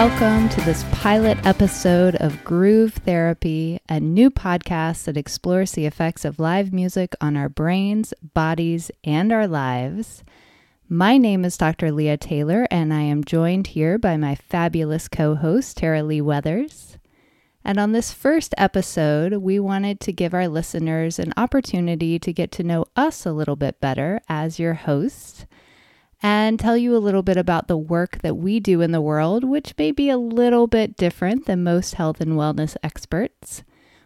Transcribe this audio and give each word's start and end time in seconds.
welcome 0.00 0.48
to 0.48 0.62
this 0.62 0.82
pilot 0.92 1.36
episode 1.46 2.14
of 2.16 2.42
Groove 2.42 2.94
Therapy, 2.94 3.78
a 3.86 4.00
new 4.00 4.30
podcast 4.30 5.04
that 5.04 5.18
explores 5.18 5.72
the 5.72 5.84
effects 5.84 6.24
of 6.24 6.38
live 6.38 6.72
music 6.72 7.14
on 7.20 7.36
our 7.36 7.50
brains, 7.50 8.14
bodies, 8.32 8.90
and 9.04 9.30
our 9.30 9.46
lives. 9.46 10.24
My 10.88 11.18
name 11.18 11.44
is 11.44 11.58
Dr. 11.58 11.92
Leah 11.92 12.16
Taylor, 12.16 12.66
and 12.70 12.94
I 12.94 13.02
am 13.02 13.24
joined 13.24 13.66
here 13.66 13.98
by 13.98 14.16
my 14.16 14.36
fabulous 14.36 15.06
co 15.06 15.34
host, 15.34 15.76
Tara 15.76 16.02
Lee 16.02 16.22
Weathers. 16.22 16.96
And 17.62 17.78
on 17.78 17.92
this 17.92 18.10
first 18.10 18.54
episode, 18.56 19.34
we 19.34 19.60
wanted 19.60 20.00
to 20.00 20.14
give 20.14 20.32
our 20.32 20.48
listeners 20.48 21.18
an 21.18 21.34
opportunity 21.36 22.18
to 22.20 22.32
get 22.32 22.50
to 22.52 22.64
know 22.64 22.86
us 22.96 23.26
a 23.26 23.32
little 23.32 23.54
bit 23.54 23.80
better 23.80 24.22
as 24.30 24.58
your 24.58 24.72
hosts 24.72 25.44
and 26.22 26.58
tell 26.58 26.76
you 26.76 26.94
a 26.94 26.98
little 26.98 27.22
bit 27.22 27.36
about 27.36 27.68
the 27.68 27.76
work 27.76 28.18
that 28.22 28.36
we 28.36 28.60
do 28.60 28.80
in 28.80 28.92
the 28.92 29.00
world, 29.00 29.44
which 29.44 29.74
may 29.78 29.90
be 29.90 30.10
a 30.10 30.18
little 30.18 30.66
bit 30.66 30.96
different 30.96 31.46
than 31.46 31.64
most 31.64 31.94
health 31.94 32.20
and 32.20 32.32
wellness 32.32 32.76
experts. 32.82 33.62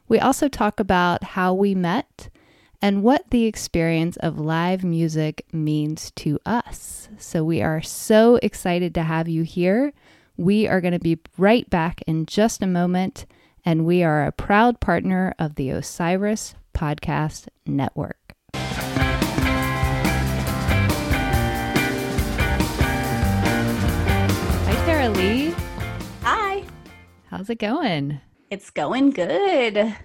We 0.09 0.19
also 0.21 0.49
talk 0.49 0.79
about 0.79 1.25
how 1.25 1.55
we 1.55 1.75
met 1.75 2.29
and 2.81 3.03
what 3.03 3.31
the 3.31 3.47
experience 3.47 4.17
of 4.19 4.39
live 4.39 4.85
music 4.85 5.47
means 5.53 6.11
to 6.13 6.39
us. 6.45 7.09
So, 7.19 7.43
we 7.43 7.63
are 7.63 7.81
so 7.81 8.39
excited 8.43 8.95
to 8.95 9.03
have 9.03 9.29
you 9.29 9.43
here. 9.43 9.93
We 10.37 10.69
are 10.69 10.81
going 10.81 10.93
to 10.93 10.99
be 10.99 11.19
right 11.39 11.69
back 11.71 12.03
in 12.07 12.27
just 12.27 12.63
a 12.63 12.67
moment, 12.67 13.25
and 13.65 13.87
we 13.87 14.03
are 14.03 14.25
a 14.25 14.33
proud 14.33 14.81
partner 14.81 15.35
of 15.39 15.55
the 15.55 15.71
Osiris 15.71 16.55
Podcast 16.75 17.49
Network. 17.65 18.24
Lee. 25.15 25.55
Hi. 26.23 26.65
How's 27.27 27.51
it 27.51 27.59
going? 27.59 28.21
It's 28.51 28.71
going 28.71 29.11
good. 29.11 29.97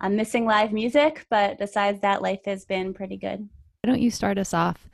I'm 0.00 0.16
missing 0.16 0.44
live 0.44 0.72
music, 0.72 1.26
but 1.30 1.58
besides 1.58 2.00
that, 2.00 2.22
life 2.22 2.44
has 2.46 2.64
been 2.64 2.92
pretty 2.94 3.16
good. 3.16 3.48
Why 3.82 3.90
don't 3.90 4.00
you 4.00 4.10
start 4.10 4.38
us 4.38 4.52
off 4.52 4.88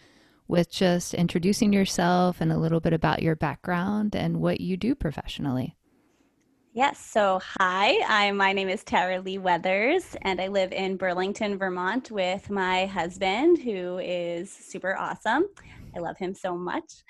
with 0.49 0.71
just 0.71 1.15
introducing 1.15 1.73
yourself 1.73 2.41
and 2.41 2.53
a 2.53 2.59
little 2.59 2.81
bit 2.81 2.93
about 2.93 3.23
your 3.23 3.37
background 3.37 4.15
and 4.15 4.41
what 4.41 4.61
you 4.61 4.77
do 4.77 4.95
professionally? 4.95 5.77
Yes. 6.75 6.99
So, 6.99 7.41
hi, 7.59 7.99
I 8.09 8.33
my 8.33 8.53
name 8.53 8.69
is 8.69 8.83
Tara 8.83 9.21
Lee 9.21 9.39
Weathers, 9.39 10.17
and 10.23 10.41
I 10.41 10.49
live 10.49 10.73
in 10.73 10.97
Burlington, 10.97 11.59
Vermont, 11.59 12.11
with 12.11 12.49
my 12.49 12.87
husband, 12.87 13.59
who 13.59 13.99
is 13.99 14.51
super 14.51 14.97
awesome. 14.97 15.45
I 15.95 15.99
love 16.01 16.17
him 16.17 16.35
so 16.35 16.57
much. 16.57 17.05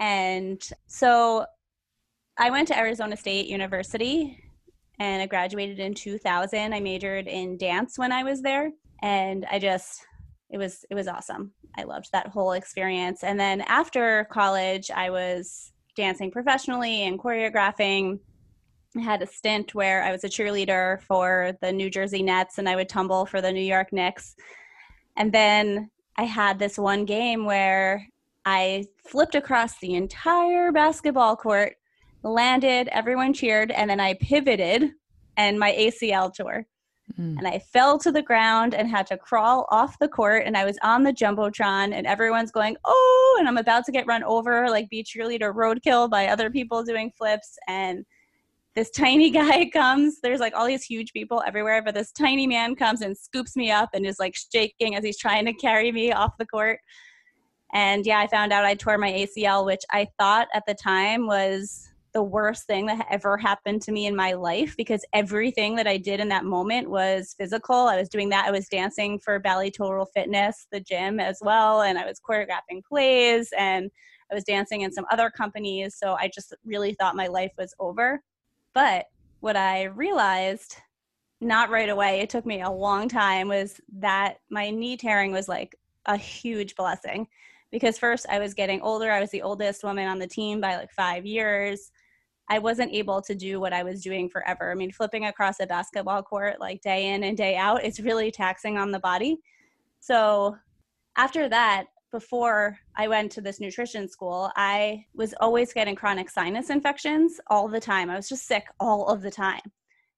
And 0.00 0.60
so, 0.88 1.46
I 2.36 2.50
went 2.50 2.66
to 2.68 2.78
Arizona 2.78 3.16
State 3.16 3.46
University 3.46 4.38
and 4.98 5.22
I 5.22 5.26
graduated 5.26 5.78
in 5.78 5.94
2000. 5.94 6.74
I 6.74 6.80
majored 6.80 7.28
in 7.28 7.56
dance 7.56 7.96
when 7.96 8.10
I 8.10 8.24
was 8.24 8.42
there 8.42 8.72
and 9.02 9.46
I 9.50 9.58
just 9.58 10.04
it 10.50 10.58
was 10.58 10.84
it 10.90 10.94
was 10.94 11.06
awesome. 11.06 11.52
I 11.76 11.84
loved 11.84 12.10
that 12.12 12.28
whole 12.28 12.52
experience. 12.52 13.22
And 13.22 13.38
then 13.38 13.60
after 13.62 14.24
college, 14.30 14.90
I 14.90 15.10
was 15.10 15.72
dancing 15.96 16.30
professionally 16.30 17.02
and 17.02 17.20
choreographing. 17.20 18.18
I 18.96 19.00
had 19.00 19.22
a 19.22 19.26
stint 19.26 19.74
where 19.74 20.02
I 20.02 20.10
was 20.10 20.24
a 20.24 20.28
cheerleader 20.28 21.02
for 21.02 21.56
the 21.60 21.72
New 21.72 21.88
Jersey 21.88 22.22
Nets 22.22 22.58
and 22.58 22.68
I 22.68 22.74
would 22.76 22.88
tumble 22.88 23.26
for 23.26 23.40
the 23.40 23.52
New 23.52 23.60
York 23.60 23.92
Knicks. 23.92 24.34
And 25.16 25.32
then 25.32 25.90
I 26.16 26.24
had 26.24 26.58
this 26.58 26.78
one 26.78 27.04
game 27.04 27.44
where 27.44 28.06
I 28.44 28.86
flipped 29.06 29.36
across 29.36 29.78
the 29.78 29.94
entire 29.94 30.72
basketball 30.72 31.36
court 31.36 31.76
landed, 32.24 32.88
everyone 32.88 33.32
cheered, 33.32 33.70
and 33.70 33.88
then 33.88 34.00
I 34.00 34.14
pivoted 34.14 34.90
and 35.36 35.58
my 35.58 35.72
ACL 35.72 36.34
tore. 36.34 36.66
Mm. 37.18 37.38
And 37.38 37.46
I 37.46 37.58
fell 37.58 37.98
to 37.98 38.10
the 38.10 38.22
ground 38.22 38.74
and 38.74 38.88
had 38.88 39.06
to 39.08 39.18
crawl 39.18 39.66
off 39.70 39.98
the 39.98 40.08
court. 40.08 40.44
And 40.46 40.56
I 40.56 40.64
was 40.64 40.78
on 40.82 41.04
the 41.04 41.12
Jumbotron, 41.12 41.92
and 41.92 42.06
everyone's 42.06 42.50
going, 42.50 42.76
Oh, 42.84 43.36
and 43.38 43.46
I'm 43.46 43.58
about 43.58 43.84
to 43.84 43.92
get 43.92 44.06
run 44.06 44.24
over, 44.24 44.68
like 44.70 44.88
be 44.88 45.04
cheerleader 45.04 45.54
roadkill 45.54 46.10
by 46.10 46.28
other 46.28 46.50
people 46.50 46.82
doing 46.82 47.12
flips. 47.16 47.58
And 47.68 48.04
this 48.74 48.90
tiny 48.90 49.30
guy 49.30 49.68
comes. 49.70 50.20
There's 50.20 50.40
like 50.40 50.54
all 50.56 50.66
these 50.66 50.84
huge 50.84 51.12
people 51.12 51.42
everywhere, 51.46 51.82
but 51.82 51.94
this 51.94 52.10
tiny 52.10 52.46
man 52.46 52.74
comes 52.74 53.02
and 53.02 53.16
scoops 53.16 53.54
me 53.54 53.70
up 53.70 53.90
and 53.92 54.06
is 54.06 54.18
like 54.18 54.34
shaking 54.52 54.96
as 54.96 55.04
he's 55.04 55.18
trying 55.18 55.44
to 55.44 55.52
carry 55.52 55.92
me 55.92 56.12
off 56.12 56.32
the 56.38 56.46
court. 56.46 56.80
And 57.74 58.06
yeah, 58.06 58.20
I 58.20 58.28
found 58.28 58.52
out 58.52 58.64
I 58.64 58.74
tore 58.74 58.98
my 58.98 59.12
ACL, 59.12 59.66
which 59.66 59.82
I 59.90 60.06
thought 60.18 60.46
at 60.54 60.62
the 60.66 60.74
time 60.74 61.26
was 61.26 61.90
the 62.14 62.22
worst 62.22 62.66
thing 62.66 62.86
that 62.86 63.06
ever 63.10 63.36
happened 63.36 63.82
to 63.82 63.92
me 63.92 64.06
in 64.06 64.14
my 64.14 64.32
life 64.32 64.76
because 64.76 65.04
everything 65.12 65.74
that 65.74 65.88
I 65.88 65.96
did 65.96 66.20
in 66.20 66.28
that 66.28 66.44
moment 66.44 66.88
was 66.88 67.34
physical. 67.36 67.74
I 67.74 67.96
was 67.96 68.08
doing 68.08 68.28
that. 68.30 68.46
I 68.46 68.52
was 68.52 68.68
dancing 68.68 69.18
for 69.18 69.40
Bally 69.40 69.70
Total 69.70 70.06
Fitness, 70.06 70.68
the 70.70 70.80
gym 70.80 71.18
as 71.18 71.38
well, 71.42 71.82
and 71.82 71.98
I 71.98 72.06
was 72.06 72.20
choreographing 72.20 72.84
plays 72.88 73.50
and 73.58 73.90
I 74.30 74.34
was 74.34 74.44
dancing 74.44 74.82
in 74.82 74.92
some 74.92 75.06
other 75.10 75.28
companies. 75.28 75.96
So 75.98 76.14
I 76.14 76.30
just 76.32 76.54
really 76.64 76.94
thought 76.94 77.16
my 77.16 77.26
life 77.26 77.52
was 77.58 77.74
over. 77.80 78.22
But 78.74 79.06
what 79.40 79.56
I 79.56 79.84
realized 79.84 80.76
not 81.40 81.68
right 81.68 81.88
away, 81.88 82.20
it 82.20 82.30
took 82.30 82.46
me 82.46 82.62
a 82.62 82.70
long 82.70 83.08
time, 83.08 83.48
was 83.48 83.80
that 83.98 84.36
my 84.50 84.70
knee 84.70 84.96
tearing 84.96 85.32
was 85.32 85.48
like 85.48 85.76
a 86.06 86.16
huge 86.16 86.76
blessing 86.76 87.26
because 87.70 87.98
first 87.98 88.26
I 88.30 88.38
was 88.38 88.54
getting 88.54 88.80
older. 88.82 89.10
I 89.10 89.20
was 89.20 89.30
the 89.30 89.42
oldest 89.42 89.82
woman 89.82 90.06
on 90.06 90.20
the 90.20 90.28
team 90.28 90.60
by 90.60 90.76
like 90.76 90.92
five 90.92 91.26
years. 91.26 91.90
I 92.48 92.58
wasn't 92.58 92.92
able 92.92 93.22
to 93.22 93.34
do 93.34 93.58
what 93.58 93.72
I 93.72 93.82
was 93.82 94.02
doing 94.02 94.28
forever. 94.28 94.70
I 94.70 94.74
mean, 94.74 94.92
flipping 94.92 95.26
across 95.26 95.60
a 95.60 95.66
basketball 95.66 96.22
court 96.22 96.60
like 96.60 96.82
day 96.82 97.14
in 97.14 97.24
and 97.24 97.36
day 97.36 97.56
out, 97.56 97.84
it's 97.84 98.00
really 98.00 98.30
taxing 98.30 98.76
on 98.76 98.90
the 98.90 98.98
body. 98.98 99.38
So 100.00 100.56
after 101.16 101.48
that, 101.48 101.86
before 102.12 102.78
I 102.96 103.08
went 103.08 103.32
to 103.32 103.40
this 103.40 103.60
nutrition 103.60 104.08
school, 104.08 104.50
I 104.54 105.04
was 105.14 105.34
always 105.40 105.72
getting 105.72 105.96
chronic 105.96 106.30
sinus 106.30 106.70
infections 106.70 107.40
all 107.48 107.66
the 107.66 107.80
time. 107.80 108.08
I 108.08 108.16
was 108.16 108.28
just 108.28 108.46
sick 108.46 108.66
all 108.78 109.08
of 109.08 109.22
the 109.22 109.30
time. 109.30 109.62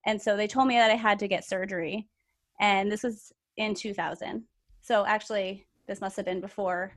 And 0.05 0.21
so 0.21 0.37
they 0.37 0.47
told 0.47 0.69
me 0.69 0.75
that 0.75 0.91
I 0.91 0.95
had 0.95 1.19
to 1.21 1.29
get 1.29 1.47
surgery. 1.47 2.09
And 2.61 2.93
this 2.93 3.03
was 3.03 3.33
in 3.57 3.75
2000. 3.75 4.45
So 4.83 5.07
actually, 5.07 5.67
this 5.89 6.01
must 6.01 6.17
have 6.17 6.27
been 6.27 6.41
before. 6.41 6.93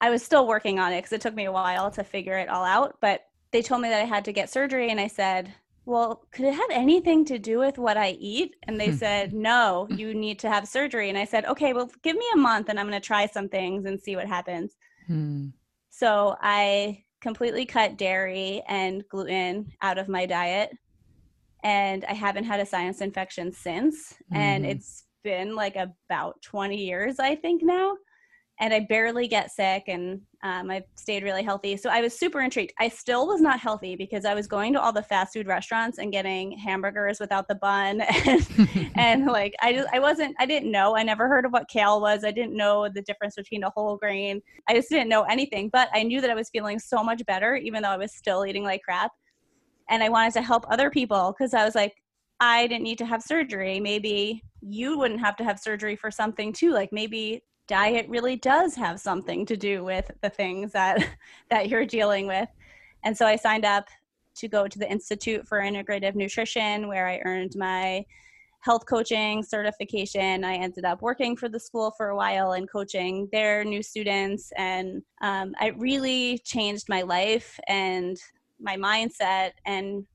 I 0.00 0.10
was 0.10 0.22
still 0.22 0.46
working 0.46 0.78
on 0.78 0.92
it 0.92 0.98
because 0.98 1.12
it 1.12 1.20
took 1.20 1.34
me 1.34 1.44
a 1.44 1.52
while 1.52 1.90
to 1.90 2.02
figure 2.02 2.38
it 2.38 2.48
all 2.48 2.64
out. 2.64 2.96
But 3.00 3.20
they 3.54 3.62
told 3.62 3.82
me 3.82 3.88
that 3.88 4.02
I 4.02 4.04
had 4.04 4.24
to 4.24 4.32
get 4.32 4.50
surgery, 4.50 4.90
and 4.90 4.98
I 4.98 5.06
said, 5.06 5.54
well, 5.86 6.26
could 6.32 6.46
it 6.46 6.54
have 6.54 6.70
anything 6.72 7.24
to 7.26 7.38
do 7.38 7.60
with 7.60 7.78
what 7.78 7.96
I 7.96 8.16
eat? 8.18 8.56
And 8.64 8.80
they 8.80 8.88
hmm. 8.88 8.96
said, 8.96 9.32
no, 9.32 9.86
you 9.90 10.12
need 10.12 10.40
to 10.40 10.48
have 10.48 10.66
surgery. 10.66 11.08
And 11.08 11.16
I 11.16 11.24
said, 11.24 11.44
okay, 11.44 11.72
well, 11.72 11.88
give 12.02 12.16
me 12.16 12.24
a 12.34 12.36
month 12.36 12.68
and 12.68 12.80
I'm 12.80 12.88
going 12.88 13.00
to 13.00 13.06
try 13.06 13.26
some 13.26 13.48
things 13.48 13.84
and 13.84 14.00
see 14.00 14.16
what 14.16 14.26
happens. 14.26 14.72
Hmm. 15.06 15.48
So 15.88 16.34
I 16.40 17.04
completely 17.20 17.64
cut 17.64 17.96
dairy 17.96 18.60
and 18.66 19.04
gluten 19.08 19.70
out 19.82 19.98
of 19.98 20.08
my 20.08 20.26
diet. 20.26 20.70
And 21.62 22.04
I 22.06 22.14
haven't 22.14 22.44
had 22.44 22.58
a 22.58 22.66
sinus 22.66 23.02
infection 23.02 23.52
since. 23.52 24.14
Mm. 24.32 24.36
And 24.36 24.64
hmm. 24.64 24.70
it's 24.72 25.04
been 25.22 25.54
like 25.54 25.76
about 25.76 26.42
20 26.42 26.76
years, 26.76 27.20
I 27.20 27.36
think 27.36 27.62
now 27.62 27.96
and 28.60 28.72
I 28.72 28.80
barely 28.80 29.26
get 29.26 29.50
sick 29.50 29.84
and 29.88 30.20
um, 30.44 30.70
I've 30.70 30.84
stayed 30.94 31.24
really 31.24 31.42
healthy. 31.42 31.76
So 31.76 31.90
I 31.90 32.00
was 32.00 32.16
super 32.16 32.40
intrigued. 32.40 32.72
I 32.78 32.88
still 32.88 33.26
was 33.26 33.40
not 33.40 33.58
healthy 33.58 33.96
because 33.96 34.24
I 34.24 34.34
was 34.34 34.46
going 34.46 34.72
to 34.74 34.80
all 34.80 34.92
the 34.92 35.02
fast 35.02 35.32
food 35.32 35.48
restaurants 35.48 35.98
and 35.98 36.12
getting 36.12 36.56
hamburgers 36.56 37.18
without 37.18 37.48
the 37.48 37.56
bun. 37.56 38.02
And, 38.26 38.92
and 38.96 39.26
like, 39.26 39.54
I 39.60 39.72
just, 39.72 39.88
I 39.92 39.98
wasn't, 39.98 40.36
I 40.38 40.46
didn't 40.46 40.70
know. 40.70 40.96
I 40.96 41.02
never 41.02 41.28
heard 41.28 41.44
of 41.44 41.52
what 41.52 41.68
kale 41.68 42.00
was. 42.00 42.24
I 42.24 42.30
didn't 42.30 42.56
know 42.56 42.88
the 42.88 43.02
difference 43.02 43.34
between 43.34 43.64
a 43.64 43.70
whole 43.70 43.96
grain. 43.96 44.40
I 44.68 44.74
just 44.74 44.88
didn't 44.88 45.08
know 45.08 45.24
anything, 45.24 45.68
but 45.70 45.88
I 45.92 46.04
knew 46.04 46.20
that 46.20 46.30
I 46.30 46.34
was 46.34 46.48
feeling 46.50 46.78
so 46.78 47.02
much 47.02 47.24
better, 47.26 47.56
even 47.56 47.82
though 47.82 47.90
I 47.90 47.96
was 47.96 48.14
still 48.14 48.46
eating 48.46 48.62
like 48.62 48.82
crap. 48.82 49.10
And 49.90 50.02
I 50.02 50.08
wanted 50.08 50.32
to 50.34 50.42
help 50.42 50.64
other 50.70 50.90
people 50.90 51.34
because 51.36 51.54
I 51.54 51.64
was 51.64 51.74
like, 51.74 51.94
I 52.40 52.66
didn't 52.66 52.84
need 52.84 52.98
to 52.98 53.06
have 53.06 53.22
surgery. 53.22 53.80
Maybe 53.80 54.42
you 54.60 54.98
wouldn't 54.98 55.20
have 55.20 55.36
to 55.36 55.44
have 55.44 55.58
surgery 55.58 55.96
for 55.96 56.10
something 56.10 56.52
too. 56.52 56.72
Like 56.72 56.90
maybe 56.92 57.42
diet 57.66 58.08
really 58.08 58.36
does 58.36 58.74
have 58.74 59.00
something 59.00 59.46
to 59.46 59.56
do 59.56 59.84
with 59.84 60.10
the 60.22 60.30
things 60.30 60.72
that 60.72 61.06
that 61.50 61.68
you're 61.68 61.86
dealing 61.86 62.26
with. 62.26 62.48
And 63.04 63.16
so 63.16 63.26
i 63.26 63.36
signed 63.36 63.64
up 63.64 63.88
to 64.36 64.48
go 64.48 64.66
to 64.66 64.78
the 64.78 64.90
institute 64.90 65.46
for 65.46 65.60
integrative 65.60 66.14
nutrition 66.14 66.88
where 66.88 67.06
i 67.06 67.20
earned 67.24 67.54
my 67.56 68.04
health 68.60 68.86
coaching 68.86 69.42
certification. 69.42 70.42
I 70.42 70.54
ended 70.54 70.86
up 70.86 71.02
working 71.02 71.36
for 71.36 71.50
the 71.50 71.60
school 71.60 71.92
for 71.98 72.08
a 72.08 72.16
while 72.16 72.52
and 72.52 72.66
coaching 72.70 73.28
their 73.30 73.62
new 73.62 73.82
students. 73.82 74.50
And 74.56 75.02
um, 75.20 75.54
it 75.60 75.76
really 75.76 76.38
changed 76.38 76.88
my 76.88 77.02
life 77.02 77.60
and 77.68 78.16
my 78.58 78.76
mindset. 78.76 79.50
And 79.66 80.06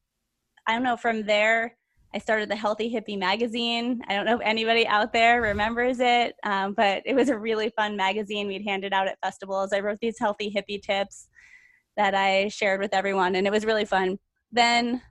i 0.70 0.74
don't 0.74 0.84
know 0.84 0.98
from 0.98 1.26
there 1.26 1.76
I 2.14 2.18
started 2.18 2.50
the 2.50 2.56
Healthy 2.56 2.92
Hippie 2.92 3.20
magazine. 3.20 4.02
I 4.08 4.16
don't 4.16 4.26
know 4.26 4.36
if 4.36 4.42
anybody 4.42 4.88
out 4.88 5.14
there 5.14 5.42
remembers 5.42 6.00
it, 6.00 6.36
um, 6.44 6.74
but 6.74 7.04
it 7.06 7.16
was 7.16 7.30
a 7.30 7.38
really 7.38 7.70
fun 7.70 7.96
magazine. 7.96 8.48
We'd 8.48 8.64
hand 8.64 8.84
it 8.84 8.94
out 8.94 9.08
at 9.08 9.20
festivals. 9.22 9.74
I 9.74 9.80
wrote 9.80 10.00
these 10.02 10.18
healthy 10.18 10.52
hippie 10.52 10.82
tips 10.82 11.28
that 11.98 12.16
I 12.16 12.48
shared 12.48 12.82
with 12.82 12.94
everyone, 12.94 13.36
and 13.36 13.46
it 13.46 13.52
was 13.52 13.66
really 13.66 13.86
fun. 13.86 14.18
then 14.52 15.02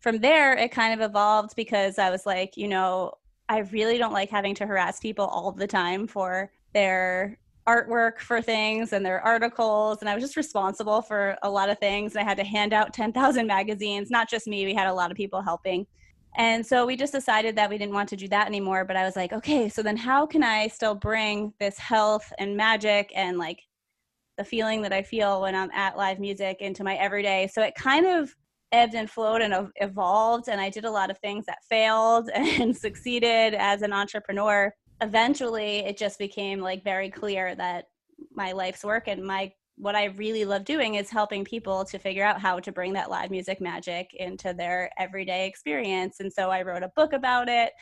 from 0.00 0.18
there, 0.18 0.54
it 0.54 0.72
kind 0.72 0.92
of 1.00 1.08
evolved 1.08 1.54
because 1.54 1.96
I 1.96 2.10
was 2.10 2.26
like, 2.26 2.56
you 2.56 2.66
know, 2.66 3.12
I 3.48 3.58
really 3.58 3.98
don't 3.98 4.12
like 4.12 4.30
having 4.30 4.54
to 4.56 4.66
harass 4.66 4.98
people 4.98 5.26
all 5.26 5.52
the 5.52 5.66
time 5.66 6.08
for 6.08 6.50
their 6.74 7.38
artwork 7.68 8.18
for 8.18 8.42
things 8.42 8.92
and 8.92 9.06
their 9.06 9.20
articles. 9.20 9.98
And 10.00 10.08
I 10.08 10.14
was 10.14 10.24
just 10.24 10.36
responsible 10.36 11.02
for 11.02 11.36
a 11.42 11.50
lot 11.50 11.70
of 11.70 11.78
things. 11.78 12.14
And 12.14 12.20
I 12.20 12.24
had 12.24 12.36
to 12.38 12.44
hand 12.44 12.72
out 12.72 12.92
10,000 12.92 13.46
magazines, 13.46 14.10
not 14.10 14.28
just 14.28 14.48
me, 14.48 14.64
we 14.64 14.74
had 14.74 14.88
a 14.88 14.92
lot 14.92 15.12
of 15.12 15.16
people 15.16 15.40
helping. 15.40 15.86
And 16.36 16.64
so 16.64 16.86
we 16.86 16.96
just 16.96 17.12
decided 17.12 17.56
that 17.56 17.68
we 17.68 17.78
didn't 17.78 17.94
want 17.94 18.08
to 18.10 18.16
do 18.16 18.28
that 18.28 18.46
anymore. 18.46 18.84
But 18.84 18.96
I 18.96 19.04
was 19.04 19.16
like, 19.16 19.32
okay, 19.32 19.68
so 19.68 19.82
then 19.82 19.96
how 19.96 20.26
can 20.26 20.42
I 20.42 20.68
still 20.68 20.94
bring 20.94 21.52
this 21.60 21.78
health 21.78 22.32
and 22.38 22.56
magic 22.56 23.12
and 23.14 23.38
like 23.38 23.60
the 24.38 24.44
feeling 24.44 24.80
that 24.82 24.92
I 24.92 25.02
feel 25.02 25.42
when 25.42 25.54
I'm 25.54 25.70
at 25.72 25.96
live 25.96 26.18
music 26.18 26.58
into 26.60 26.84
my 26.84 26.96
everyday? 26.96 27.48
So 27.48 27.62
it 27.62 27.74
kind 27.74 28.06
of 28.06 28.34
ebbed 28.72 28.94
and 28.94 29.10
flowed 29.10 29.42
and 29.42 29.68
evolved. 29.76 30.48
And 30.48 30.60
I 30.60 30.70
did 30.70 30.86
a 30.86 30.90
lot 30.90 31.10
of 31.10 31.18
things 31.18 31.44
that 31.46 31.58
failed 31.68 32.30
and 32.34 32.76
succeeded 32.76 33.54
as 33.54 33.82
an 33.82 33.92
entrepreneur. 33.92 34.72
Eventually, 35.02 35.80
it 35.80 35.98
just 35.98 36.18
became 36.18 36.60
like 36.60 36.82
very 36.82 37.10
clear 37.10 37.54
that 37.56 37.86
my 38.34 38.52
life's 38.52 38.84
work 38.84 39.08
and 39.08 39.22
my 39.22 39.52
what 39.76 39.96
I 39.96 40.06
really 40.06 40.44
love 40.44 40.64
doing 40.64 40.96
is 40.96 41.10
helping 41.10 41.44
people 41.44 41.84
to 41.86 41.98
figure 41.98 42.24
out 42.24 42.40
how 42.40 42.60
to 42.60 42.72
bring 42.72 42.92
that 42.92 43.10
live 43.10 43.30
music 43.30 43.60
magic 43.60 44.14
into 44.14 44.52
their 44.52 44.90
everyday 44.98 45.46
experience. 45.46 46.20
And 46.20 46.32
so 46.32 46.50
I 46.50 46.62
wrote 46.62 46.82
a 46.82 46.92
book 46.94 47.12
about 47.12 47.48
it 47.48 47.72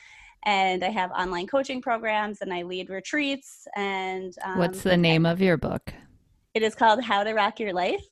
and 0.45 0.83
I 0.83 0.89
have 0.89 1.11
online 1.11 1.47
coaching 1.47 1.83
programs 1.83 2.41
and 2.41 2.53
I 2.53 2.63
lead 2.63 2.89
retreats. 2.89 3.67
And 3.77 4.35
um, 4.45 4.59
what's 4.59 4.83
the 4.83 4.97
name 4.97 5.27
of 5.27 5.41
your 5.41 5.57
book? 5.57 5.93
It 6.55 6.63
is 6.63 6.75
called 6.75 7.03
How 7.03 7.25
to 7.25 7.35
Rock 7.35 7.61
Your 7.61 7.73
Life. 7.73 8.05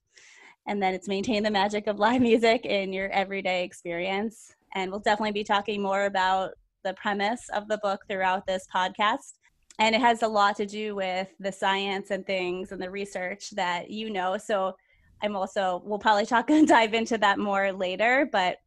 And 0.67 0.83
then 0.83 0.93
it's 0.93 1.09
maintain 1.09 1.43
the 1.43 1.51
magic 1.51 1.87
of 1.87 1.99
live 1.99 2.21
music 2.21 2.67
in 2.67 2.93
your 2.93 3.09
everyday 3.09 3.65
experience. 3.65 4.55
And 4.75 4.91
we'll 4.91 5.01
definitely 5.01 5.33
be 5.33 5.45
talking 5.45 5.81
more 5.81 6.05
about 6.05 6.51
the 6.85 6.93
premise 6.95 7.49
of 7.55 7.69
the 7.69 7.79
book 7.79 8.03
throughout 8.09 8.47
this 8.47 8.67
podcast 8.73 9.38
and 9.79 9.95
it 9.95 10.01
has 10.01 10.23
a 10.23 10.29
lot 10.29 10.57
to 10.57 10.67
do 10.67 10.95
with 10.95 11.29
the 11.39 11.53
science 11.53 12.11
and 12.11 12.27
things 12.27 12.73
and 12.73 12.83
the 12.83 12.91
research 12.91 13.51
that 13.51 13.91
you 13.91 14.11
know. 14.11 14.37
So 14.37 14.75
i'm 15.23 15.37
also 15.37 15.83
we'll 15.85 15.99
probably 15.99 16.27
talk 16.27 16.51
and 16.51 16.69
dive 16.69 16.95
into 16.95 17.19
that 17.19 17.39
more 17.39 17.73
later 17.73 18.29
but 18.31 18.59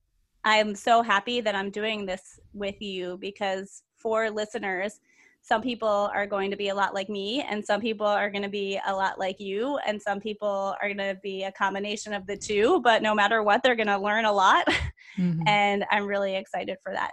i'm 0.44 0.76
so 0.76 1.02
happy 1.02 1.42
that 1.42 1.56
i'm 1.56 1.70
doing 1.70 2.06
this 2.06 2.40
with 2.54 2.82
you 2.82 3.18
because 3.20 3.84
for 3.98 4.30
listeners 4.30 5.00
some 5.44 5.62
people 5.62 6.12
are 6.14 6.28
going 6.28 6.52
to 6.52 6.58
be 6.58 6.70
a 6.70 6.76
lot 6.76 6.94
like 6.94 7.10
me 7.10 7.44
and 7.50 7.66
some 7.66 7.82
people 7.82 8.06
are 8.06 8.30
going 8.30 8.44
to 8.44 8.50
be 8.50 8.80
a 8.86 8.94
lot 8.94 9.18
like 9.18 9.40
you 9.40 9.80
and 9.88 10.00
some 10.00 10.20
people 10.20 10.76
are 10.80 10.94
going 10.94 10.98
to 10.98 11.18
be 11.24 11.44
a 11.44 11.52
combination 11.52 12.14
of 12.14 12.28
the 12.28 12.38
two 12.38 12.80
but 12.82 13.02
no 13.02 13.16
matter 13.16 13.42
what 13.42 13.64
they're 13.64 13.76
going 13.76 13.88
to 13.88 13.98
learn 13.98 14.26
a 14.26 14.32
lot. 14.32 14.68
Mm-hmm. 15.20 15.46
and 15.46 15.84
i'm 15.92 16.06
really 16.06 16.38
excited 16.38 16.78
for 16.82 16.94
that. 16.94 17.12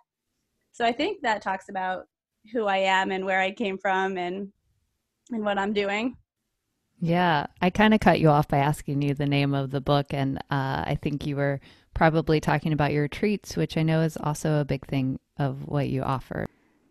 So 0.70 0.84
i 0.84 0.92
think 0.92 1.20
that 1.22 1.42
talks 1.42 1.68
about 1.68 2.04
who 2.52 2.66
I 2.66 2.78
am 2.78 3.10
and 3.10 3.24
where 3.24 3.40
I 3.40 3.50
came 3.50 3.78
from 3.78 4.16
and 4.16 4.52
and 5.30 5.44
what 5.44 5.58
I'm 5.58 5.72
doing. 5.72 6.16
Yeah, 7.00 7.46
I 7.60 7.70
kind 7.70 7.94
of 7.94 8.00
cut 8.00 8.18
you 8.18 8.28
off 8.28 8.48
by 8.48 8.58
asking 8.58 9.02
you 9.02 9.14
the 9.14 9.26
name 9.26 9.54
of 9.54 9.70
the 9.70 9.80
book, 9.80 10.06
and 10.10 10.38
uh, 10.50 10.82
I 10.84 10.98
think 11.00 11.26
you 11.26 11.36
were 11.36 11.60
probably 11.94 12.40
talking 12.40 12.72
about 12.72 12.92
your 12.92 13.02
retreats, 13.02 13.56
which 13.56 13.76
I 13.76 13.82
know 13.82 14.00
is 14.00 14.16
also 14.16 14.60
a 14.60 14.64
big 14.64 14.86
thing 14.86 15.20
of 15.38 15.66
what 15.66 15.88
you 15.88 16.02
offer. 16.02 16.46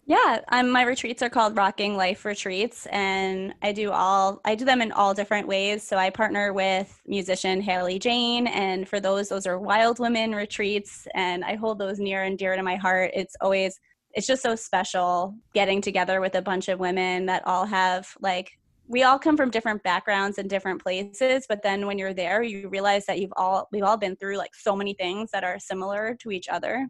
Yeah, 0.06 0.40
um, 0.54 0.70
my 0.70 0.84
retreats 0.84 1.22
are 1.22 1.30
called 1.30 1.58
Rocking 1.58 1.98
Life 1.98 2.24
Retreats, 2.24 2.86
and 2.92 3.54
I 3.62 3.74
do 3.74 3.92
all 3.92 4.40
I 4.46 4.56
do 4.56 4.64
them 4.64 4.82
in 4.82 4.94
all 4.94 5.14
different 5.14 5.50
ways. 5.50 5.84
So 5.84 5.98
I 5.98 6.10
partner 6.10 6.54
with 6.54 7.02
musician 7.06 7.60
Haley 7.60 8.00
Jane, 8.00 8.48
and 8.48 8.88
for 8.88 9.02
those, 9.02 9.28
those 9.28 9.46
are 9.46 9.60
Wild 9.60 10.00
Women 10.00 10.34
retreats, 10.34 11.06
and 11.14 11.44
I 11.44 11.56
hold 11.56 11.80
those 11.80 12.00
near 12.00 12.24
and 12.24 12.38
dear 12.38 12.56
to 12.56 12.64
my 12.64 12.78
heart. 12.78 13.12
It's 13.14 13.36
always 13.42 13.78
it's 14.14 14.28
just 14.28 14.42
so 14.42 14.56
special 14.56 15.36
getting 15.54 15.82
together 15.82 16.22
with 16.22 16.36
a 16.36 16.42
bunch 16.42 16.68
of 16.68 16.80
women 16.80 17.26
that 17.26 17.46
all 17.46 17.66
have 17.66 18.08
like 18.20 18.52
we 18.90 19.04
all 19.04 19.20
come 19.20 19.36
from 19.36 19.52
different 19.52 19.84
backgrounds 19.84 20.38
and 20.38 20.50
different 20.50 20.82
places 20.82 21.46
but 21.48 21.62
then 21.64 21.86
when 21.86 21.98
you're 21.98 22.14
there 22.14 22.42
you 22.42 22.70
realize 22.70 23.06
that 23.06 23.20
you've 23.20 23.34
all 23.36 23.68
we've 23.72 23.84
all 23.84 23.98
been 23.98 24.16
through 24.16 24.38
like 24.38 24.56
so 24.56 24.76
many 24.76 24.94
things 24.94 25.30
that 25.32 25.44
are 25.44 25.60
similar 25.60 26.16
to 26.20 26.32
each 26.32 26.48
other 26.48 26.88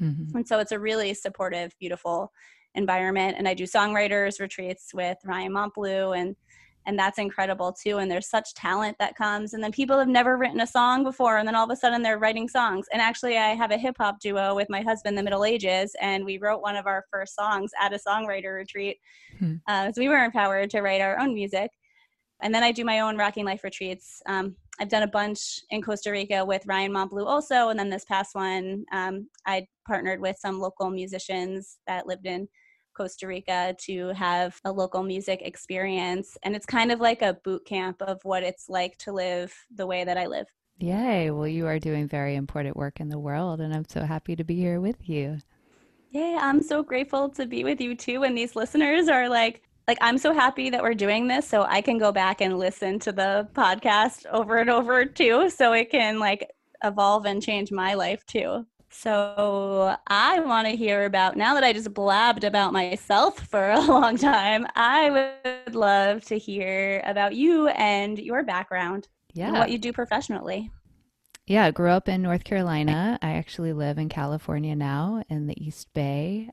mm-hmm. 0.00 0.36
and 0.36 0.46
so 0.46 0.58
it's 0.58 0.72
a 0.72 0.78
really 0.78 1.14
supportive 1.14 1.72
beautiful 1.78 2.32
environment 2.74 3.36
and 3.38 3.46
i 3.46 3.54
do 3.54 3.64
songwriters 3.64 4.40
retreats 4.40 4.90
with 4.94 5.18
ryan 5.24 5.52
montbleau 5.52 6.18
and 6.18 6.34
and 6.86 6.98
that's 6.98 7.18
incredible 7.18 7.72
too 7.72 7.98
and 7.98 8.10
there's 8.10 8.28
such 8.28 8.54
talent 8.54 8.96
that 8.98 9.16
comes 9.16 9.54
and 9.54 9.62
then 9.62 9.72
people 9.72 9.98
have 9.98 10.08
never 10.08 10.36
written 10.36 10.60
a 10.60 10.66
song 10.66 11.02
before 11.02 11.38
and 11.38 11.46
then 11.46 11.54
all 11.54 11.64
of 11.64 11.70
a 11.70 11.76
sudden 11.76 12.02
they're 12.02 12.18
writing 12.18 12.48
songs. 12.48 12.86
And 12.92 13.00
actually 13.00 13.36
i 13.36 13.48
have 13.48 13.70
a 13.70 13.78
hip 13.78 13.96
hop 13.98 14.20
duo 14.20 14.54
with 14.54 14.70
my 14.70 14.80
husband 14.80 15.16
the 15.16 15.22
middle 15.22 15.44
ages 15.44 15.94
and 16.00 16.24
we 16.24 16.38
wrote 16.38 16.62
one 16.62 16.76
of 16.76 16.86
our 16.86 17.04
first 17.10 17.34
songs 17.34 17.70
at 17.80 17.92
a 17.92 17.98
songwriter 17.98 18.54
retreat 18.54 18.98
hmm. 19.38 19.54
uh, 19.66 19.90
so 19.92 20.00
we 20.00 20.08
were 20.08 20.24
empowered 20.24 20.70
to 20.70 20.80
write 20.80 21.00
our 21.00 21.18
own 21.18 21.34
music. 21.34 21.70
And 22.42 22.54
then 22.54 22.62
i 22.62 22.72
do 22.72 22.84
my 22.84 23.00
own 23.00 23.16
rocking 23.16 23.44
life 23.44 23.64
retreats. 23.64 24.20
Um, 24.26 24.56
i've 24.80 24.88
done 24.88 25.04
a 25.04 25.08
bunch 25.08 25.60
in 25.70 25.80
costa 25.80 26.10
rica 26.10 26.44
with 26.44 26.66
ryan 26.66 26.92
montbleau 26.92 27.26
also 27.26 27.68
and 27.68 27.78
then 27.78 27.90
this 27.90 28.04
past 28.04 28.34
one 28.34 28.84
um, 28.92 29.28
i 29.46 29.66
partnered 29.86 30.20
with 30.20 30.36
some 30.38 30.58
local 30.58 30.90
musicians 30.90 31.78
that 31.86 32.06
lived 32.06 32.26
in 32.26 32.48
Costa 32.94 33.26
Rica 33.26 33.74
to 33.80 34.08
have 34.08 34.58
a 34.64 34.72
local 34.72 35.02
music 35.02 35.42
experience. 35.42 36.38
And 36.42 36.56
it's 36.56 36.66
kind 36.66 36.92
of 36.92 37.00
like 37.00 37.22
a 37.22 37.34
boot 37.44 37.64
camp 37.66 38.00
of 38.02 38.20
what 38.24 38.42
it's 38.42 38.68
like 38.68 38.96
to 38.98 39.12
live 39.12 39.54
the 39.74 39.86
way 39.86 40.04
that 40.04 40.16
I 40.16 40.26
live. 40.26 40.46
Yay. 40.78 41.30
Well, 41.30 41.46
you 41.46 41.66
are 41.66 41.78
doing 41.78 42.08
very 42.08 42.34
important 42.34 42.76
work 42.76 43.00
in 43.00 43.08
the 43.08 43.18
world, 43.18 43.60
and 43.60 43.72
I'm 43.72 43.84
so 43.88 44.02
happy 44.02 44.34
to 44.36 44.44
be 44.44 44.56
here 44.56 44.80
with 44.80 45.08
you. 45.08 45.38
Yeah, 46.10 46.38
I'm 46.42 46.62
so 46.62 46.82
grateful 46.82 47.28
to 47.30 47.46
be 47.46 47.64
with 47.64 47.80
you 47.80 47.94
too. 47.96 48.24
And 48.24 48.36
these 48.36 48.56
listeners 48.56 49.08
are 49.08 49.28
like, 49.28 49.62
like 49.88 49.98
I'm 50.00 50.18
so 50.18 50.32
happy 50.32 50.70
that 50.70 50.82
we're 50.82 50.94
doing 50.94 51.26
this 51.26 51.46
so 51.46 51.62
I 51.62 51.80
can 51.80 51.98
go 51.98 52.12
back 52.12 52.40
and 52.40 52.58
listen 52.58 52.98
to 53.00 53.12
the 53.12 53.48
podcast 53.54 54.26
over 54.26 54.56
and 54.56 54.70
over 54.70 55.04
too 55.04 55.50
so 55.50 55.72
it 55.72 55.90
can 55.90 56.18
like 56.18 56.50
evolve 56.82 57.26
and 57.26 57.42
change 57.42 57.70
my 57.72 57.94
life 57.94 58.24
too. 58.26 58.66
So 58.96 59.96
I 60.06 60.40
want 60.40 60.68
to 60.68 60.76
hear 60.76 61.04
about 61.04 61.36
now 61.36 61.54
that 61.54 61.64
I 61.64 61.72
just 61.72 61.92
blabbed 61.92 62.44
about 62.44 62.72
myself 62.72 63.38
for 63.50 63.70
a 63.70 63.80
long 63.80 64.16
time. 64.16 64.66
I 64.76 65.10
would 65.10 65.74
love 65.74 66.24
to 66.26 66.38
hear 66.38 67.02
about 67.04 67.34
you 67.34 67.68
and 67.68 68.18
your 68.18 68.44
background. 68.44 69.08
Yeah. 69.32 69.48
And 69.48 69.58
what 69.58 69.70
you 69.70 69.78
do 69.78 69.92
professionally. 69.92 70.70
Yeah, 71.46 71.64
I 71.64 71.72
grew 71.72 71.90
up 71.90 72.08
in 72.08 72.22
North 72.22 72.44
Carolina. 72.44 73.18
I 73.20 73.32
actually 73.32 73.72
live 73.72 73.98
in 73.98 74.08
California 74.08 74.76
now 74.76 75.24
in 75.28 75.48
the 75.48 75.62
East 75.62 75.92
Bay 75.92 76.50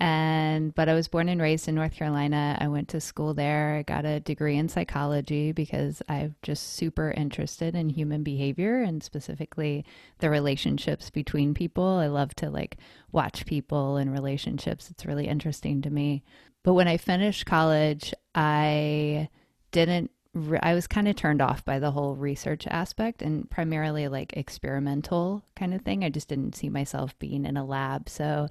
and 0.00 0.74
but 0.74 0.88
I 0.88 0.94
was 0.94 1.08
born 1.08 1.28
and 1.28 1.42
raised 1.42 1.68
in 1.68 1.74
North 1.74 1.94
Carolina. 1.94 2.56
I 2.58 2.68
went 2.68 2.88
to 2.88 3.00
school 3.02 3.34
there. 3.34 3.76
I 3.76 3.82
got 3.82 4.06
a 4.06 4.18
degree 4.18 4.56
in 4.56 4.70
psychology 4.70 5.52
because 5.52 6.00
I'm 6.08 6.34
just 6.42 6.74
super 6.74 7.10
interested 7.10 7.74
in 7.74 7.90
human 7.90 8.22
behavior 8.22 8.82
and 8.82 9.02
specifically 9.02 9.84
the 10.18 10.30
relationships 10.30 11.10
between 11.10 11.52
people. 11.52 11.84
I 11.84 12.06
love 12.06 12.34
to 12.36 12.48
like 12.48 12.78
watch 13.12 13.44
people 13.44 13.98
and 13.98 14.10
relationships. 14.10 14.90
It's 14.90 15.04
really 15.04 15.28
interesting 15.28 15.82
to 15.82 15.90
me. 15.90 16.24
But 16.62 16.74
when 16.74 16.88
I 16.88 16.96
finished 16.96 17.44
college, 17.44 18.14
I 18.34 19.28
didn't 19.70 20.10
I 20.62 20.74
was 20.74 20.86
kind 20.86 21.08
of 21.08 21.16
turned 21.16 21.42
off 21.42 21.64
by 21.64 21.78
the 21.78 21.90
whole 21.90 22.14
research 22.14 22.66
aspect 22.68 23.20
and 23.20 23.50
primarily 23.50 24.08
like 24.08 24.36
experimental 24.36 25.44
kind 25.56 25.74
of 25.74 25.82
thing. 25.82 26.04
I 26.04 26.08
just 26.08 26.28
didn't 26.28 26.54
see 26.54 26.68
myself 26.68 27.18
being 27.18 27.44
in 27.44 27.56
a 27.56 27.64
lab. 27.64 28.08
So 28.08 28.46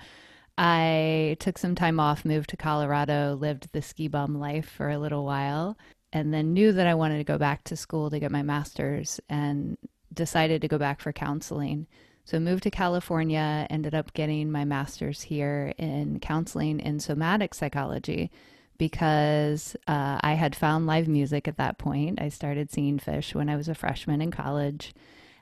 I 0.61 1.37
took 1.39 1.57
some 1.57 1.73
time 1.73 2.01
off, 2.01 2.25
moved 2.25 2.49
to 2.49 2.57
Colorado, 2.57 3.33
lived 3.39 3.69
the 3.71 3.81
ski 3.81 4.09
bum 4.09 4.37
life 4.37 4.69
for 4.69 4.89
a 4.89 4.99
little 4.99 5.23
while, 5.23 5.77
and 6.11 6.33
then 6.33 6.51
knew 6.51 6.73
that 6.73 6.85
I 6.85 6.95
wanted 6.95 7.19
to 7.19 7.23
go 7.23 7.37
back 7.37 7.63
to 7.65 7.77
school 7.77 8.09
to 8.09 8.19
get 8.19 8.29
my 8.29 8.43
master's 8.43 9.21
and 9.29 9.77
decided 10.13 10.61
to 10.61 10.67
go 10.67 10.77
back 10.77 10.99
for 10.99 11.13
counseling. 11.13 11.87
So 12.25 12.41
moved 12.41 12.63
to 12.63 12.71
California, 12.71 13.67
ended 13.69 13.95
up 13.95 14.11
getting 14.11 14.51
my 14.51 14.65
master's 14.65 15.21
here 15.21 15.73
in 15.77 16.19
counseling 16.19 16.81
in 16.81 16.99
somatic 16.99 17.53
psychology 17.53 18.29
because 18.77 19.77
uh, 19.87 20.19
I 20.19 20.33
had 20.33 20.57
found 20.57 20.85
live 20.85 21.07
music 21.07 21.47
at 21.47 21.55
that 21.55 21.77
point. 21.77 22.21
I 22.21 22.27
started 22.27 22.69
Seeing 22.69 22.99
Phish 22.99 23.33
when 23.33 23.47
I 23.47 23.55
was 23.55 23.69
a 23.69 23.75
freshman 23.75 24.21
in 24.21 24.29
college 24.29 24.93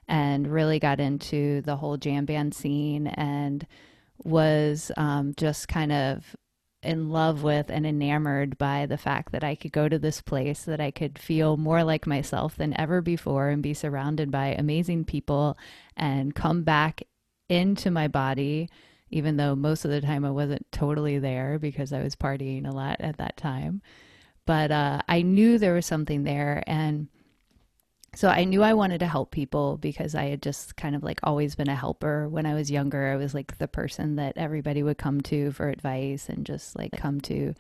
and 0.08 0.48
really 0.48 0.78
got 0.78 1.00
into 1.00 1.62
the 1.64 1.78
whole 1.78 1.98
jam 1.98 2.26
band 2.26 2.54
scene 2.54 3.08
and 3.08 3.66
was 4.28 4.92
um, 4.98 5.34
just 5.38 5.68
kind 5.68 5.92
of 5.92 6.36
in 6.84 7.10
love 7.10 7.44
with 7.44 7.70
and 7.70 7.86
enamored 7.88 8.58
by 8.58 8.86
the 8.86 8.98
fact 8.98 9.32
that 9.32 9.44
I 9.44 9.56
could 9.56 9.72
go 9.72 9.90
to 9.90 9.98
this 9.98 10.22
place, 10.22 10.64
that 10.64 10.80
I 10.80 10.92
could 10.92 11.18
feel 11.18 11.58
more 11.58 11.84
like 11.84 12.06
myself 12.06 12.56
than 12.56 12.80
ever 12.80 13.02
before 13.02 13.50
and 13.50 13.64
be 13.64 13.74
surrounded 13.74 14.30
by 14.30 14.48
amazing 14.48 15.06
people 15.06 15.58
and 15.96 16.36
come 16.36 16.64
back 16.64 17.02
into 17.50 17.90
my 17.90 18.08
body, 18.08 18.70
even 19.10 19.38
though 19.38 19.56
most 19.56 19.86
of 19.86 19.92
the 19.92 20.02
time 20.02 20.24
I 20.24 20.32
wasn't 20.32 20.72
totally 20.72 21.18
there 21.18 21.58
because 21.58 21.92
I 21.92 22.04
was 22.04 22.16
partying 22.16 22.68
a 22.68 22.76
lot 22.76 23.02
at 23.02 23.18
that 23.18 23.38
time. 23.38 23.82
But 24.46 24.72
uh, 24.72 25.02
I 25.08 25.24
knew 25.24 25.58
there 25.58 25.74
was 25.74 25.86
something 25.86 26.24
there. 26.24 26.64
And 26.68 27.08
so 28.18 28.30
I 28.30 28.46
knew 28.46 28.64
I 28.64 28.74
wanted 28.74 28.98
to 29.02 29.06
help 29.06 29.30
people 29.30 29.78
because 29.78 30.16
I 30.16 30.24
had 30.24 30.42
just 30.42 30.76
kind 30.76 30.96
of 30.96 31.04
like 31.04 31.20
always 31.22 31.54
been 31.54 31.70
a 31.70 31.76
helper. 31.76 32.28
When 32.28 32.48
I 32.48 32.56
was 32.56 32.72
younger, 32.72 33.10
I 33.10 33.16
was 33.16 33.36
like 33.36 33.60
the 33.60 33.68
person 33.68 34.16
that 34.16 34.36
everybody 34.38 34.82
would 34.82 34.98
come 34.98 35.22
to 35.22 35.52
for 35.52 35.70
advice 35.70 36.28
and 36.28 36.44
just 36.44 36.76
like 36.76 36.94
come 36.98 37.22
to 37.22 37.54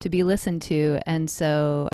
to 0.00 0.08
be 0.10 0.22
listened 0.22 0.60
to. 0.62 1.00
And 1.06 1.30
so 1.30 1.88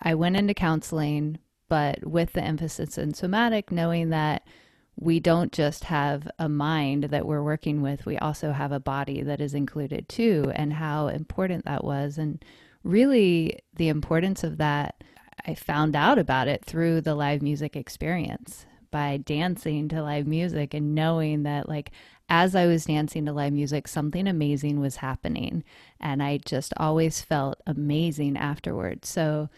I 0.00 0.14
went 0.14 0.36
into 0.36 0.54
counseling, 0.54 1.40
but 1.68 2.06
with 2.06 2.34
the 2.34 2.44
emphasis 2.44 2.96
in 2.96 3.14
somatic, 3.14 3.72
knowing 3.72 4.10
that 4.10 4.46
we 4.94 5.18
don't 5.18 5.50
just 5.50 5.82
have 5.82 6.30
a 6.38 6.48
mind 6.48 7.02
that 7.02 7.26
we're 7.26 7.42
working 7.42 7.82
with, 7.82 8.06
we 8.06 8.16
also 8.18 8.52
have 8.52 8.70
a 8.70 8.78
body 8.78 9.22
that 9.22 9.40
is 9.40 9.54
included 9.54 10.08
too, 10.08 10.52
and 10.54 10.74
how 10.74 11.08
important 11.08 11.64
that 11.64 11.82
was. 11.82 12.16
And 12.16 12.44
really, 12.84 13.58
the 13.74 13.88
importance 13.88 14.44
of 14.44 14.58
that 14.58 15.02
I 15.46 15.54
found 15.54 15.96
out 15.96 16.18
about 16.18 16.48
it 16.48 16.64
through 16.64 17.00
the 17.00 17.14
live 17.14 17.42
music 17.42 17.76
experience 17.76 18.66
by 18.90 19.18
dancing 19.18 19.88
to 19.88 20.02
live 20.02 20.26
music 20.26 20.74
and 20.74 20.94
knowing 20.94 21.44
that 21.44 21.68
like 21.68 21.90
as 22.28 22.54
I 22.54 22.66
was 22.66 22.84
dancing 22.84 23.26
to 23.26 23.32
live 23.32 23.52
music 23.52 23.88
something 23.88 24.26
amazing 24.26 24.80
was 24.80 24.96
happening 24.96 25.64
and 26.00 26.22
I 26.22 26.38
just 26.38 26.72
always 26.76 27.20
felt 27.20 27.60
amazing 27.66 28.36
afterwards. 28.36 29.08
So 29.08 29.48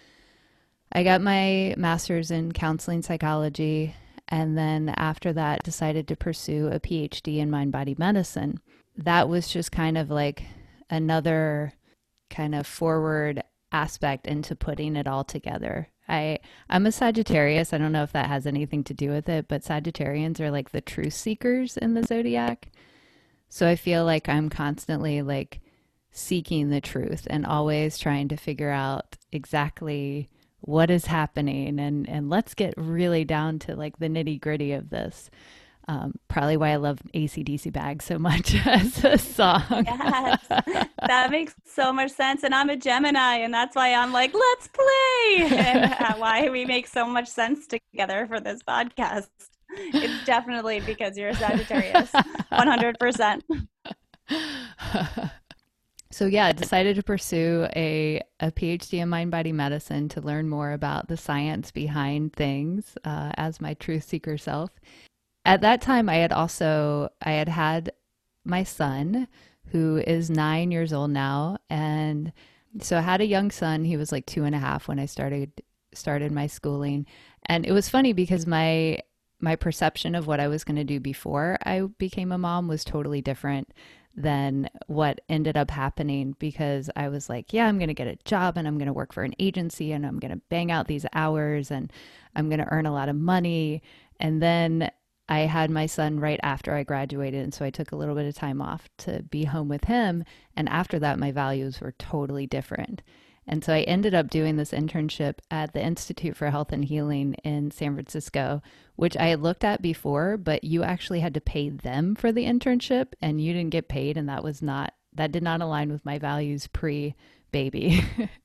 I 0.92 1.02
got 1.02 1.22
my 1.22 1.74
masters 1.78 2.30
in 2.30 2.52
counseling 2.52 3.02
psychology 3.02 3.94
and 4.28 4.56
then 4.56 4.90
after 4.90 5.32
that 5.32 5.62
decided 5.62 6.08
to 6.08 6.16
pursue 6.16 6.68
a 6.68 6.80
PhD 6.80 7.38
in 7.38 7.50
mind 7.50 7.72
body 7.72 7.94
medicine. 7.98 8.60
That 8.96 9.28
was 9.28 9.48
just 9.48 9.72
kind 9.72 9.96
of 9.96 10.10
like 10.10 10.42
another 10.90 11.72
kind 12.28 12.54
of 12.54 12.66
forward 12.66 13.42
aspect 13.72 14.26
into 14.26 14.54
putting 14.54 14.96
it 14.96 15.06
all 15.06 15.24
together. 15.24 15.88
I 16.08 16.38
I'm 16.68 16.86
a 16.86 16.92
Sagittarius. 16.92 17.72
I 17.72 17.78
don't 17.78 17.92
know 17.92 18.02
if 18.02 18.12
that 18.12 18.26
has 18.26 18.46
anything 18.46 18.84
to 18.84 18.94
do 18.94 19.10
with 19.10 19.28
it, 19.28 19.48
but 19.48 19.62
Sagittarians 19.62 20.40
are 20.40 20.50
like 20.50 20.70
the 20.70 20.80
truth 20.80 21.14
seekers 21.14 21.76
in 21.76 21.94
the 21.94 22.04
zodiac. 22.04 22.68
So 23.48 23.68
I 23.68 23.76
feel 23.76 24.04
like 24.04 24.28
I'm 24.28 24.48
constantly 24.48 25.22
like 25.22 25.60
seeking 26.10 26.70
the 26.70 26.80
truth 26.80 27.26
and 27.30 27.46
always 27.46 27.98
trying 27.98 28.28
to 28.28 28.36
figure 28.36 28.70
out 28.70 29.16
exactly 29.30 30.28
what 30.60 30.90
is 30.90 31.06
happening 31.06 31.80
and 31.80 32.08
and 32.08 32.30
let's 32.30 32.54
get 32.54 32.74
really 32.76 33.24
down 33.24 33.58
to 33.58 33.74
like 33.74 33.98
the 33.98 34.08
nitty 34.08 34.40
gritty 34.40 34.72
of 34.72 34.90
this 34.90 35.30
um, 35.88 36.14
probably 36.28 36.56
why 36.56 36.70
I 36.70 36.76
love 36.76 36.98
AC/DC 37.14 37.72
Bag 37.72 38.02
so 38.02 38.18
much 38.18 38.54
as 38.66 39.04
a 39.04 39.18
song. 39.18 39.62
yes, 39.70 40.40
that 41.06 41.30
makes 41.30 41.54
so 41.66 41.92
much 41.92 42.10
sense. 42.12 42.42
And 42.42 42.54
I'm 42.54 42.70
a 42.70 42.76
Gemini, 42.76 43.36
and 43.36 43.52
that's 43.52 43.74
why 43.74 43.94
I'm 43.94 44.12
like, 44.12 44.32
let's 44.34 44.68
play. 44.68 45.58
And 45.58 45.94
why 46.18 46.48
we 46.50 46.64
make 46.64 46.86
so 46.86 47.06
much 47.06 47.28
sense 47.28 47.66
together 47.66 48.26
for 48.26 48.40
this 48.40 48.62
podcast. 48.62 49.28
It's 49.74 50.24
definitely 50.26 50.80
because 50.80 51.16
you're 51.16 51.30
a 51.30 51.34
Sagittarius, 51.34 52.10
100%. 52.52 53.42
So 56.12 56.26
yeah, 56.26 56.46
I 56.46 56.52
decided 56.52 56.96
to 56.96 57.02
pursue 57.02 57.66
a, 57.74 58.20
a 58.38 58.52
PhD 58.52 58.98
in 58.98 59.08
mind 59.08 59.30
body 59.30 59.50
medicine 59.50 60.10
to 60.10 60.20
learn 60.20 60.46
more 60.46 60.72
about 60.72 61.08
the 61.08 61.16
science 61.16 61.70
behind 61.70 62.34
things 62.34 62.98
uh, 63.04 63.32
as 63.36 63.62
my 63.62 63.72
truth 63.74 64.04
seeker 64.04 64.36
self 64.36 64.78
at 65.44 65.61
that 65.61 65.80
time 65.80 66.08
i 66.08 66.16
had 66.16 66.32
also 66.32 67.08
i 67.22 67.32
had 67.32 67.49
had 67.49 67.92
my 68.44 68.62
son 68.62 69.26
who 69.68 69.96
is 70.06 70.30
nine 70.30 70.70
years 70.70 70.92
old 70.92 71.11
now 71.11 71.56
and 71.70 72.32
so 72.80 72.99
i 72.99 73.00
had 73.00 73.20
a 73.20 73.26
young 73.26 73.50
son 73.50 73.84
he 73.84 73.96
was 73.96 74.12
like 74.12 74.26
two 74.26 74.44
and 74.44 74.54
a 74.54 74.58
half 74.58 74.88
when 74.88 74.99
i 74.99 75.06
started 75.06 75.50
started 75.94 76.32
my 76.32 76.46
schooling 76.46 77.06
and 77.46 77.66
it 77.66 77.72
was 77.72 77.88
funny 77.88 78.12
because 78.12 78.46
my 78.46 78.99
my 79.40 79.56
perception 79.56 80.14
of 80.14 80.26
what 80.26 80.40
i 80.40 80.49
was 80.49 80.64
going 80.64 80.76
to 80.76 80.84
do 80.84 81.00
before 81.00 81.58
i 81.64 81.82
became 81.99 82.32
a 82.32 82.38
mom 82.38 82.68
was 82.68 82.84
totally 82.84 83.20
different 83.20 83.72
than 84.14 84.68
what 84.87 85.20
ended 85.28 85.56
up 85.56 85.70
happening 85.70 86.37
because 86.38 86.90
I 86.94 87.08
was 87.08 87.28
like, 87.28 87.52
yeah, 87.52 87.66
I'm 87.66 87.78
going 87.78 87.88
to 87.88 87.94
get 87.94 88.08
a 88.08 88.18
job 88.25 88.56
and 88.56 88.68
I'm 88.68 88.76
going 88.76 88.87
to 88.87 88.92
work 88.92 89.12
for 89.12 89.22
an 89.22 89.34
agency 89.38 89.92
and 89.92 90.04
I'm 90.04 90.18
going 90.18 90.32
to 90.32 90.40
bang 90.50 90.70
out 90.70 90.87
these 90.87 91.06
hours 91.14 91.70
and 91.70 91.90
I'm 92.37 92.49
going 92.49 92.61
to 92.61 92.70
earn 92.70 92.87
a 92.87 92.92
lot 92.92 93.08
of 93.08 93.16
money. 93.16 93.82
And 94.20 94.42
then 94.42 94.90
I 95.32 95.46
had 95.46 95.70
my 95.70 95.86
son 95.86 96.20
right 96.20 96.38
after 96.42 96.74
I 96.74 96.82
graduated. 96.82 97.42
And 97.42 97.54
so 97.54 97.64
I 97.64 97.70
took 97.70 97.90
a 97.90 97.96
little 97.96 98.14
bit 98.14 98.26
of 98.26 98.34
time 98.34 98.60
off 98.60 98.90
to 98.98 99.22
be 99.22 99.44
home 99.44 99.66
with 99.66 99.84
him. 99.84 100.24
And 100.54 100.68
after 100.68 100.98
that, 100.98 101.18
my 101.18 101.32
values 101.32 101.80
were 101.80 101.92
totally 101.92 102.46
different. 102.46 103.00
And 103.46 103.64
so 103.64 103.72
I 103.72 103.80
ended 103.80 104.14
up 104.14 104.28
doing 104.28 104.56
this 104.56 104.72
internship 104.72 105.38
at 105.50 105.72
the 105.72 105.82
Institute 105.82 106.36
for 106.36 106.50
Health 106.50 106.70
and 106.70 106.84
Healing 106.84 107.32
in 107.44 107.70
San 107.70 107.94
Francisco, 107.94 108.60
which 108.96 109.16
I 109.16 109.28
had 109.28 109.40
looked 109.40 109.64
at 109.64 109.80
before, 109.80 110.36
but 110.36 110.64
you 110.64 110.82
actually 110.82 111.20
had 111.20 111.32
to 111.32 111.40
pay 111.40 111.70
them 111.70 112.14
for 112.14 112.30
the 112.30 112.44
internship 112.44 113.14
and 113.22 113.40
you 113.40 113.54
didn't 113.54 113.70
get 113.70 113.88
paid. 113.88 114.18
And 114.18 114.28
that 114.28 114.44
was 114.44 114.60
not, 114.60 114.92
that 115.14 115.32
did 115.32 115.42
not 115.42 115.62
align 115.62 115.90
with 115.90 116.04
my 116.04 116.18
values 116.18 116.66
pre 116.66 117.14
baby. 117.52 118.04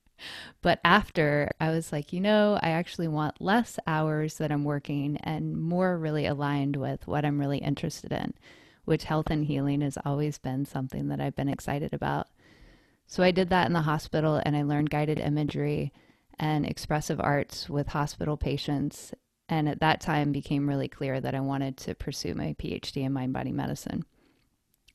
But 0.62 0.80
after, 0.84 1.50
I 1.60 1.70
was 1.70 1.92
like, 1.92 2.12
you 2.12 2.20
know, 2.20 2.58
I 2.62 2.70
actually 2.70 3.08
want 3.08 3.40
less 3.40 3.78
hours 3.86 4.38
that 4.38 4.50
I'm 4.50 4.64
working 4.64 5.16
and 5.18 5.60
more 5.60 5.98
really 5.98 6.26
aligned 6.26 6.76
with 6.76 7.06
what 7.06 7.24
I'm 7.24 7.38
really 7.38 7.58
interested 7.58 8.12
in, 8.12 8.34
which 8.84 9.04
health 9.04 9.30
and 9.30 9.44
healing 9.44 9.80
has 9.80 9.98
always 10.04 10.38
been 10.38 10.64
something 10.64 11.08
that 11.08 11.20
I've 11.20 11.36
been 11.36 11.48
excited 11.48 11.92
about. 11.92 12.28
So 13.06 13.22
I 13.22 13.30
did 13.30 13.48
that 13.50 13.66
in 13.66 13.72
the 13.72 13.82
hospital 13.82 14.40
and 14.44 14.56
I 14.56 14.62
learned 14.62 14.90
guided 14.90 15.18
imagery 15.18 15.92
and 16.38 16.66
expressive 16.66 17.20
arts 17.20 17.68
with 17.68 17.88
hospital 17.88 18.36
patients. 18.36 19.14
And 19.48 19.68
at 19.68 19.80
that 19.80 20.00
time 20.00 20.30
became 20.30 20.68
really 20.68 20.88
clear 20.88 21.20
that 21.20 21.34
I 21.34 21.40
wanted 21.40 21.78
to 21.78 21.94
pursue 21.94 22.34
my 22.34 22.54
PhD 22.58 23.04
in 23.04 23.12
mind 23.12 23.32
body 23.32 23.52
medicine 23.52 24.04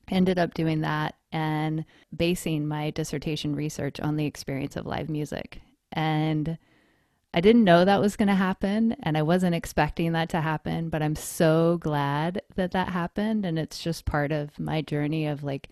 ended 0.08 0.38
up 0.38 0.54
doing 0.54 0.82
that 0.82 1.14
and 1.34 1.84
basing 2.16 2.66
my 2.66 2.90
dissertation 2.90 3.56
research 3.56 3.98
on 3.98 4.16
the 4.16 4.24
experience 4.24 4.76
of 4.76 4.86
live 4.86 5.10
music. 5.10 5.60
And 5.92 6.56
I 7.34 7.40
didn't 7.40 7.64
know 7.64 7.84
that 7.84 8.00
was 8.00 8.14
going 8.14 8.28
to 8.28 8.34
happen 8.36 8.96
and 9.02 9.18
I 9.18 9.22
wasn't 9.22 9.56
expecting 9.56 10.12
that 10.12 10.28
to 10.28 10.40
happen, 10.40 10.88
but 10.88 11.02
I'm 11.02 11.16
so 11.16 11.78
glad 11.78 12.40
that 12.54 12.70
that 12.70 12.90
happened. 12.90 13.44
And 13.44 13.58
it's 13.58 13.82
just 13.82 14.04
part 14.04 14.30
of 14.30 14.58
my 14.60 14.80
journey 14.80 15.26
of 15.26 15.42
like 15.42 15.68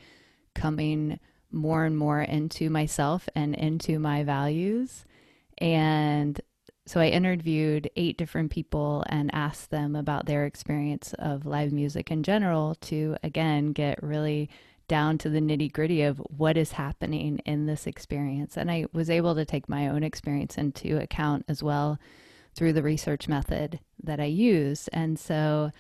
coming 0.57 1.21
more 1.53 1.85
and 1.85 1.97
more 1.97 2.21
into 2.21 2.69
myself 2.69 3.29
and 3.37 3.55
into 3.55 4.01
my 4.01 4.25
values. 4.25 5.05
And 5.59 6.41
so 6.87 7.01
I 7.01 7.07
interviewed 7.07 7.89
eight 7.95 8.19
different 8.19 8.51
people 8.51 9.05
and 9.09 9.33
asked 9.33 9.71
them 9.71 9.95
about 9.95 10.27
their 10.27 10.45
experience 10.47 11.15
of 11.21 11.47
live 11.47 11.71
music 11.73 12.11
in 12.11 12.25
general 12.25 12.75
to 12.81 13.17
again 13.23 13.71
get 13.73 14.03
really 14.03 14.51
down 14.93 15.17
to 15.17 15.31
the 15.31 15.41
nitty 15.41 15.73
gritty 15.73 16.03
of 16.03 16.19
what 16.19 16.55
is 16.55 16.73
happening 16.73 17.39
in 17.47 17.65
this 17.65 17.87
experience. 17.87 18.59
And 18.59 18.71
I 18.71 18.85
was 18.93 19.09
able 19.09 19.35
to 19.37 19.47
take 19.47 19.67
my 19.67 19.89
own 19.89 20.03
experience 20.03 20.59
into 20.59 20.99
account 20.99 21.47
as 21.49 21.63
well 21.63 21.99
through 22.55 22.75
the 22.75 22.83
research 22.83 23.27
method 23.27 23.81
that 24.03 24.21
I 24.21 24.27
use. 24.27 24.89
And 24.89 25.19
so 25.19 25.71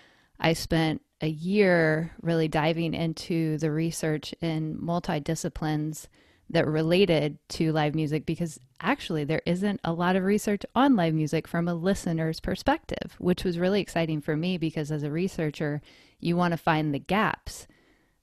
I 0.40 0.54
spent 0.54 1.02
a 1.20 1.28
year 1.28 2.12
really 2.22 2.48
diving 2.48 2.94
into 2.94 3.58
the 3.58 3.70
research 3.70 4.34
in 4.40 4.82
multi 4.82 5.20
disciplines 5.20 6.08
that 6.48 6.66
related 6.66 7.36
to 7.50 7.70
live 7.70 7.94
music 7.94 8.24
because 8.24 8.58
actually 8.80 9.24
there 9.24 9.42
isn't 9.44 9.78
a 9.84 9.92
lot 9.92 10.16
of 10.16 10.24
research 10.24 10.62
on 10.74 10.96
live 10.96 11.12
music 11.12 11.46
from 11.46 11.68
a 11.68 11.74
listener's 11.74 12.40
perspective, 12.40 13.14
which 13.18 13.44
was 13.44 13.58
really 13.58 13.82
exciting 13.82 14.22
for 14.22 14.38
me 14.38 14.56
because 14.56 14.90
as 14.90 15.02
a 15.02 15.10
researcher, 15.10 15.82
you 16.18 16.34
want 16.34 16.52
to 16.52 16.56
find 16.56 16.94
the 16.94 16.98
gaps 16.98 17.66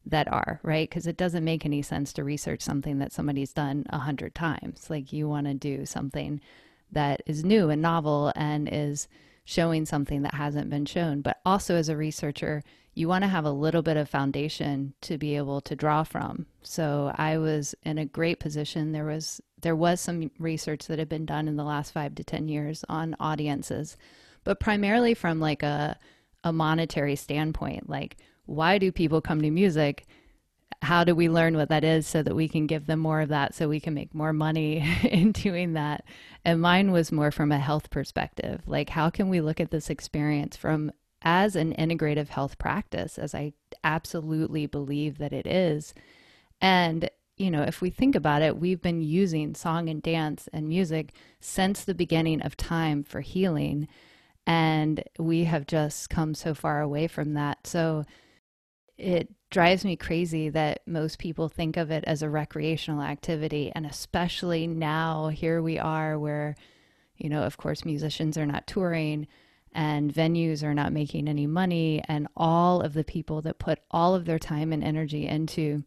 that 0.06 0.32
are, 0.32 0.60
right? 0.63 0.89
Because 0.89 1.08
it 1.08 1.18
doesn't 1.18 1.44
make 1.44 1.65
any 1.65 1.82
sense 1.82 2.13
to 2.13 2.24
research 2.24 2.62
something 2.62 3.00
that 3.00 3.13
somebody's 3.13 3.53
done 3.53 3.86
a 3.89 4.00
hundred 4.00 4.34
times. 4.36 4.89
Like 4.89 5.13
you 5.13 5.27
want 5.27 5.48
to 5.48 5.53
do 5.53 5.86
something 5.86 6.41
that 6.91 7.22
is 7.25 7.44
new 7.44 7.70
and 7.70 7.82
novel 7.82 8.32
and 8.36 8.68
is 8.72 9.08
showing 9.46 9.86
something 9.86 10.22
that 10.24 10.34
hasn't 10.34 10.70
been 10.70 10.86
shown. 10.86 11.22
But 11.22 11.39
also 11.46 11.75
as 11.75 11.89
a 11.89 11.98
researcher, 11.98 12.63
you 12.94 13.08
want 13.08 13.24
to 13.24 13.29
have 13.29 13.46
a 13.46 13.51
little 13.51 13.82
bit 13.82 13.98
of 13.98 14.10
foundation 14.10 14.94
to 15.01 15.18
be 15.18 15.36
able 15.38 15.62
to 15.62 15.75
draw 15.75 16.03
from. 16.03 16.46
So 16.62 17.13
I 17.15 17.38
was 17.38 17.75
in 17.84 17.98
a 17.98 18.06
great 18.06 18.39
position. 18.39 18.91
There 18.91 19.06
was 19.06 19.41
there 19.62 19.75
was 19.75 20.00
some 20.00 20.32
research 20.39 20.88
that 20.88 21.00
had 21.00 21.10
been 21.10 21.25
done 21.25 21.48
in 21.48 21.58
the 21.58 21.63
last 21.63 21.91
5 21.91 22.15
to 22.15 22.24
10 22.24 22.48
years 22.48 22.86
on 22.88 23.15
audiences, 23.20 23.98
but 24.44 24.60
primarily 24.60 25.13
from 25.13 25.39
like 25.39 25.63
a 25.63 25.98
a 26.44 26.53
monetary 26.53 27.15
standpoint, 27.15 27.89
like 27.89 28.18
why 28.50 28.77
do 28.77 28.91
people 28.91 29.22
come 29.22 29.41
to 29.41 29.51
music? 29.51 30.06
How 30.82 31.03
do 31.03 31.13
we 31.13 31.29
learn 31.29 31.58
what 31.58 31.70
that 31.70 31.84
is 31.84 32.08
so 32.08 32.24
that 32.24 32.36
we 32.36 32.48
can 32.48 32.68
give 32.68 32.86
them 32.86 33.00
more 33.00 33.22
of 33.22 33.29
that 33.29 33.53
so 33.53 33.68
we 33.68 33.79
can 33.79 33.94
make 33.94 34.13
more 34.13 34.34
money 34.34 34.79
in 35.03 35.32
doing 35.32 35.74
that? 35.74 36.06
And 36.46 36.62
mine 36.62 36.91
was 36.91 37.12
more 37.12 37.32
from 37.32 37.51
a 37.51 37.60
health 37.60 37.89
perspective. 37.89 38.62
Like, 38.65 38.89
how 38.89 39.10
can 39.10 39.29
we 39.29 39.41
look 39.41 39.60
at 39.60 39.72
this 39.72 39.89
experience 39.89 40.56
from 40.56 40.91
as 41.22 41.56
an 41.56 41.74
integrative 41.75 42.29
health 42.29 42.58
practice, 42.58 43.18
as 43.18 43.36
I 43.36 43.53
absolutely 43.84 44.65
believe 44.65 45.18
that 45.18 45.34
it 45.34 45.46
is. 45.46 45.94
And, 46.62 47.10
you 47.38 47.51
know, 47.51 47.63
if 47.63 47.82
we 47.82 47.89
think 47.89 48.15
about 48.15 48.41
it, 48.41 48.58
we've 48.58 48.82
been 48.82 49.01
using 49.01 49.56
song 49.56 49.89
and 49.89 50.01
dance 50.01 50.48
and 50.53 50.68
music 50.68 51.13
since 51.39 51.84
the 51.84 51.94
beginning 51.94 52.41
of 52.41 52.58
time 52.58 53.03
for 53.03 53.22
healing. 53.22 53.88
And 54.46 55.03
we 55.18 55.44
have 55.46 55.68
just 55.68 56.10
come 56.10 56.34
so 56.34 56.53
far 56.53 56.82
away 56.82 57.08
from 57.08 57.34
that. 57.34 57.68
So 57.68 58.06
it 59.00 59.29
drives 59.50 59.86
me 59.86 59.96
crazy 59.96 60.50
that 60.50 60.82
most 60.86 61.18
people 61.18 61.48
think 61.48 61.77
of 61.77 61.89
it 61.89 62.03
as 62.06 62.22
a 62.22 62.29
recreational 62.29 63.01
activity. 63.01 63.72
And 63.74 63.86
especially 63.86 64.68
now, 64.68 65.29
here 65.29 65.62
we 65.62 65.79
are 65.79 66.20
where, 66.20 66.56
you 67.18 67.29
know, 67.29 67.44
of 67.44 67.58
course, 67.58 67.86
musicians 67.86 68.38
are 68.38 68.46
not 68.46 68.68
touring 68.68 69.27
and 69.72 70.13
venues 70.13 70.63
are 70.63 70.74
not 70.74 70.91
making 70.91 71.27
any 71.27 71.48
money. 71.48 72.03
And 72.08 72.27
all 72.36 72.82
of 72.82 72.94
the 72.94 73.03
people 73.03 73.41
that 73.44 73.58
put 73.58 73.79
all 73.89 74.15
of 74.15 74.25
their 74.25 74.39
time 74.39 74.74
and 74.74 74.84
energy 74.84 75.27
into 75.27 75.84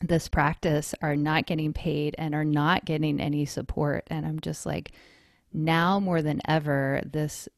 this 0.00 0.28
practice 0.28 0.94
are 1.00 1.16
not 1.16 1.46
getting 1.46 1.72
paid 1.72 2.14
and 2.18 2.34
are 2.34 2.44
not 2.44 2.84
getting 2.84 3.20
any 3.20 3.44
support. 3.44 4.06
And 4.08 4.26
I'm 4.26 4.40
just 4.40 4.66
like, 4.66 4.92
now 5.52 6.00
more 6.00 6.20
than 6.20 6.40
ever, 6.46 7.00
this 7.06 7.48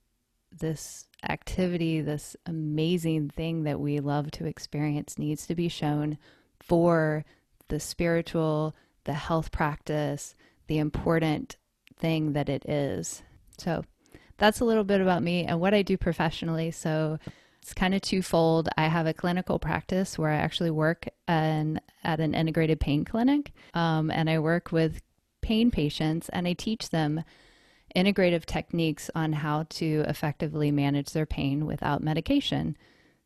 this 0.52 1.06
activity, 1.28 2.00
this 2.00 2.36
amazing 2.46 3.30
thing 3.30 3.64
that 3.64 3.80
we 3.80 4.00
love 4.00 4.30
to 4.32 4.46
experience 4.46 5.18
needs 5.18 5.46
to 5.46 5.54
be 5.54 5.68
shown 5.68 6.18
for 6.60 7.24
the 7.68 7.80
spiritual, 7.80 8.74
the 9.04 9.14
health 9.14 9.52
practice, 9.52 10.34
the 10.66 10.78
important 10.78 11.56
thing 11.96 12.32
that 12.32 12.48
it 12.48 12.68
is. 12.68 13.22
So 13.58 13.84
that's 14.38 14.60
a 14.60 14.64
little 14.64 14.84
bit 14.84 15.00
about 15.00 15.22
me 15.22 15.44
and 15.44 15.60
what 15.60 15.74
I 15.74 15.82
do 15.82 15.96
professionally. 15.96 16.70
So 16.70 17.18
it's 17.62 17.74
kind 17.74 17.94
of 17.94 18.00
twofold. 18.00 18.68
I 18.76 18.86
have 18.88 19.06
a 19.06 19.14
clinical 19.14 19.58
practice 19.58 20.18
where 20.18 20.30
I 20.30 20.36
actually 20.36 20.70
work 20.70 21.08
an, 21.28 21.80
at 22.02 22.20
an 22.20 22.34
integrated 22.34 22.80
pain 22.80 23.04
clinic, 23.04 23.52
um, 23.74 24.10
and 24.10 24.30
I 24.30 24.38
work 24.38 24.72
with 24.72 25.02
pain 25.42 25.70
patients 25.70 26.28
and 26.30 26.48
I 26.48 26.54
teach 26.54 26.90
them 26.90 27.22
integrative 27.96 28.44
techniques 28.44 29.10
on 29.14 29.32
how 29.32 29.64
to 29.70 30.04
effectively 30.06 30.70
manage 30.70 31.12
their 31.12 31.26
pain 31.26 31.66
without 31.66 32.02
medication. 32.02 32.76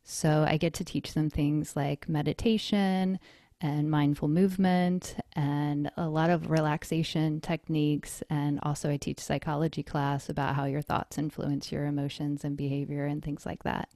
So 0.03 0.45
I 0.47 0.57
get 0.57 0.73
to 0.75 0.85
teach 0.85 1.13
them 1.13 1.29
things 1.29 1.75
like 1.75 2.07
meditation 2.07 3.19
and 3.61 3.89
mindful 3.89 4.27
movement 4.27 5.15
and 5.33 5.89
a 5.97 6.07
lot 6.07 6.29
of 6.29 6.51
relaxation 6.51 7.41
techniques. 7.41 8.21
And 8.29 8.59
also, 8.63 8.89
I 8.89 8.97
teach 8.97 9.19
psychology 9.19 9.81
class 9.81 10.29
about 10.29 10.55
how 10.55 10.65
your 10.65 10.81
thoughts 10.81 11.17
influence 11.17 11.71
your 11.71 11.85
emotions 11.85 12.43
and 12.43 12.57
behavior 12.57 13.05
and 13.05 13.23
things 13.23 13.45
like 13.45 13.63
that. 13.63 13.89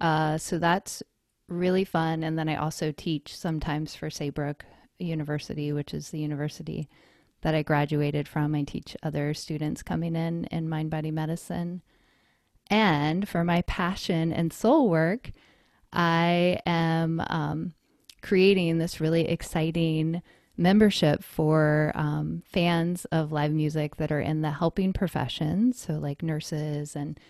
Uh, 0.00 0.38
so 0.38 0.58
that's 0.58 1.02
really 1.48 1.84
fun. 1.84 2.22
And 2.22 2.38
then 2.38 2.48
I 2.48 2.56
also 2.56 2.92
teach 2.92 3.36
sometimes 3.36 3.94
for 3.94 4.08
Saybrook 4.08 4.64
University, 4.98 5.72
which 5.72 5.92
is 5.92 6.10
the 6.10 6.20
university 6.20 6.88
that 7.46 7.54
I 7.54 7.62
graduated 7.62 8.26
from. 8.26 8.56
I 8.56 8.64
teach 8.64 8.96
other 9.04 9.32
students 9.32 9.80
coming 9.80 10.16
in 10.16 10.46
in 10.46 10.68
mind 10.68 10.90
body 10.90 11.12
medicine. 11.12 11.80
And 12.68 13.28
for 13.28 13.44
my 13.44 13.62
passion 13.62 14.32
and 14.32 14.52
soul 14.52 14.90
work, 14.90 15.30
I 15.92 16.58
am 16.66 17.22
um, 17.30 17.74
creating 18.20 18.78
this 18.78 19.00
really 19.00 19.28
exciting 19.28 20.22
membership 20.56 21.22
for 21.22 21.92
um, 21.94 22.42
fans 22.46 23.04
of 23.12 23.30
live 23.30 23.52
music 23.52 23.94
that 23.94 24.10
are 24.10 24.20
in 24.20 24.42
the 24.42 24.50
helping 24.50 24.92
professions, 24.92 25.80
so 25.80 25.92
like 25.92 26.24
nurses 26.24 26.96
and 26.96 27.20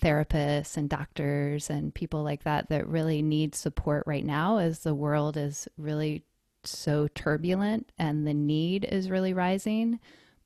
therapists 0.00 0.76
and 0.76 0.88
doctors 0.88 1.68
and 1.68 1.92
people 1.92 2.22
like 2.22 2.44
that 2.44 2.68
that 2.68 2.86
really 2.86 3.20
need 3.20 3.52
support 3.52 4.04
right 4.06 4.24
now 4.24 4.58
as 4.58 4.80
the 4.80 4.94
world 4.94 5.36
is 5.36 5.66
really 5.76 6.22
so 6.66 7.08
turbulent 7.14 7.90
and 7.98 8.26
the 8.26 8.34
need 8.34 8.84
is 8.84 9.10
really 9.10 9.34
rising 9.34 9.98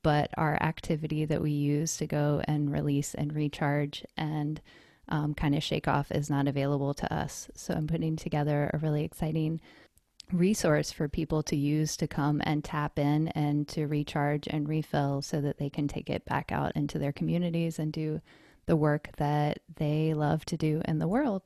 but 0.03 0.31
our 0.39 0.55
activity 0.63 1.27
that 1.27 1.43
we 1.43 1.51
use 1.51 1.97
to 1.99 2.07
go 2.07 2.41
and 2.45 2.73
release 2.73 3.15
and 3.15 3.35
recharge 3.35 4.05
and 4.17 4.61
um, 5.11 5.35
kind 5.35 5.55
of 5.55 5.63
shake 5.63 5.89
off 5.89 6.11
is 6.11 6.31
not 6.31 6.49
available 6.49 6.95
to 6.95 7.13
us 7.13 7.51
so 7.55 7.75
i'm 7.75 7.87
putting 7.87 8.17
together 8.17 8.71
a 8.73 8.79
really 8.79 9.05
exciting 9.05 9.61
resource 10.33 10.93
for 10.93 11.09
people 11.09 11.43
to 11.43 11.57
use 11.57 11.97
to 11.97 12.07
come 12.07 12.41
and 12.45 12.65
tap 12.65 12.99
in 12.99 13.29
and 13.29 13.67
to 13.69 13.87
recharge 13.87 14.47
and 14.47 14.69
refill 14.69 15.23
so 15.23 15.41
that 15.41 15.59
they 15.59 15.71
can 15.71 15.89
take 15.89 16.09
it 16.09 16.25
back 16.25 16.53
out 16.53 16.73
into 16.77 16.99
their 16.99 17.13
communities 17.13 17.79
and 17.79 17.93
do 17.93 18.21
the 18.67 18.77
work 18.77 19.11
that 19.17 19.59
they 19.77 20.15
love 20.15 20.45
to 20.45 20.57
do 20.57 20.81
in 20.85 20.99
the 20.99 21.09
world. 21.09 21.43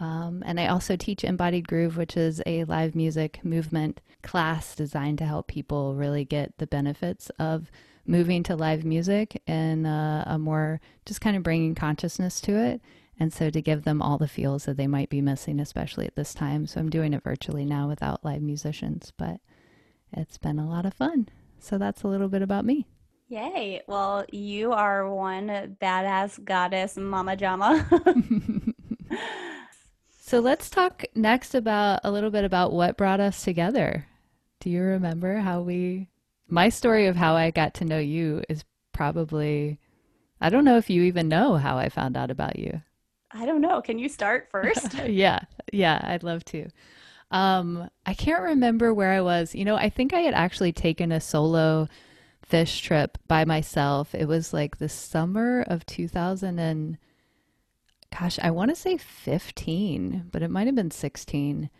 Um, 0.00 0.42
and 0.46 0.58
I 0.58 0.66
also 0.66 0.96
teach 0.96 1.24
Embodied 1.24 1.68
Groove, 1.68 1.98
which 1.98 2.16
is 2.16 2.42
a 2.46 2.64
live 2.64 2.94
music 2.94 3.44
movement 3.44 4.00
class 4.22 4.74
designed 4.74 5.18
to 5.18 5.26
help 5.26 5.46
people 5.46 5.94
really 5.94 6.24
get 6.24 6.56
the 6.58 6.66
benefits 6.66 7.30
of 7.38 7.70
moving 8.06 8.42
to 8.44 8.56
live 8.56 8.84
music 8.84 9.42
and 9.46 9.86
uh, 9.86 10.24
a 10.26 10.38
more 10.38 10.80
just 11.04 11.20
kind 11.20 11.36
of 11.36 11.42
bringing 11.42 11.74
consciousness 11.74 12.40
to 12.40 12.56
it. 12.56 12.80
And 13.18 13.30
so 13.30 13.50
to 13.50 13.60
give 13.60 13.84
them 13.84 14.00
all 14.00 14.16
the 14.16 14.26
feels 14.26 14.64
that 14.64 14.78
they 14.78 14.86
might 14.86 15.10
be 15.10 15.20
missing, 15.20 15.60
especially 15.60 16.06
at 16.06 16.16
this 16.16 16.32
time. 16.32 16.66
So 16.66 16.80
I'm 16.80 16.88
doing 16.88 17.12
it 17.12 17.22
virtually 17.22 17.66
now 17.66 17.86
without 17.86 18.24
live 18.24 18.40
musicians, 18.40 19.12
but 19.18 19.40
it's 20.12 20.38
been 20.38 20.58
a 20.58 20.68
lot 20.68 20.86
of 20.86 20.94
fun. 20.94 21.28
So 21.58 21.76
that's 21.76 22.02
a 22.02 22.08
little 22.08 22.28
bit 22.28 22.40
about 22.40 22.64
me. 22.64 22.86
Yay. 23.28 23.82
Well, 23.86 24.24
you 24.32 24.72
are 24.72 25.08
one 25.08 25.76
badass 25.80 26.42
goddess, 26.42 26.96
Mama 26.96 27.36
Jama. 27.36 27.86
so 30.30 30.38
let's 30.38 30.70
talk 30.70 31.04
next 31.16 31.56
about 31.56 32.02
a 32.04 32.10
little 32.12 32.30
bit 32.30 32.44
about 32.44 32.72
what 32.72 32.96
brought 32.96 33.18
us 33.18 33.42
together. 33.42 34.06
Do 34.60 34.70
you 34.70 34.80
remember 34.80 35.38
how 35.38 35.60
we, 35.60 36.06
my 36.46 36.68
story 36.68 37.08
of 37.08 37.16
how 37.16 37.34
I 37.34 37.50
got 37.50 37.74
to 37.74 37.84
know 37.84 37.98
you 37.98 38.44
is 38.48 38.64
probably, 38.92 39.80
I 40.40 40.48
don't 40.48 40.64
know 40.64 40.76
if 40.76 40.88
you 40.88 41.02
even 41.02 41.26
know 41.26 41.56
how 41.56 41.78
I 41.78 41.88
found 41.88 42.16
out 42.16 42.30
about 42.30 42.60
you. 42.60 42.80
I 43.32 43.44
don't 43.44 43.60
know. 43.60 43.82
Can 43.82 43.98
you 43.98 44.08
start 44.08 44.46
first? 44.52 44.94
yeah. 45.08 45.40
Yeah. 45.72 46.00
I'd 46.00 46.22
love 46.22 46.44
to. 46.44 46.68
Um, 47.32 47.90
I 48.06 48.14
can't 48.14 48.44
remember 48.44 48.94
where 48.94 49.10
I 49.10 49.22
was. 49.22 49.52
You 49.52 49.64
know, 49.64 49.74
I 49.74 49.90
think 49.90 50.14
I 50.14 50.20
had 50.20 50.34
actually 50.34 50.72
taken 50.72 51.10
a 51.10 51.20
solo 51.20 51.88
Phish 52.48 52.82
trip 52.82 53.18
by 53.26 53.44
myself. 53.44 54.14
It 54.14 54.28
was 54.28 54.52
like 54.52 54.78
the 54.78 54.88
summer 54.88 55.62
of 55.62 55.84
2000 55.86 56.60
and 56.60 56.98
gosh, 58.18 58.38
I 58.42 58.50
want 58.50 58.70
to 58.70 58.76
say 58.76 58.96
15, 58.96 60.28
but 60.30 60.42
it 60.42 60.50
might 60.50 60.66
have 60.66 60.74
been 60.74 60.90
16. 60.90 61.70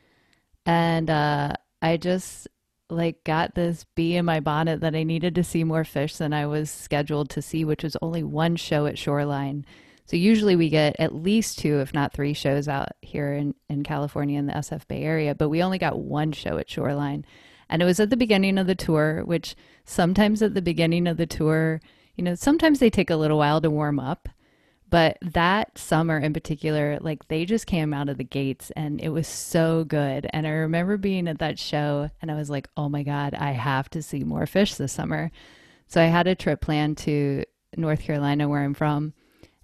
And 0.67 1.11
uh, 1.11 1.55
I 1.83 1.97
just 1.97 2.49
like 2.89 3.23
got 3.25 3.55
this 3.55 3.87
bee 3.95 4.17
in 4.17 4.25
my 4.25 4.41
bonnet 4.41 4.81
that 4.81 4.95
I 4.95 5.05
needed 5.05 5.35
to 5.37 5.45
see 5.45 5.65
more 5.65 5.85
Phish 5.85 6.19
than 6.19 6.33
I 6.33 6.47
was 6.47 6.71
scheduled 6.71 7.31
to 7.31 7.43
see, 7.43 7.65
which 7.65 7.85
was 7.85 7.97
only 8.03 8.23
one 8.23 8.57
show 8.57 8.87
at 8.87 8.99
Shoreline. 8.99 9.65
So 10.07 10.17
usually 10.17 10.57
we 10.57 10.69
get 10.69 10.97
at 10.99 11.15
least 11.15 11.61
two, 11.61 11.79
if 11.79 11.95
not 11.95 12.13
three 12.13 12.35
shows 12.35 12.67
out 12.67 12.89
here 13.01 13.33
in, 13.33 13.55
in 13.69 13.85
California 13.85 14.39
in 14.39 14.47
the 14.47 14.55
SF 14.55 14.89
Bay 14.89 15.03
Area, 15.03 15.37
but 15.37 15.49
we 15.49 15.63
only 15.63 15.79
got 15.79 16.01
one 16.01 16.33
show 16.33 16.59
at 16.59 16.69
Shoreline. 16.69 17.25
And 17.69 17.81
it 17.81 17.85
was 17.85 18.01
at 18.01 18.11
the 18.11 18.17
beginning 18.17 18.59
of 18.59 18.67
the 18.67 18.75
tour, 18.75 19.23
which 19.25 19.55
sometimes 19.85 20.43
at 20.43 20.55
the 20.55 20.63
beginning 20.63 21.07
of 21.07 21.17
the 21.17 21.27
tour, 21.27 21.81
you 22.17 22.25
know, 22.25 22.35
sometimes 22.35 22.81
they 22.81 22.91
take 22.91 23.11
a 23.11 23.17
little 23.17 23.39
while 23.39 23.61
to 23.61 23.71
warm 23.71 24.01
up. 24.01 24.29
But 24.91 25.19
that 25.23 25.79
summer 25.79 26.19
in 26.19 26.33
particular, 26.33 26.99
like 27.01 27.29
they 27.29 27.45
just 27.45 27.67
came 27.67 27.95
out 27.95 28.09
of 28.09 28.19
the 28.19 28.25
gates 28.25 28.73
and 28.73 29.01
it 29.01 29.11
was 29.11 29.29
so 29.29 29.85
good. 29.85 30.29
And 30.33 30.47
I 30.47 30.51
remember 30.51 30.97
being 30.97 31.29
at 31.29 31.39
that 31.39 31.59
show 31.59 32.11
and 32.21 32.31
I 32.31 32.35
was 32.35 32.51
like, 32.51 32.69
oh 32.77 32.89
my 32.89 33.05
God, 33.05 33.35
I 33.35 33.53
have 33.53 33.89
to 33.91 34.03
see 34.03 34.25
more 34.25 34.47
Phish 34.47 34.77
this 34.77 34.93
summer. 34.93 35.31
So 35.87 36.03
I 36.03 36.07
had 36.07 36.27
a 36.27 36.35
trip 36.35 36.61
planned 36.61 36.99
to 36.99 37.45
North 37.77 38.03
Carolina, 38.03 38.49
where 38.49 38.63
I'm 38.63 38.75
from 38.75 39.15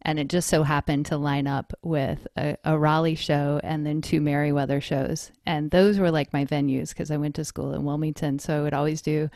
and 0.06 0.20
it 0.20 0.28
just 0.28 0.48
so 0.48 0.62
happened 0.62 1.04
to 1.06 1.16
line 1.16 1.48
up 1.48 1.72
with 1.82 2.28
a, 2.36 2.56
a 2.64 2.78
Raleigh 2.78 3.16
show 3.16 3.60
and 3.64 3.84
then 3.84 4.00
two 4.00 4.20
Merriweather 4.20 4.80
shows. 4.80 5.32
And 5.44 5.72
those 5.72 5.98
were 5.98 6.12
like 6.12 6.32
my 6.32 6.44
venues 6.44 6.90
because 6.90 7.10
I 7.10 7.16
went 7.16 7.34
to 7.34 7.44
school 7.44 7.74
in 7.74 7.84
Wilmington. 7.84 8.38
So 8.38 8.56
I 8.56 8.62
would 8.62 8.72
always 8.72 9.02
do 9.02 9.28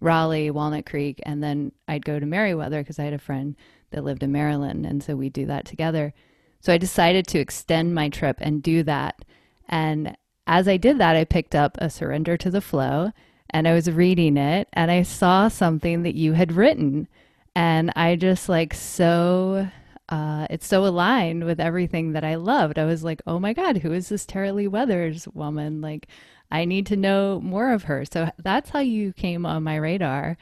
Raleigh, 0.00 0.50
Walnut 0.50 0.84
Creek, 0.84 1.18
and 1.24 1.42
then 1.42 1.72
I'd 1.88 2.04
go 2.04 2.20
to 2.20 2.26
Merriweather 2.26 2.82
because 2.82 2.98
I 2.98 3.04
had 3.04 3.14
a 3.14 3.18
friend 3.18 3.56
that 3.90 4.04
lived 4.04 4.22
in 4.22 4.32
Maryland. 4.32 4.86
And 4.86 5.02
so 5.02 5.16
we 5.16 5.28
do 5.28 5.46
that 5.46 5.64
together. 5.64 6.14
So 6.60 6.72
I 6.72 6.78
decided 6.78 7.26
to 7.28 7.38
extend 7.38 7.94
my 7.94 8.08
trip 8.08 8.38
and 8.40 8.62
do 8.62 8.82
that. 8.84 9.24
And 9.68 10.16
as 10.46 10.66
I 10.66 10.76
did 10.76 10.98
that, 10.98 11.16
I 11.16 11.24
picked 11.24 11.54
up 11.54 11.76
a 11.78 11.90
Surrender 11.90 12.36
to 12.36 12.50
the 12.50 12.60
Flow 12.60 13.12
and 13.50 13.68
I 13.68 13.74
was 13.74 13.90
reading 13.90 14.36
it 14.36 14.68
and 14.72 14.90
I 14.90 15.02
saw 15.02 15.48
something 15.48 16.02
that 16.02 16.14
you 16.14 16.32
had 16.32 16.52
written. 16.52 17.08
And 17.54 17.92
I 17.96 18.16
just 18.16 18.48
like 18.48 18.74
so 18.74 19.68
uh, 20.08 20.46
it's 20.48 20.66
so 20.66 20.86
aligned 20.86 21.44
with 21.44 21.60
everything 21.60 22.12
that 22.12 22.24
I 22.24 22.36
loved. 22.36 22.78
I 22.78 22.86
was 22.86 23.04
like, 23.04 23.20
oh 23.26 23.38
my 23.38 23.52
God, 23.52 23.78
who 23.78 23.92
is 23.92 24.08
this 24.08 24.24
Tara-Leigh 24.24 24.68
Weathers 24.68 25.28
woman? 25.28 25.80
Like, 25.80 26.08
I 26.50 26.64
need 26.64 26.86
to 26.86 26.96
know 26.96 27.40
more 27.40 27.72
of 27.72 27.84
her. 27.84 28.04
So 28.06 28.30
that's 28.38 28.70
how 28.70 28.78
you 28.78 29.12
came 29.12 29.44
on 29.44 29.62
my 29.62 29.76
radar. 29.76 30.38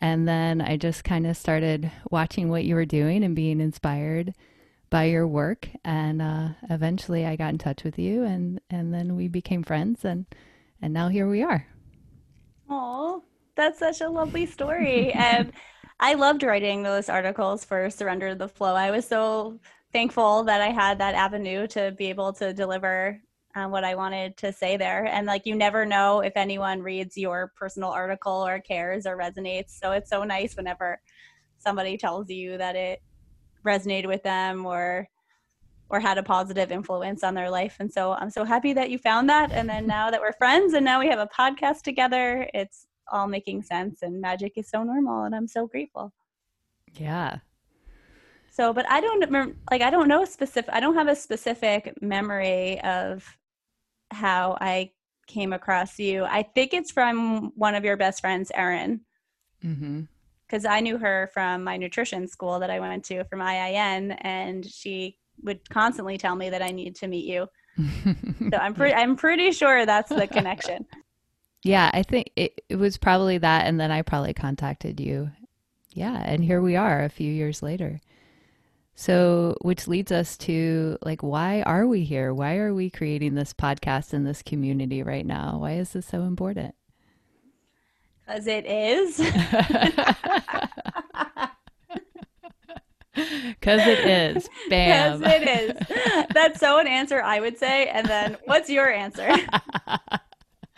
And 0.00 0.28
then 0.28 0.60
I 0.60 0.76
just 0.76 1.04
kind 1.04 1.26
of 1.26 1.36
started 1.36 1.90
watching 2.10 2.48
what 2.48 2.64
you 2.64 2.74
were 2.74 2.84
doing 2.84 3.24
and 3.24 3.34
being 3.34 3.60
inspired 3.60 4.34
by 4.90 5.04
your 5.04 5.26
work. 5.26 5.68
And 5.84 6.20
uh, 6.20 6.48
eventually 6.70 7.26
I 7.26 7.36
got 7.36 7.50
in 7.50 7.58
touch 7.58 7.84
with 7.84 7.98
you 7.98 8.24
and, 8.24 8.60
and 8.70 8.92
then 8.92 9.16
we 9.16 9.28
became 9.28 9.62
friends 9.62 10.04
and, 10.04 10.26
and 10.80 10.92
now 10.92 11.08
here 11.08 11.28
we 11.28 11.42
are. 11.42 11.66
Oh, 12.68 13.24
that's 13.56 13.78
such 13.78 14.00
a 14.00 14.08
lovely 14.08 14.46
story. 14.46 15.12
and 15.12 15.52
I 16.00 16.14
loved 16.14 16.42
writing 16.42 16.82
those 16.82 17.08
articles 17.08 17.64
for 17.64 17.88
Surrender 17.88 18.34
the 18.34 18.48
Flow. 18.48 18.74
I 18.74 18.90
was 18.90 19.06
so 19.06 19.60
thankful 19.92 20.44
that 20.44 20.60
I 20.60 20.70
had 20.70 20.98
that 20.98 21.14
avenue 21.14 21.66
to 21.68 21.92
be 21.92 22.10
able 22.10 22.32
to 22.34 22.52
deliver 22.52 23.20
uh, 23.54 23.66
what 23.66 23.84
I 23.84 23.94
wanted 23.94 24.36
to 24.38 24.52
say 24.52 24.76
there. 24.76 25.06
And 25.06 25.26
like, 25.26 25.46
you 25.46 25.54
never 25.54 25.86
know 25.86 26.20
if 26.20 26.32
anyone 26.36 26.82
reads 26.82 27.16
your 27.16 27.52
personal 27.56 27.90
article 27.90 28.32
or 28.32 28.58
cares 28.58 29.06
or 29.06 29.16
resonates. 29.16 29.78
So 29.78 29.92
it's 29.92 30.10
so 30.10 30.24
nice 30.24 30.56
whenever 30.56 31.00
somebody 31.58 31.96
tells 31.96 32.28
you 32.28 32.58
that 32.58 32.76
it 32.76 33.02
resonated 33.64 34.06
with 34.06 34.22
them 34.22 34.66
or 34.66 35.08
or 35.90 36.00
had 36.00 36.16
a 36.16 36.22
positive 36.22 36.72
influence 36.72 37.22
on 37.22 37.34
their 37.34 37.50
life. 37.50 37.76
And 37.78 37.92
so 37.92 38.14
I'm 38.14 38.30
so 38.30 38.44
happy 38.44 38.72
that 38.72 38.90
you 38.90 38.98
found 38.98 39.28
that. 39.28 39.52
And 39.52 39.68
then 39.68 39.86
now 39.86 40.10
that 40.10 40.20
we're 40.20 40.32
friends 40.32 40.72
and 40.72 40.84
now 40.84 40.98
we 40.98 41.08
have 41.08 41.18
a 41.18 41.26
podcast 41.26 41.82
together, 41.82 42.48
it's 42.54 42.86
all 43.12 43.28
making 43.28 43.62
sense 43.62 44.02
and 44.02 44.20
magic 44.20 44.54
is 44.56 44.68
so 44.68 44.82
normal 44.82 45.24
and 45.24 45.34
I'm 45.34 45.46
so 45.46 45.66
grateful. 45.66 46.12
Yeah. 46.94 47.38
So, 48.50 48.72
but 48.72 48.88
I 48.88 49.00
don't 49.00 49.56
like 49.70 49.82
I 49.82 49.90
don't 49.90 50.08
know 50.08 50.24
specific 50.24 50.72
I 50.72 50.80
don't 50.80 50.94
have 50.94 51.08
a 51.08 51.16
specific 51.16 52.00
memory 52.00 52.80
of 52.80 53.24
how 54.14 54.56
I 54.60 54.92
came 55.26 55.52
across 55.52 55.98
you. 55.98 56.24
I 56.24 56.42
think 56.42 56.72
it's 56.72 56.90
from 56.90 57.52
one 57.56 57.74
of 57.74 57.84
your 57.84 57.96
best 57.96 58.20
friends, 58.20 58.50
Erin. 58.54 59.00
Mm-hmm 59.64 60.02
because 60.46 60.64
I 60.64 60.80
knew 60.80 60.98
her 60.98 61.30
from 61.32 61.64
my 61.64 61.76
nutrition 61.76 62.28
school 62.28 62.60
that 62.60 62.70
I 62.70 62.80
went 62.80 63.04
to 63.06 63.24
from 63.24 63.40
IIN, 63.40 64.16
and 64.20 64.64
she 64.64 65.18
would 65.42 65.68
constantly 65.68 66.18
tell 66.18 66.36
me 66.36 66.50
that 66.50 66.62
I 66.62 66.68
need 66.68 66.96
to 66.96 67.08
meet 67.08 67.24
you. 67.24 67.48
so 68.50 68.56
I'm 68.56 68.74
pretty 68.74 68.94
I'm 68.94 69.16
pretty 69.16 69.50
sure 69.50 69.84
that's 69.84 70.10
the 70.10 70.26
connection. 70.26 70.86
Yeah, 71.66 71.90
I 71.94 72.02
think 72.02 72.28
it, 72.36 72.60
it 72.68 72.76
was 72.76 72.98
probably 72.98 73.38
that, 73.38 73.66
and 73.66 73.80
then 73.80 73.90
I 73.90 74.02
probably 74.02 74.34
contacted 74.34 75.00
you. 75.00 75.30
Yeah, 75.94 76.22
and 76.22 76.44
here 76.44 76.60
we 76.60 76.76
are 76.76 77.02
a 77.02 77.08
few 77.08 77.32
years 77.32 77.62
later. 77.62 78.02
So, 78.96 79.56
which 79.60 79.88
leads 79.88 80.12
us 80.12 80.36
to 80.38 80.98
like, 81.02 81.22
why 81.22 81.62
are 81.62 81.86
we 81.86 82.04
here? 82.04 82.32
Why 82.32 82.58
are 82.58 82.72
we 82.72 82.90
creating 82.90 83.34
this 83.34 83.52
podcast 83.52 84.14
in 84.14 84.22
this 84.24 84.42
community 84.42 85.02
right 85.02 85.26
now? 85.26 85.58
Why 85.58 85.72
is 85.72 85.92
this 85.92 86.06
so 86.06 86.22
important? 86.22 86.74
Because 88.24 88.46
it 88.46 88.66
is. 88.66 89.20
Because 93.14 93.86
it 93.86 94.00
is. 94.00 94.48
Bam. 94.68 95.20
Because 95.20 95.40
it 95.40 95.48
is. 95.48 95.72
That's 96.34 96.60
so 96.60 96.78
an 96.78 96.86
answer 96.86 97.22
I 97.22 97.40
would 97.40 97.56
say. 97.58 97.88
And 97.88 98.06
then 98.06 98.36
what's 98.44 98.68
your 98.68 98.90
answer? 98.90 99.34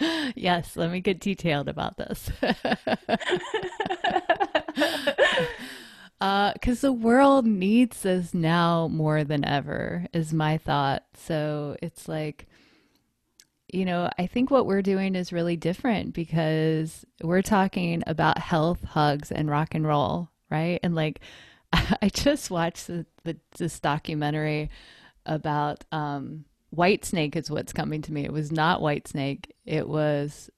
yes, 0.34 0.76
let 0.76 0.90
me 0.90 1.00
get 1.00 1.20
detailed 1.20 1.68
about 1.68 1.96
this. 1.96 2.30
Because 6.54 6.82
uh, 6.82 6.88
the 6.88 6.92
world 6.92 7.46
needs 7.46 8.02
this 8.02 8.34
now 8.34 8.88
more 8.88 9.22
than 9.22 9.44
ever, 9.44 10.06
is 10.12 10.32
my 10.32 10.58
thought. 10.58 11.04
So 11.14 11.76
it's 11.82 12.08
like, 12.08 12.46
you 13.72 13.84
know, 13.84 14.10
I 14.18 14.26
think 14.26 14.50
what 14.50 14.66
we're 14.66 14.82
doing 14.82 15.14
is 15.14 15.32
really 15.32 15.56
different 15.56 16.14
because 16.14 17.04
we're 17.22 17.42
talking 17.42 18.02
about 18.06 18.38
health, 18.38 18.82
hugs, 18.84 19.30
and 19.30 19.50
rock 19.50 19.74
and 19.74 19.86
roll, 19.86 20.30
right? 20.50 20.80
And 20.82 20.94
like, 20.94 21.20
I 21.72 22.08
just 22.12 22.50
watched 22.50 22.86
the, 22.86 23.06
the, 23.24 23.36
this 23.58 23.78
documentary 23.78 24.70
about 25.26 25.84
um, 25.92 26.44
Whitesnake 26.74 27.36
is 27.36 27.50
what's 27.50 27.72
coming 27.72 28.02
to 28.02 28.12
me. 28.12 28.24
It 28.24 28.32
was 28.32 28.50
not 28.50 28.80
Whitesnake. 28.80 29.50
It 29.64 29.88
was 29.88 30.50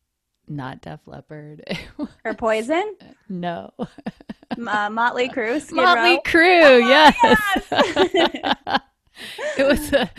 not 0.49 0.81
Def 0.81 1.01
Leppard. 1.07 1.63
or 2.25 2.35
Poison? 2.35 2.97
No. 3.29 3.73
uh, 3.79 4.91
Motley 4.91 5.29
Crue. 5.29 5.61
Skid 5.61 5.77
Motley 5.77 6.15
Row. 6.15 6.21
Crue. 6.25 6.63
Oh, 6.65 6.77
yes. 6.79 7.17
yes! 7.23 8.81
it 9.59 9.67
was 9.67 9.93
a. 9.93 10.11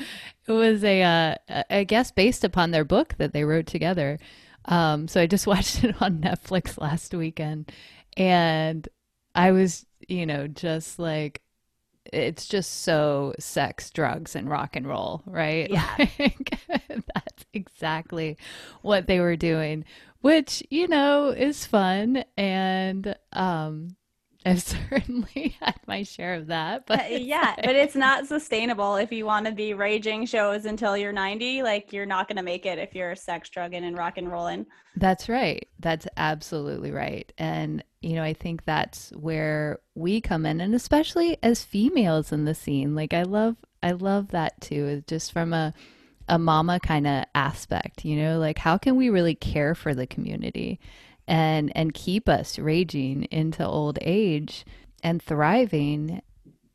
It 0.48 0.54
was 0.54 0.84
a, 0.84 1.04
uh, 1.04 1.64
I 1.70 1.84
guess, 1.84 2.12
based 2.12 2.44
upon 2.44 2.72
their 2.72 2.84
book 2.84 3.14
that 3.20 3.34
they 3.34 3.44
wrote 3.44 3.68
together. 3.68 4.18
Um, 4.66 5.08
so 5.08 5.22
I 5.22 5.28
just 5.28 5.46
watched 5.48 5.84
it 5.84 6.02
on 6.02 6.22
Netflix 6.22 6.80
last 6.80 7.14
weekend, 7.14 7.72
and 8.18 8.90
I 9.36 9.52
was 9.52 9.86
you 10.10 10.26
know, 10.26 10.48
just 10.48 11.00
like 11.00 11.42
it's 12.06 12.48
just 12.48 12.84
so 12.84 13.34
sex, 13.40 13.92
drugs, 13.92 14.36
and 14.36 14.50
rock 14.50 14.76
and 14.76 14.88
roll, 14.88 15.24
right? 15.26 15.70
Yeah. 15.70 15.96
Like, 16.20 16.60
that's 17.14 17.46
exactly 17.54 18.38
what 18.82 19.08
they 19.08 19.20
were 19.20 19.36
doing, 19.36 19.86
which, 20.22 20.64
you 20.70 20.88
know, 20.88 21.30
is 21.30 21.66
fun. 21.66 22.24
And 22.38 23.16
um, 23.34 23.96
I've 24.46 24.62
certainly 24.62 25.56
had 25.60 25.80
my 25.88 26.04
share 26.04 26.36
of 26.36 26.48
that. 26.48 26.86
But 26.86 27.12
uh, 27.12 27.16
yeah, 27.16 27.56
but 27.58 27.76
it's 27.76 27.96
not 27.96 28.28
sustainable 28.28 28.96
if 28.96 29.12
you 29.12 29.26
want 29.26 29.46
to 29.46 29.52
be 29.52 29.74
raging 29.74 30.26
shows 30.26 30.66
until 30.66 30.96
you're 30.98 31.12
90. 31.12 31.64
Like, 31.64 31.92
you're 31.94 32.06
not 32.06 32.28
going 32.28 32.38
to 32.38 32.44
make 32.44 32.66
it 32.66 32.80
if 32.80 32.96
you're 32.96 33.16
sex, 33.16 33.50
drugging, 33.50 33.84
and 33.84 33.98
rock 33.98 34.18
and 34.18 34.32
rolling. 34.32 34.66
That's 34.96 35.30
right. 35.30 35.68
That's 35.80 36.08
absolutely 36.18 36.92
right. 36.92 37.32
And 37.38 37.84
you 38.02 38.14
know, 38.16 38.24
I 38.24 38.34
think 38.34 38.66
that's 38.66 39.10
where 39.12 39.80
we 39.96 40.22
come 40.22 40.46
in 40.46 40.62
and 40.62 40.74
especially 40.74 41.38
as 41.44 41.64
females 41.64 42.32
in 42.32 42.46
the 42.46 42.56
scene. 42.56 42.96
Like 42.96 43.14
I 43.14 43.24
love 43.24 43.58
I 43.84 43.92
love 43.92 44.30
that 44.30 44.60
too, 44.62 45.04
just 45.08 45.32
from 45.32 45.54
a 45.54 45.74
a 46.28 46.38
mama 46.38 46.80
kind 46.80 47.08
of 47.08 47.26
aspect, 47.34 48.06
you 48.06 48.16
know, 48.16 48.40
like 48.40 48.60
how 48.60 48.78
can 48.78 48.96
we 48.96 49.10
really 49.10 49.36
care 49.36 49.76
for 49.76 49.94
the 49.94 50.08
community 50.08 50.80
and 51.28 51.72
and 51.76 51.94
keep 51.94 52.30
us 52.30 52.58
raging 52.58 53.24
into 53.32 53.66
old 53.66 54.00
age 54.02 54.66
and 55.04 55.22
thriving. 55.22 56.22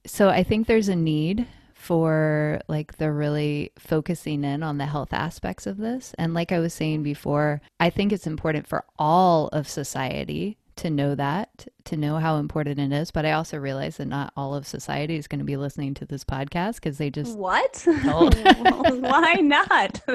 So 0.07 0.29
I 0.29 0.43
think 0.43 0.67
there's 0.67 0.89
a 0.89 0.97
need 0.97 1.47
for 1.73 2.61
like 2.69 2.97
the 2.97 3.13
really 3.13 3.73
focusing 3.79 4.45
in 4.45 4.63
on 4.63 4.79
the 4.79 4.87
health 4.87 5.13
aspects 5.13 5.67
of 5.67 5.77
this. 5.77 6.15
And 6.19 6.35
like 6.35 6.53
I 6.53 6.59
was 6.59 6.75
saying 6.75 7.03
before, 7.03 7.61
I 7.79 7.91
think 7.91 8.13
it's 8.13 8.27
important 8.27 8.67
for 8.67 8.85
all 8.99 9.49
of 9.49 9.69
society 9.69 10.59
to 10.77 10.91
know 10.91 11.15
that, 11.15 11.67
to 11.85 11.97
know 11.97 12.17
how 12.17 12.37
important 12.37 12.79
it 12.79 12.93
is. 12.93 13.11
But 13.11 13.25
I 13.25 13.33
also 13.33 13.59
realize 13.59 13.99
that 13.99 14.07
not 14.07 14.33
all 14.37 14.55
of 14.55 14.67
society 14.67 15.17
is 15.17 15.27
going 15.27 15.39
to 15.39 15.45
be 15.45 15.57
listening 15.57 15.95
to 15.95 16.07
this 16.07 16.25
podcast 16.25 16.77
because 16.77 16.99
they 16.99 17.11
just 17.11 17.37
what? 17.37 17.85
Why 18.05 19.35
not? 19.35 20.01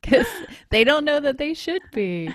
Because 0.00 0.26
they 0.70 0.82
don't 0.82 1.04
know 1.04 1.20
that 1.20 1.38
they 1.38 1.54
should 1.54 1.82
be. 1.92 2.28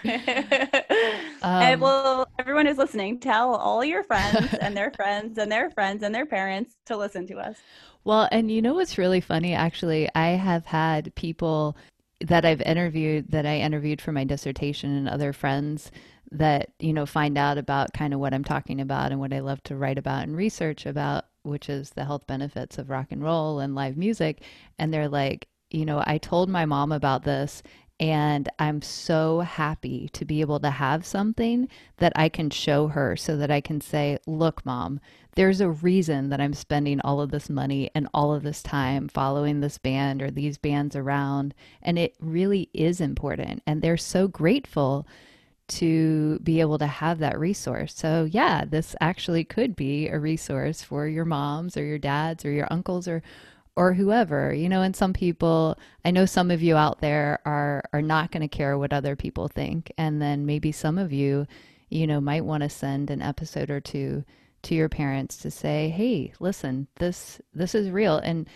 um, 1.41 1.79
well, 1.81 2.27
everyone 2.39 2.65
is 2.65 2.77
listening. 2.77 3.19
Tell 3.19 3.55
all 3.55 3.83
your 3.83 4.03
friends 4.03 4.53
and 4.61 4.75
their 4.75 4.91
friends 4.91 5.37
and 5.37 5.51
their 5.51 5.69
friends 5.71 6.01
and 6.01 6.15
their 6.15 6.25
parents 6.25 6.75
to 6.85 6.95
listen 6.95 7.27
to 7.27 7.37
us. 7.37 7.57
Well, 8.05 8.29
and 8.31 8.49
you 8.49 8.61
know 8.61 8.73
what's 8.73 8.97
really 8.97 9.19
funny? 9.19 9.53
Actually, 9.53 10.09
I 10.15 10.29
have 10.29 10.65
had 10.65 11.13
people 11.15 11.75
that 12.21 12.45
I've 12.45 12.61
interviewed 12.61 13.31
that 13.31 13.45
I 13.45 13.59
interviewed 13.59 14.01
for 14.01 14.11
my 14.11 14.23
dissertation 14.23 14.95
and 14.95 15.09
other 15.09 15.33
friends 15.33 15.91
that 16.31 16.71
you 16.79 16.93
know 16.93 17.05
find 17.05 17.37
out 17.37 17.57
about 17.57 17.93
kind 17.93 18.13
of 18.13 18.19
what 18.19 18.33
I'm 18.33 18.43
talking 18.43 18.81
about 18.81 19.11
and 19.11 19.19
what 19.19 19.33
I 19.33 19.39
love 19.39 19.63
to 19.63 19.75
write 19.75 19.97
about 19.97 20.23
and 20.23 20.35
research 20.35 20.85
about, 20.85 21.25
which 21.43 21.69
is 21.69 21.91
the 21.91 22.05
health 22.05 22.27
benefits 22.27 22.77
of 22.77 22.89
rock 22.89 23.07
and 23.11 23.23
roll 23.23 23.59
and 23.59 23.75
live 23.75 23.97
music. 23.97 24.41
And 24.77 24.93
they're 24.93 25.09
like, 25.09 25.47
you 25.69 25.85
know, 25.85 26.03
I 26.05 26.17
told 26.17 26.49
my 26.49 26.65
mom 26.65 26.91
about 26.91 27.23
this 27.23 27.63
and 27.99 28.47
I'm 28.59 28.81
so 28.81 29.39
happy 29.39 30.09
to 30.13 30.23
be 30.23 30.41
able 30.41 30.59
to 30.59 30.69
have 30.69 31.05
something 31.05 31.67
that 31.97 32.13
I 32.15 32.29
can 32.29 32.51
show 32.51 32.87
her 32.89 33.15
so 33.15 33.37
that 33.37 33.49
I 33.49 33.59
can 33.59 33.81
say, 33.81 34.19
look, 34.27 34.63
mom, 34.65 34.99
there's 35.35 35.61
a 35.61 35.69
reason 35.69 36.29
that 36.29 36.39
I'm 36.39 36.53
spending 36.53 37.01
all 37.01 37.21
of 37.21 37.31
this 37.31 37.49
money 37.49 37.89
and 37.95 38.07
all 38.13 38.33
of 38.33 38.43
this 38.43 38.61
time 38.61 39.07
following 39.07 39.61
this 39.61 39.79
band 39.79 40.21
or 40.21 40.29
these 40.29 40.59
bands 40.59 40.95
around. 40.95 41.55
And 41.81 41.97
it 41.97 42.15
really 42.19 42.69
is 42.73 43.01
important. 43.01 43.63
And 43.65 43.81
they're 43.81 43.97
so 43.97 44.27
grateful 44.27 45.07
to 45.67 46.39
be 46.39 46.61
able 46.61 46.77
to 46.77 46.87
have 46.87 47.19
that 47.19 47.39
resource. 47.39 47.93
So, 47.95 48.27
yeah, 48.29 48.65
this 48.65 48.95
actually 49.01 49.43
could 49.43 49.75
be 49.75 50.07
a 50.07 50.19
resource 50.19 50.81
for 50.81 51.07
your 51.07 51.25
moms 51.25 51.75
or 51.75 51.83
your 51.83 51.97
dads 51.97 52.45
or 52.45 52.51
your 52.51 52.67
uncles 52.71 53.07
or 53.07 53.21
or 53.75 53.93
whoever. 53.93 54.53
You 54.53 54.69
know, 54.69 54.81
and 54.81 54.95
some 54.95 55.13
people, 55.13 55.77
I 56.03 56.11
know 56.11 56.25
some 56.25 56.51
of 56.51 56.63
you 56.63 56.75
out 56.75 57.01
there 57.01 57.39
are 57.45 57.83
are 57.93 58.01
not 58.01 58.31
going 58.31 58.41
to 58.41 58.47
care 58.47 58.77
what 58.77 58.93
other 58.93 59.15
people 59.15 59.47
think, 59.47 59.91
and 59.97 60.21
then 60.21 60.45
maybe 60.45 60.71
some 60.71 60.97
of 60.97 61.11
you, 61.13 61.47
you 61.89 62.07
know, 62.07 62.21
might 62.21 62.45
want 62.45 62.63
to 62.63 62.69
send 62.69 63.09
an 63.09 63.21
episode 63.21 63.69
or 63.69 63.81
two 63.81 64.23
to 64.63 64.75
your 64.75 64.89
parents 64.89 65.37
to 65.37 65.51
say, 65.51 65.89
"Hey, 65.89 66.33
listen, 66.39 66.87
this 66.95 67.41
this 67.53 67.75
is 67.75 67.89
real." 67.89 68.17
And 68.17 68.47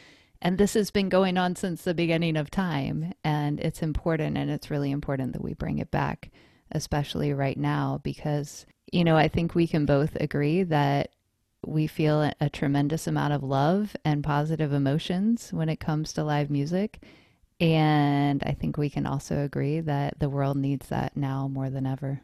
and 0.42 0.58
this 0.58 0.74
has 0.74 0.92
been 0.92 1.10
going 1.10 1.38
on 1.38 1.56
since 1.56 1.84
the 1.84 1.94
beginning 1.94 2.36
of 2.36 2.50
time 2.50 3.14
and 3.24 3.60
it's 3.60 3.84
important 3.84 4.38
and 4.38 4.50
it's 4.50 4.72
really 4.72 4.92
important 4.92 5.34
that 5.34 5.44
we 5.44 5.54
bring 5.54 5.78
it 5.78 5.92
back 5.92 6.32
especially 6.72 7.34
right 7.34 7.58
now, 7.58 8.00
because, 8.04 8.66
you 8.92 9.04
know, 9.04 9.18
I 9.18 9.28
think 9.28 9.56
we 9.56 9.68
can 9.68 9.86
both 9.86 10.16
agree 10.16 10.64
that 10.64 11.12
we 11.66 11.88
feel 11.88 12.32
a, 12.40 12.50
tremendous 12.50 13.06
amount 13.08 13.34
of 13.34 13.44
love 13.44 13.96
and 14.04 14.24
positive 14.24 14.74
emotions 14.74 15.54
when 15.54 15.70
it 15.70 15.80
comes 15.80 16.14
to 16.14 16.24
live 16.24 16.50
music. 16.50 17.02
And 17.60 18.42
I 18.44 18.54
think 18.54 18.78
we 18.78 18.90
can 18.90 19.06
also 19.06 19.44
agree 19.44 19.80
that 19.82 20.20
the 20.20 20.30
world 20.30 20.58
needs 20.58 20.88
that 20.88 21.16
now 21.16 21.48
more 21.48 21.70
than 21.70 21.86
ever. 21.86 22.22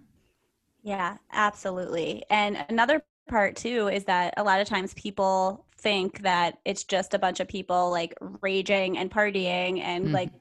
Yeah, 0.81 1.17
absolutely. 1.31 2.23
And 2.29 2.57
another 2.69 3.03
part 3.29 3.55
too 3.55 3.89
is 3.89 4.05
that 4.05 4.33
a 4.37 4.43
lot 4.43 4.61
of 4.61 4.67
times 4.67 4.93
people 4.95 5.65
think 5.77 6.21
that 6.23 6.57
it's 6.65 6.83
just 6.83 7.13
a 7.13 7.19
bunch 7.19 7.39
of 7.39 7.47
people 7.47 7.91
like 7.91 8.15
raging 8.41 8.97
and 8.97 9.11
partying 9.11 9.79
and 9.79 10.05
mm-hmm. 10.05 10.13
like 10.13 10.31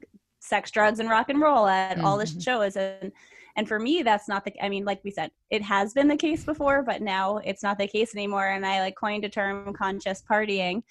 sex 0.41 0.71
drugs 0.71 1.01
and 1.01 1.11
rock 1.11 1.29
and 1.29 1.41
roll 1.41 1.67
at 1.67 1.97
mm-hmm. 1.97 2.07
all 2.07 2.17
the 2.17 2.27
shows 2.27 2.77
and 2.77 3.13
and 3.57 3.67
for 3.67 3.79
me 3.79 4.03
that's 4.03 4.29
not 4.29 4.45
the 4.45 4.53
i 4.63 4.69
mean 4.69 4.85
like 4.85 5.01
we 5.03 5.11
said 5.11 5.31
it 5.51 5.63
has 5.63 5.93
been 5.93 6.09
the 6.09 6.17
case 6.17 6.45
before 6.45 6.83
but 6.83 7.03
now 7.03 7.39
it's 7.39 7.63
not 7.63 7.79
the 7.79 7.87
case 7.87 8.15
anymore. 8.15 8.49
And 8.49 8.65
i 8.65 8.81
like 8.81 8.97
coined 8.97 9.25
a 9.25 9.29
term 9.29 9.73
conscious 9.75 10.23
partying. 10.29 10.83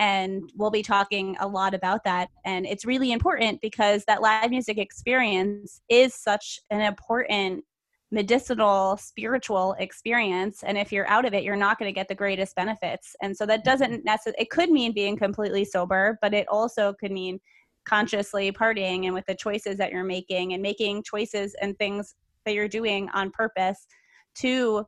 And 0.00 0.52
we'll 0.56 0.70
be 0.70 0.84
talking 0.84 1.36
a 1.40 1.48
lot 1.48 1.74
about 1.74 2.04
that. 2.04 2.28
And 2.44 2.64
it's 2.66 2.84
really 2.84 3.10
important 3.10 3.60
because 3.60 4.04
that 4.04 4.22
live 4.22 4.50
music 4.50 4.78
experience 4.78 5.80
is 5.88 6.14
such 6.14 6.60
an 6.70 6.80
important 6.80 7.64
medicinal 8.12 8.96
spiritual 8.96 9.74
experience. 9.80 10.62
And 10.62 10.78
if 10.78 10.92
you're 10.92 11.08
out 11.10 11.24
of 11.24 11.34
it 11.34 11.42
you're 11.42 11.56
not 11.56 11.78
going 11.78 11.92
to 11.92 11.98
get 11.98 12.08
the 12.08 12.14
greatest 12.14 12.54
benefits. 12.54 13.16
And 13.22 13.36
so 13.36 13.44
that 13.46 13.64
doesn't 13.64 14.04
necessarily 14.04 14.42
it 14.42 14.50
could 14.50 14.70
mean 14.70 14.92
being 14.92 15.16
completely 15.16 15.64
sober 15.64 16.18
but 16.22 16.32
it 16.32 16.46
also 16.48 16.94
could 16.94 17.12
mean 17.12 17.40
consciously 17.88 18.52
partying 18.52 19.06
and 19.06 19.14
with 19.14 19.24
the 19.26 19.34
choices 19.34 19.78
that 19.78 19.90
you're 19.90 20.04
making 20.04 20.52
and 20.52 20.62
making 20.62 21.02
choices 21.02 21.54
and 21.62 21.78
things 21.78 22.14
that 22.44 22.54
you're 22.54 22.68
doing 22.68 23.08
on 23.14 23.30
purpose 23.30 23.86
to 24.34 24.86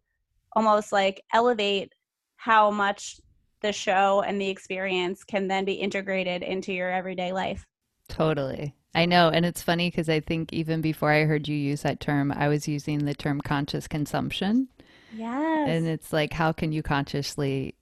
almost 0.55 0.93
like 0.93 1.23
elevate 1.33 1.93
how 2.37 2.71
much 2.71 3.21
the 3.63 3.73
show 3.73 4.23
and 4.23 4.41
the 4.41 4.49
experience 4.49 5.25
can 5.25 5.49
then 5.49 5.65
be 5.65 5.75
integrated 5.75 6.43
into 6.43 6.73
your 6.73 6.91
everyday 6.91 7.33
life. 7.33 7.67
Totally. 8.09 8.75
I 8.95 9.07
know. 9.07 9.29
And 9.29 9.47
it's 9.47 9.63
funny 9.63 9.89
because 9.89 10.09
I 10.09 10.21
think 10.21 10.53
even 10.53 10.81
before 10.81 11.13
I 11.13 11.25
heard 11.25 11.47
you 11.47 11.57
use 11.57 11.83
that 11.83 12.01
term, 12.01 12.33
I 12.33 12.49
was 12.49 12.67
using 12.67 13.05
the 13.05 13.15
term 13.15 13.41
conscious 13.41 13.87
consumption. 13.87 14.69
Yes. 15.15 15.69
And 15.69 15.87
it's 15.87 16.13
like, 16.13 16.33
how 16.33 16.53
can 16.53 16.73
you 16.73 16.83
consciously, 16.83 17.77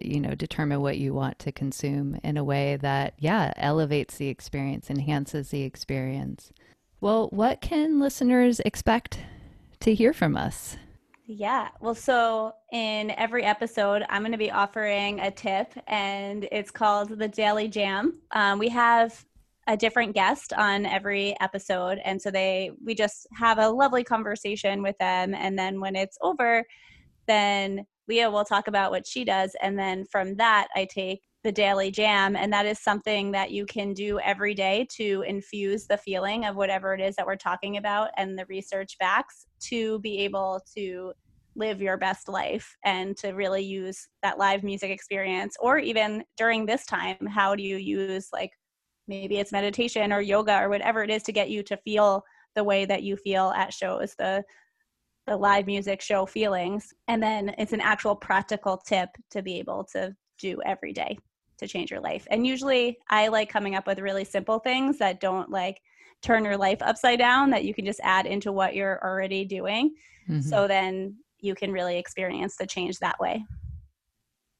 you 0.00 0.20
know, 0.20 0.34
determine 0.34 0.80
what 0.80 0.98
you 0.98 1.14
want 1.14 1.38
to 1.40 1.52
consume 1.52 2.18
in 2.22 2.36
a 2.36 2.44
way 2.44 2.76
that, 2.76 3.14
yeah, 3.18 3.52
elevates 3.56 4.16
the 4.16 4.28
experience, 4.28 4.90
enhances 4.90 5.50
the 5.50 5.62
experience? 5.62 6.52
Well, 7.00 7.28
what 7.28 7.60
can 7.60 7.98
listeners 7.98 8.60
expect 8.60 9.20
to 9.80 9.94
hear 9.94 10.12
from 10.12 10.36
us? 10.36 10.76
Yeah. 11.26 11.68
Well, 11.80 11.94
so 11.94 12.54
in 12.72 13.12
every 13.12 13.44
episode, 13.44 14.04
I'm 14.08 14.22
going 14.22 14.32
to 14.32 14.38
be 14.38 14.50
offering 14.50 15.20
a 15.20 15.30
tip, 15.30 15.72
and 15.86 16.48
it's 16.50 16.72
called 16.72 17.10
the 17.10 17.28
Daily 17.28 17.68
Jam. 17.68 18.18
Um, 18.32 18.58
we 18.58 18.68
have 18.70 19.24
a 19.68 19.76
different 19.76 20.14
guest 20.14 20.52
on 20.52 20.86
every 20.86 21.36
episode, 21.40 22.00
and 22.04 22.20
so 22.20 22.32
they 22.32 22.72
we 22.84 22.96
just 22.96 23.28
have 23.38 23.58
a 23.58 23.68
lovely 23.68 24.02
conversation 24.02 24.82
with 24.82 24.98
them, 24.98 25.32
and 25.34 25.56
then 25.56 25.80
when 25.80 25.94
it's 25.94 26.18
over, 26.20 26.64
then 27.28 27.86
Leah 28.10 28.28
will 28.28 28.44
talk 28.44 28.66
about 28.66 28.90
what 28.90 29.06
she 29.06 29.24
does, 29.24 29.54
and 29.62 29.78
then 29.78 30.04
from 30.04 30.34
that, 30.34 30.66
I 30.74 30.84
take 30.84 31.22
the 31.42 31.52
daily 31.52 31.90
jam 31.90 32.36
and 32.36 32.52
that 32.52 32.66
is 32.66 32.78
something 32.78 33.30
that 33.30 33.50
you 33.50 33.64
can 33.64 33.94
do 33.94 34.18
every 34.20 34.52
day 34.52 34.86
to 34.90 35.24
infuse 35.26 35.86
the 35.86 35.96
feeling 35.96 36.44
of 36.44 36.54
whatever 36.54 36.92
it 36.92 37.00
is 37.00 37.16
that 37.16 37.26
we're 37.26 37.34
talking 37.34 37.78
about 37.78 38.10
and 38.18 38.38
the 38.38 38.44
research 38.46 38.98
backs 38.98 39.46
to 39.58 39.98
be 40.00 40.18
able 40.18 40.60
to 40.76 41.14
live 41.56 41.80
your 41.80 41.96
best 41.96 42.28
life 42.28 42.76
and 42.84 43.16
to 43.16 43.30
really 43.30 43.62
use 43.62 44.06
that 44.22 44.38
live 44.38 44.62
music 44.62 44.90
experience 44.90 45.56
or 45.60 45.78
even 45.78 46.22
during 46.36 46.66
this 46.66 46.84
time 46.84 47.16
how 47.26 47.56
do 47.56 47.62
you 47.62 47.76
use 47.76 48.28
like 48.34 48.50
maybe 49.08 49.38
it's 49.38 49.50
meditation 49.50 50.12
or 50.12 50.20
yoga 50.20 50.60
or 50.60 50.68
whatever 50.68 51.02
it 51.02 51.10
is 51.10 51.22
to 51.22 51.32
get 51.32 51.48
you 51.48 51.62
to 51.62 51.76
feel 51.78 52.22
the 52.54 52.64
way 52.64 52.84
that 52.84 53.02
you 53.02 53.16
feel 53.16 53.50
at 53.50 53.72
shows. 53.72 54.14
The 54.18 54.44
the 55.30 55.36
live 55.36 55.64
music 55.64 56.00
show 56.00 56.26
feelings 56.26 56.92
and 57.06 57.22
then 57.22 57.54
it's 57.56 57.72
an 57.72 57.80
actual 57.80 58.16
practical 58.16 58.76
tip 58.76 59.08
to 59.30 59.42
be 59.42 59.60
able 59.60 59.84
to 59.84 60.12
do 60.40 60.60
every 60.66 60.92
day 60.92 61.16
to 61.56 61.68
change 61.68 61.88
your 61.88 62.00
life. 62.00 62.26
And 62.32 62.44
usually 62.44 62.98
I 63.08 63.28
like 63.28 63.48
coming 63.48 63.76
up 63.76 63.86
with 63.86 64.00
really 64.00 64.24
simple 64.24 64.58
things 64.58 64.98
that 64.98 65.20
don't 65.20 65.48
like 65.48 65.80
turn 66.20 66.44
your 66.44 66.56
life 66.56 66.78
upside 66.80 67.20
down 67.20 67.50
that 67.50 67.64
you 67.64 67.72
can 67.72 67.84
just 67.84 68.00
add 68.02 68.26
into 68.26 68.50
what 68.50 68.74
you're 68.74 68.98
already 69.04 69.44
doing. 69.44 69.94
Mm-hmm. 70.28 70.40
So 70.40 70.66
then 70.66 71.14
you 71.38 71.54
can 71.54 71.70
really 71.70 71.96
experience 71.96 72.56
the 72.56 72.66
change 72.66 72.98
that 72.98 73.20
way. 73.20 73.44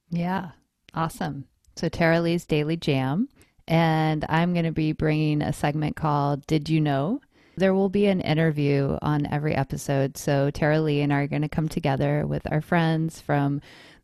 Yeah. 0.08 0.50
Awesome. 0.94 1.46
So 1.74 1.88
Tara 1.88 2.20
Lee's 2.20 2.46
Daily 2.46 2.76
Jam. 2.76 3.28
And 3.66 4.24
I'm 4.28 4.52
going 4.52 4.66
to 4.66 4.72
be 4.72 4.92
bringing 4.92 5.42
a 5.42 5.52
segment 5.52 5.96
called 5.96 6.46
Did 6.46 6.68
You 6.68 6.80
Know? 6.80 7.20
There 7.60 7.74
will 7.74 7.90
be 7.90 8.06
an 8.06 8.22
interview 8.22 8.96
on 9.02 9.26
every 9.26 9.54
episode. 9.54 10.16
So 10.16 10.50
Tara 10.50 10.80
Lee 10.80 11.02
and 11.02 11.12
I 11.12 11.20
are 11.20 11.26
going 11.26 11.42
to 11.42 11.48
come 11.48 11.68
together 11.68 12.26
with 12.26 12.50
our 12.50 12.62
friends 12.62 13.20
from 13.20 13.60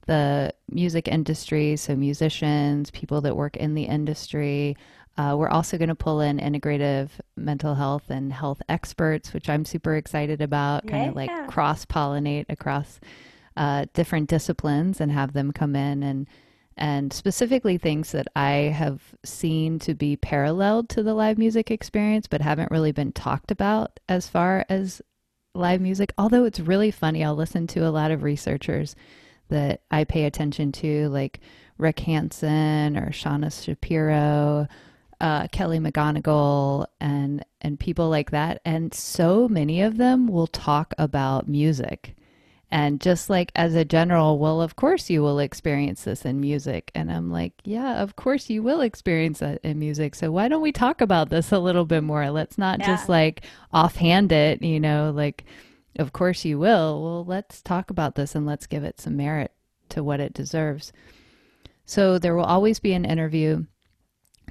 the 0.07 0.53
music 0.71 1.09
industry, 1.09 1.77
so 1.77 1.97
musicians, 1.97 2.91
people 2.91 3.23
that 3.23 3.35
work 3.35 3.57
in 3.57 3.73
the 3.73 3.85
industry. 3.85 4.77
Uh, 5.17 5.37
we're 5.39 5.49
also 5.49 5.79
going 5.79 5.89
to 5.89 5.95
pull 5.95 6.21
in 6.21 6.39
integrative 6.39 7.09
mental 7.35 7.75
health 7.75 8.11
and 8.11 8.31
health 8.31 8.61
experts, 8.69 9.33
which 9.33 9.49
I'm 9.49 9.65
super 9.65 9.97
excited 9.97 10.43
about, 10.43 10.87
kind 10.87 11.09
of 11.09 11.17
like 11.17 11.49
cross 11.49 11.87
pollinate 11.87 12.45
across 12.51 13.01
uh, 13.57 13.87
different 13.95 14.29
disciplines 14.29 15.01
and 15.01 15.11
have 15.11 15.33
them 15.33 15.51
come 15.51 15.75
in 15.75 16.03
and 16.03 16.27
and 16.77 17.13
specifically 17.13 17.79
things 17.79 18.13
that 18.13 18.29
I 18.37 18.51
have 18.75 19.15
seen 19.25 19.79
to 19.81 19.95
be 19.95 20.17
paralleled 20.17 20.89
to 20.91 21.03
the 21.03 21.15
live 21.15 21.39
music 21.39 21.71
experience, 21.71 22.27
but 22.27 22.41
haven't 22.41 22.71
really 22.71 22.93
been 22.93 23.13
talked 23.13 23.51
about 23.51 23.99
as 24.09 24.29
far 24.29 24.67
as 24.69 25.01
live 25.55 25.81
music. 25.81 26.13
Although 26.19 26.45
it's 26.45 26.61
really 26.61 26.91
funny, 26.91 27.25
I'll 27.25 27.35
listen 27.35 27.67
to 27.69 27.87
a 27.87 27.91
lot 27.91 28.11
of 28.11 28.23
researchers 28.23 28.95
that 29.49 29.81
I 29.91 30.05
pay 30.05 30.25
attention 30.25 30.73
to, 30.73 31.09
like 31.09 31.41
Rick 31.79 32.01
Hanson 32.01 32.97
or 32.97 33.11
Shauna 33.11 33.65
Shapiro, 33.65 34.67
uh, 35.21 35.49
Kelly 35.49 35.79
McGonigal, 35.79 36.87
and 37.01 37.45
and 37.61 37.81
people 37.81 38.09
like 38.11 38.31
that. 38.33 38.61
And 38.65 38.93
so 38.93 39.49
many 39.49 39.81
of 39.81 39.97
them 39.97 40.29
will 40.29 40.47
talk 40.47 40.95
about 40.99 41.49
music. 41.49 42.17
And 42.77 43.01
just 43.01 43.31
like 43.31 43.53
as 43.57 43.75
a 43.75 43.87
general, 43.87 44.39
well, 44.39 44.61
of 44.61 44.77
course 44.77 45.09
you 45.09 45.23
will 45.23 45.39
experience 45.39 46.05
this 46.05 46.27
in 46.27 46.43
music. 46.43 46.93
And 46.95 47.11
I'm 47.11 47.31
like, 47.31 47.55
yeah, 47.65 48.03
of 48.03 48.17
course 48.17 48.51
you 48.51 48.63
will 48.63 48.83
experience 48.83 49.39
that 49.39 49.61
in 49.65 49.79
music. 49.79 50.15
So 50.15 50.31
why 50.31 50.49
don't 50.49 50.61
we 50.61 50.73
talk 50.73 51.01
about 51.01 51.31
this 51.31 51.53
a 51.53 51.59
little 51.59 51.87
bit 51.87 52.05
more? 52.05 52.29
Let's 52.29 52.59
not 52.59 52.81
yeah. 52.81 52.89
just 52.89 53.09
like 53.09 53.47
offhand 53.73 54.31
it, 54.31 54.61
you 54.61 54.79
know, 54.79 55.11
like 55.11 55.47
of 55.99 56.13
course 56.13 56.45
you 56.45 56.59
will. 56.59 57.03
Well, 57.03 57.25
let's 57.25 57.63
talk 57.63 57.89
about 57.89 58.15
this 58.15 58.35
and 58.35 58.45
let's 58.45 58.67
give 58.67 58.85
it 58.85 59.01
some 59.01 59.17
merit 59.17 59.53
to 59.89 60.05
what 60.05 60.21
it 60.21 60.35
deserves. 60.35 60.93
So 61.87 62.19
there 62.19 62.37
will 62.37 62.45
always 62.45 62.79
be 62.79 62.93
an 62.93 63.07
interview. 63.07 63.65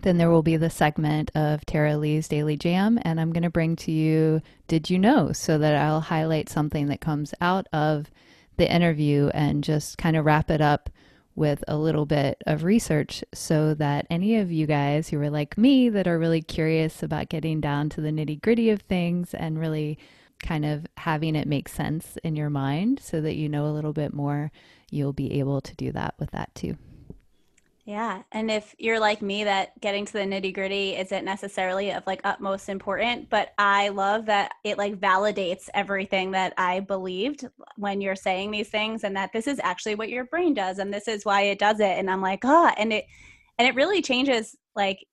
Then 0.02 0.18
there 0.18 0.30
will 0.30 0.44
be 0.44 0.58
the 0.58 0.70
segment 0.70 1.32
of 1.36 1.66
Tara 1.66 1.98
Lee's 1.98 2.28
Daily 2.28 2.58
Jam, 2.58 3.00
and 3.02 3.20
I'm 3.20 3.32
going 3.32 3.44
to 3.44 3.50
bring 3.50 3.76
to 3.78 3.92
you 3.92 4.42
Did 4.68 4.90
You 4.90 5.00
Know? 5.00 5.32
so 5.32 5.58
that 5.58 5.76
I'll 5.76 6.02
highlight 6.02 6.50
something 6.50 6.88
that 6.88 7.02
comes 7.02 7.34
out 7.42 7.68
of 7.74 8.12
the 8.58 8.72
interview 8.72 9.30
and 9.34 9.64
just 9.64 9.98
kind 9.98 10.16
of 10.16 10.26
wrap 10.26 10.50
it 10.50 10.62
up 10.62 10.90
with 11.36 11.64
a 11.68 11.78
little 11.78 12.06
bit 12.06 12.42
of 12.46 12.64
research 12.64 13.24
so 13.34 13.74
that 13.74 14.08
any 14.10 14.38
of 14.38 14.52
you 14.52 14.66
guys 14.66 15.10
who 15.10 15.20
are 15.20 15.30
like 15.30 15.58
me 15.58 15.90
that 15.90 16.08
are 16.08 16.18
really 16.18 16.42
curious 16.42 17.04
about 17.04 17.30
getting 17.30 17.60
down 17.60 17.90
to 17.90 18.00
the 18.00 18.10
nitty 18.10 18.42
gritty 18.42 18.70
of 18.70 18.82
things 18.82 19.34
and 19.34 19.60
really 19.60 19.98
kind 20.42 20.66
of 20.66 20.86
having 20.98 21.36
it 21.36 21.48
make 21.48 21.68
sense 21.68 22.18
in 22.24 22.36
your 22.36 22.50
mind 22.50 23.00
so 23.02 23.20
that 23.20 23.36
you 23.36 23.50
know 23.50 23.66
a 23.66 23.74
little 23.74 23.94
bit 23.94 24.14
more, 24.14 24.52
you'll 24.90 25.14
be 25.14 25.40
able 25.40 25.60
to 25.60 25.76
do 25.76 25.92
that 25.92 26.16
with 26.20 26.32
that 26.32 26.54
too. 26.56 26.78
Yeah. 27.86 28.24
And 28.32 28.50
if 28.50 28.74
you're 28.80 29.00
like 29.00 29.22
me, 29.22 29.44
that 29.44 29.80
getting 29.80 30.06
to 30.06 30.14
the 30.14 30.20
nitty 30.20 30.56
gritty 30.56 30.96
isn't 30.96 31.24
necessarily 31.24 31.92
of 31.92 32.06
like 32.08 32.20
utmost 32.24 32.68
important, 32.68 33.30
but 33.30 33.54
I 33.60 33.90
love 33.90 34.26
that 34.26 34.54
it 34.64 34.80
like 34.80 35.00
validates 35.00 35.70
everything 35.76 36.32
that 36.32 36.54
I 36.58 36.80
believed 36.80 37.48
when 37.76 38.02
you're 38.02 38.16
saying 38.16 38.50
these 38.50 38.70
things 38.70 39.04
and 39.04 39.16
that 39.16 39.34
this 39.34 39.46
is 39.46 39.60
actually 39.62 39.94
what 39.94 40.10
your 40.10 40.26
brain 40.26 40.56
does 40.56 40.80
and 40.80 40.92
this 40.92 41.08
is 41.08 41.26
why 41.26 41.42
it 41.42 41.60
does 41.60 41.80
it. 41.80 42.00
And 42.00 42.10
I'm 42.10 42.22
like, 42.22 42.40
oh, 42.44 42.72
and 42.76 42.92
it, 42.92 43.06
and 43.60 43.68
it 43.68 43.76
really 43.76 44.02
changes 44.02 44.56
like 44.76 45.06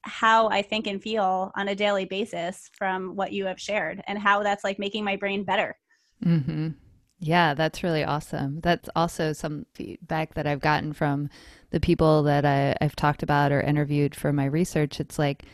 how 0.00 0.48
I 0.48 0.62
think 0.62 0.86
and 0.86 1.02
feel 1.02 1.52
on 1.54 1.68
a 1.68 1.74
daily 1.74 2.06
basis 2.06 2.70
from 2.72 3.16
what 3.16 3.32
you 3.32 3.44
have 3.44 3.60
shared 3.60 4.02
and 4.06 4.18
how 4.18 4.42
that's 4.42 4.64
like 4.64 4.78
making 4.78 5.04
my 5.04 5.16
brain 5.16 5.44
better. 5.44 5.76
Mm-hmm. 6.24 6.70
Yeah, 7.18 7.54
that's 7.54 7.82
really 7.82 8.04
awesome. 8.04 8.60
That's 8.60 8.88
also 8.94 9.32
some 9.32 9.66
feedback 9.72 10.34
that 10.34 10.46
I've 10.46 10.60
gotten 10.60 10.92
from 10.92 11.30
the 11.70 11.80
people 11.80 12.22
that 12.24 12.44
I, 12.44 12.76
I've 12.80 12.96
talked 12.96 13.22
about 13.22 13.52
or 13.52 13.60
interviewed 13.60 14.14
for 14.14 14.32
my 14.32 14.44
research. 14.44 15.00
It's 15.00 15.18
like, 15.18 15.44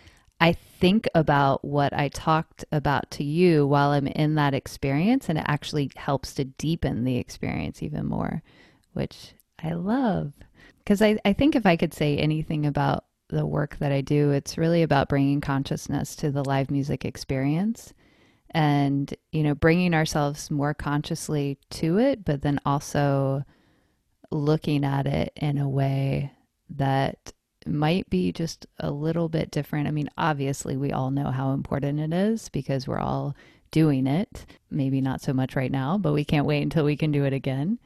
I 0.41 0.55
think 0.55 1.07
about 1.15 1.65
what 1.65 1.93
I 1.93 2.09
talked 2.09 2.65
about 2.73 3.11
to 3.13 3.25
you 3.25 3.67
while 3.67 3.91
I'm 3.91 4.07
in 4.07 4.35
that 4.37 4.55
experience, 4.55 5.29
and 5.29 5.39
it 5.39 5.45
actually 5.47 5.91
helps 5.97 6.35
to 6.35 6.45
deepen 6.45 7.05
the 7.05 7.19
experience 7.19 7.83
even 7.83 8.07
more, 8.07 8.43
which 8.95 9.35
I 9.63 9.73
love. 9.75 10.33
Because 10.79 11.03
I, 11.03 11.19
I 11.25 11.35
think 11.35 11.55
if 11.55 11.67
I 11.67 11.77
could 11.77 11.93
say 11.93 12.17
anything 12.17 12.65
about 12.65 13.05
the 13.29 13.47
work 13.47 13.77
that 13.79 13.93
I 13.93 14.01
do, 14.01 14.31
it's 14.31 14.59
really 14.59 14.83
about 14.83 15.11
bringing 15.11 15.41
consciousness 15.43 16.17
to 16.17 16.31
the 16.31 16.43
live 16.43 16.71
music 16.71 17.05
experience 17.05 17.93
and, 18.51 19.13
you 19.33 19.43
know, 19.43 19.55
bringing 19.55 19.95
ourselves 19.95 20.51
more 20.51 20.75
consciously 20.75 21.59
to 21.71 21.99
it, 21.99 22.25
but 22.25 22.43
then 22.43 22.61
also 22.65 23.45
looking 24.31 24.85
at 24.85 25.07
it 25.07 25.33
in 25.37 25.59
a 25.59 25.69
way 25.69 26.33
that 26.71 27.33
might 27.67 28.09
be 28.09 28.33
just 28.33 28.67
a 28.79 28.91
little 28.91 29.29
bit 29.29 29.51
different. 29.51 29.87
I 29.87 29.91
mean, 29.91 30.09
obviously, 30.17 30.77
we 30.77 30.93
all 30.93 31.11
know 31.11 31.31
how 31.31 31.53
important 31.53 32.01
it 32.01 32.13
is 32.13 32.49
because 32.49 32.89
we're 32.89 32.99
all 32.99 33.37
doing 33.71 34.07
it. 34.07 34.47
Maybe 34.71 35.01
not 35.01 35.21
so 35.21 35.33
much 35.33 35.57
right 35.57 35.71
now, 35.71 35.99
but 35.99 36.13
we 36.13 36.25
can't 36.25 36.47
wait 36.47 36.63
until 36.63 36.85
we 36.85 36.97
can 36.97 37.13
do 37.13 37.25
it 37.25 37.33
again. 37.33 37.79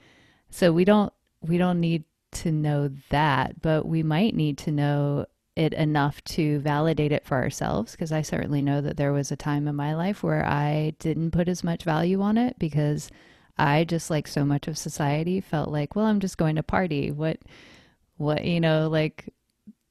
So 0.51 0.73
we 0.73 0.85
don't 0.85 1.13
we 1.41 1.59
don't 1.59 1.81
need 1.81 2.05
to 2.33 2.53
know 2.53 2.91
that, 3.11 3.61
but 3.61 3.87
we 3.87 4.03
might 4.03 4.35
need 4.35 4.59
to 4.59 4.71
know 4.71 5.27
it 5.57 5.73
enough 5.73 6.23
to 6.25 6.59
validate 6.61 7.13
it 7.13 7.25
for 7.25 7.37
ourselves 7.37 7.93
because 7.93 8.11
I 8.11 8.23
certainly 8.23 8.61
know 8.61 8.81
that 8.81 8.97
there 8.97 9.13
was 9.13 9.31
a 9.31 9.37
time 9.37 9.69
in 9.69 9.77
my 9.77 9.95
life 9.95 10.23
where 10.23 10.45
I 10.45 10.95
didn't 10.99 11.31
put 11.31 11.49
as 11.49 11.63
much 11.63 11.85
value 11.85 12.21
on 12.21 12.37
it 12.37 12.59
because 12.59 13.09
I 13.57 13.85
just 13.85 14.11
like 14.11 14.27
so 14.27 14.45
much 14.45 14.67
of 14.67 14.77
society 14.77 15.41
felt 15.41 15.69
like, 15.69 15.95
well, 15.95 16.07
I'm 16.07 16.21
just 16.21 16.39
going 16.39 16.57
to 16.57 16.63
party. 16.63 17.11
What 17.11 17.39
what 18.17 18.45
you 18.45 18.61
know, 18.61 18.89
like 18.89 19.33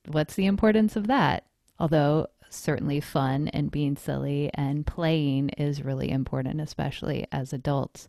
what's 0.08 0.36
the 0.36 0.48
importance 0.48 0.96
of 0.96 1.08
that? 1.08 1.46
Although 1.80 2.28
certainly 2.50 3.00
fun 3.00 3.48
and 3.48 3.72
being 3.72 3.96
silly 3.96 4.50
and 4.54 4.86
playing 4.86 5.50
is 5.50 5.84
really 5.84 6.12
important 6.12 6.62
especially 6.62 7.26
as 7.32 7.54
adults. 7.54 8.08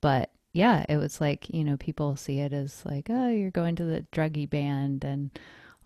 But 0.00 0.30
yeah, 0.52 0.84
it 0.88 0.96
was 0.96 1.20
like, 1.20 1.48
you 1.50 1.62
know, 1.62 1.76
people 1.76 2.16
see 2.16 2.40
it 2.40 2.52
as 2.52 2.84
like, 2.84 3.06
oh, 3.10 3.28
you're 3.28 3.50
going 3.50 3.76
to 3.76 3.84
the 3.84 4.06
druggy 4.12 4.48
band 4.48 5.04
and 5.04 5.30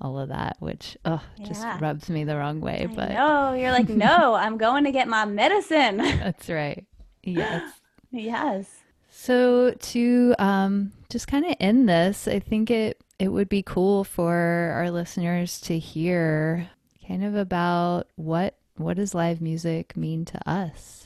all 0.00 0.18
of 0.18 0.28
that, 0.28 0.56
which 0.60 0.96
oh, 1.04 1.22
yeah. 1.36 1.46
just 1.46 1.66
rubs 1.80 2.08
me 2.08 2.24
the 2.24 2.36
wrong 2.36 2.60
way. 2.60 2.86
I 2.90 2.94
but 2.94 3.10
no, 3.10 3.54
you're 3.54 3.72
like, 3.72 3.88
no, 3.88 4.34
I'm 4.38 4.58
going 4.58 4.84
to 4.84 4.92
get 4.92 5.08
my 5.08 5.24
medicine. 5.24 5.96
That's 5.98 6.48
right. 6.48 6.84
Yes. 7.22 7.72
yes. 8.10 8.70
So 9.10 9.72
to 9.72 10.34
um, 10.38 10.92
just 11.10 11.28
kind 11.28 11.44
of 11.46 11.54
end 11.60 11.88
this, 11.88 12.28
I 12.28 12.40
think 12.40 12.70
it 12.70 13.00
it 13.18 13.28
would 13.28 13.48
be 13.48 13.62
cool 13.62 14.04
for 14.04 14.72
our 14.74 14.90
listeners 14.90 15.60
to 15.62 15.78
hear 15.78 16.68
kind 17.06 17.24
of 17.24 17.34
about 17.34 18.08
what 18.16 18.56
what 18.76 18.96
does 18.96 19.14
live 19.14 19.40
music 19.40 19.96
mean 19.96 20.24
to 20.24 20.50
us 20.50 21.04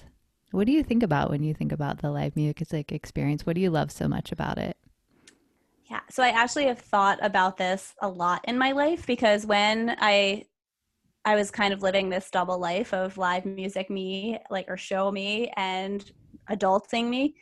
what 0.51 0.67
do 0.67 0.73
you 0.73 0.83
think 0.83 1.03
about 1.03 1.31
when 1.31 1.43
you 1.43 1.53
think 1.53 1.73
about 1.73 1.99
the 1.99 2.11
live 2.11 2.35
music 2.35 2.91
experience? 2.91 3.45
What 3.45 3.55
do 3.55 3.61
you 3.61 3.71
love 3.71 3.91
so 3.91 4.09
much 4.09 4.33
about 4.33 4.59
it? 4.59 4.77
Yeah, 5.91 6.01
so 6.11 6.23
I 6.23 6.29
actually 6.29 6.67
have 6.67 6.79
thought 6.79 7.19
about 7.23 7.57
this 7.57 7.95
a 8.03 8.09
lot 8.09 8.45
in 8.47 8.59
my 8.59 8.73
life 8.73 9.07
because 9.07 9.47
when 9.47 9.97
I 9.99 10.45
I 11.25 11.35
was 11.37 11.51
kind 11.51 11.75
of 11.75 11.83
living 11.83 12.09
this 12.09 12.31
double 12.31 12.59
life 12.59 12.95
of 12.95 13.19
live 13.19 13.45
music 13.47 13.91
me, 13.91 14.39
like 14.51 14.67
or 14.69 14.77
show 14.77 15.11
me 15.11 15.53
and 15.57 16.05
adulting 16.51 17.09
me. 17.09 17.37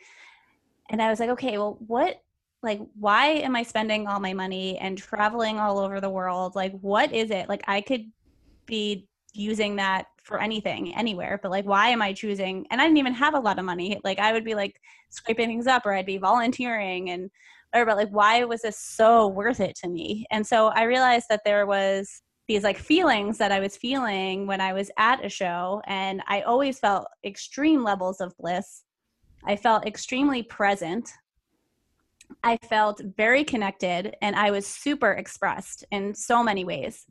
And 0.89 1.01
I 1.01 1.09
was 1.09 1.19
like, 1.19 1.29
okay, 1.31 1.57
well, 1.57 1.77
what 1.87 2.21
like 2.63 2.79
why 2.99 3.27
am 3.27 3.55
I 3.55 3.63
spending 3.63 4.07
all 4.07 4.19
my 4.19 4.33
money 4.33 4.77
and 4.79 4.97
traveling 4.97 5.59
all 5.59 5.79
over 5.79 6.01
the 6.01 6.09
world? 6.09 6.55
Like 6.55 6.73
what 6.79 7.13
is 7.13 7.31
it? 7.31 7.49
Like 7.49 7.63
I 7.67 7.81
could 7.81 8.05
be 8.65 9.07
using 9.33 9.75
that 9.77 10.07
for 10.23 10.41
anything 10.41 10.95
anywhere 10.95 11.39
but 11.41 11.51
like 11.51 11.65
why 11.65 11.89
am 11.89 12.01
i 12.01 12.11
choosing 12.11 12.65
and 12.71 12.81
i 12.81 12.83
didn't 12.85 12.97
even 12.97 13.13
have 13.13 13.33
a 13.35 13.39
lot 13.39 13.59
of 13.59 13.65
money 13.65 13.99
like 14.03 14.19
i 14.19 14.33
would 14.33 14.43
be 14.43 14.55
like 14.55 14.81
scraping 15.09 15.47
things 15.47 15.67
up 15.67 15.85
or 15.85 15.93
i'd 15.93 16.05
be 16.05 16.17
volunteering 16.17 17.11
and 17.11 17.29
whatever 17.71 17.91
about 17.91 17.97
like 17.97 18.09
why 18.09 18.43
was 18.43 18.61
this 18.61 18.79
so 18.79 19.27
worth 19.27 19.59
it 19.59 19.75
to 19.77 19.89
me? 19.89 20.25
And 20.31 20.45
so 20.45 20.67
i 20.67 20.83
realized 20.83 21.27
that 21.29 21.41
there 21.45 21.65
was 21.65 22.21
these 22.47 22.63
like 22.63 22.77
feelings 22.77 23.37
that 23.37 23.51
i 23.51 23.59
was 23.59 23.75
feeling 23.75 24.47
when 24.47 24.61
i 24.61 24.73
was 24.73 24.89
at 24.97 25.23
a 25.25 25.29
show 25.29 25.81
and 25.85 26.21
i 26.27 26.41
always 26.41 26.79
felt 26.79 27.07
extreme 27.23 27.83
levels 27.83 28.21
of 28.21 28.35
bliss. 28.37 28.83
I 29.45 29.55
felt 29.55 29.85
extremely 29.85 30.43
present. 30.43 31.11
I 32.43 32.57
felt 32.69 33.01
very 33.15 33.43
connected 33.43 34.15
and 34.21 34.35
i 34.35 34.51
was 34.51 34.65
super 34.65 35.11
expressed 35.11 35.85
in 35.91 36.13
so 36.13 36.43
many 36.43 36.63
ways. 36.65 37.05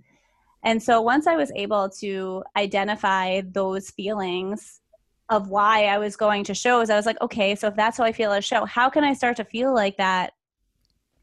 And 0.66 0.82
so 0.82 1.00
once 1.00 1.28
I 1.28 1.36
was 1.36 1.52
able 1.54 1.88
to 2.00 2.42
identify 2.56 3.40
those 3.52 3.90
feelings 3.90 4.80
of 5.28 5.48
why 5.48 5.86
I 5.86 5.98
was 5.98 6.16
going 6.16 6.42
to 6.44 6.54
shows, 6.54 6.90
I 6.90 6.96
was 6.96 7.06
like, 7.06 7.20
okay, 7.20 7.54
so 7.54 7.68
if 7.68 7.76
that's 7.76 7.98
how 7.98 8.04
I 8.04 8.10
feel 8.10 8.32
at 8.32 8.40
a 8.40 8.42
show, 8.42 8.64
how 8.64 8.90
can 8.90 9.04
I 9.04 9.12
start 9.12 9.36
to 9.36 9.44
feel 9.44 9.72
like 9.72 9.96
that 9.98 10.32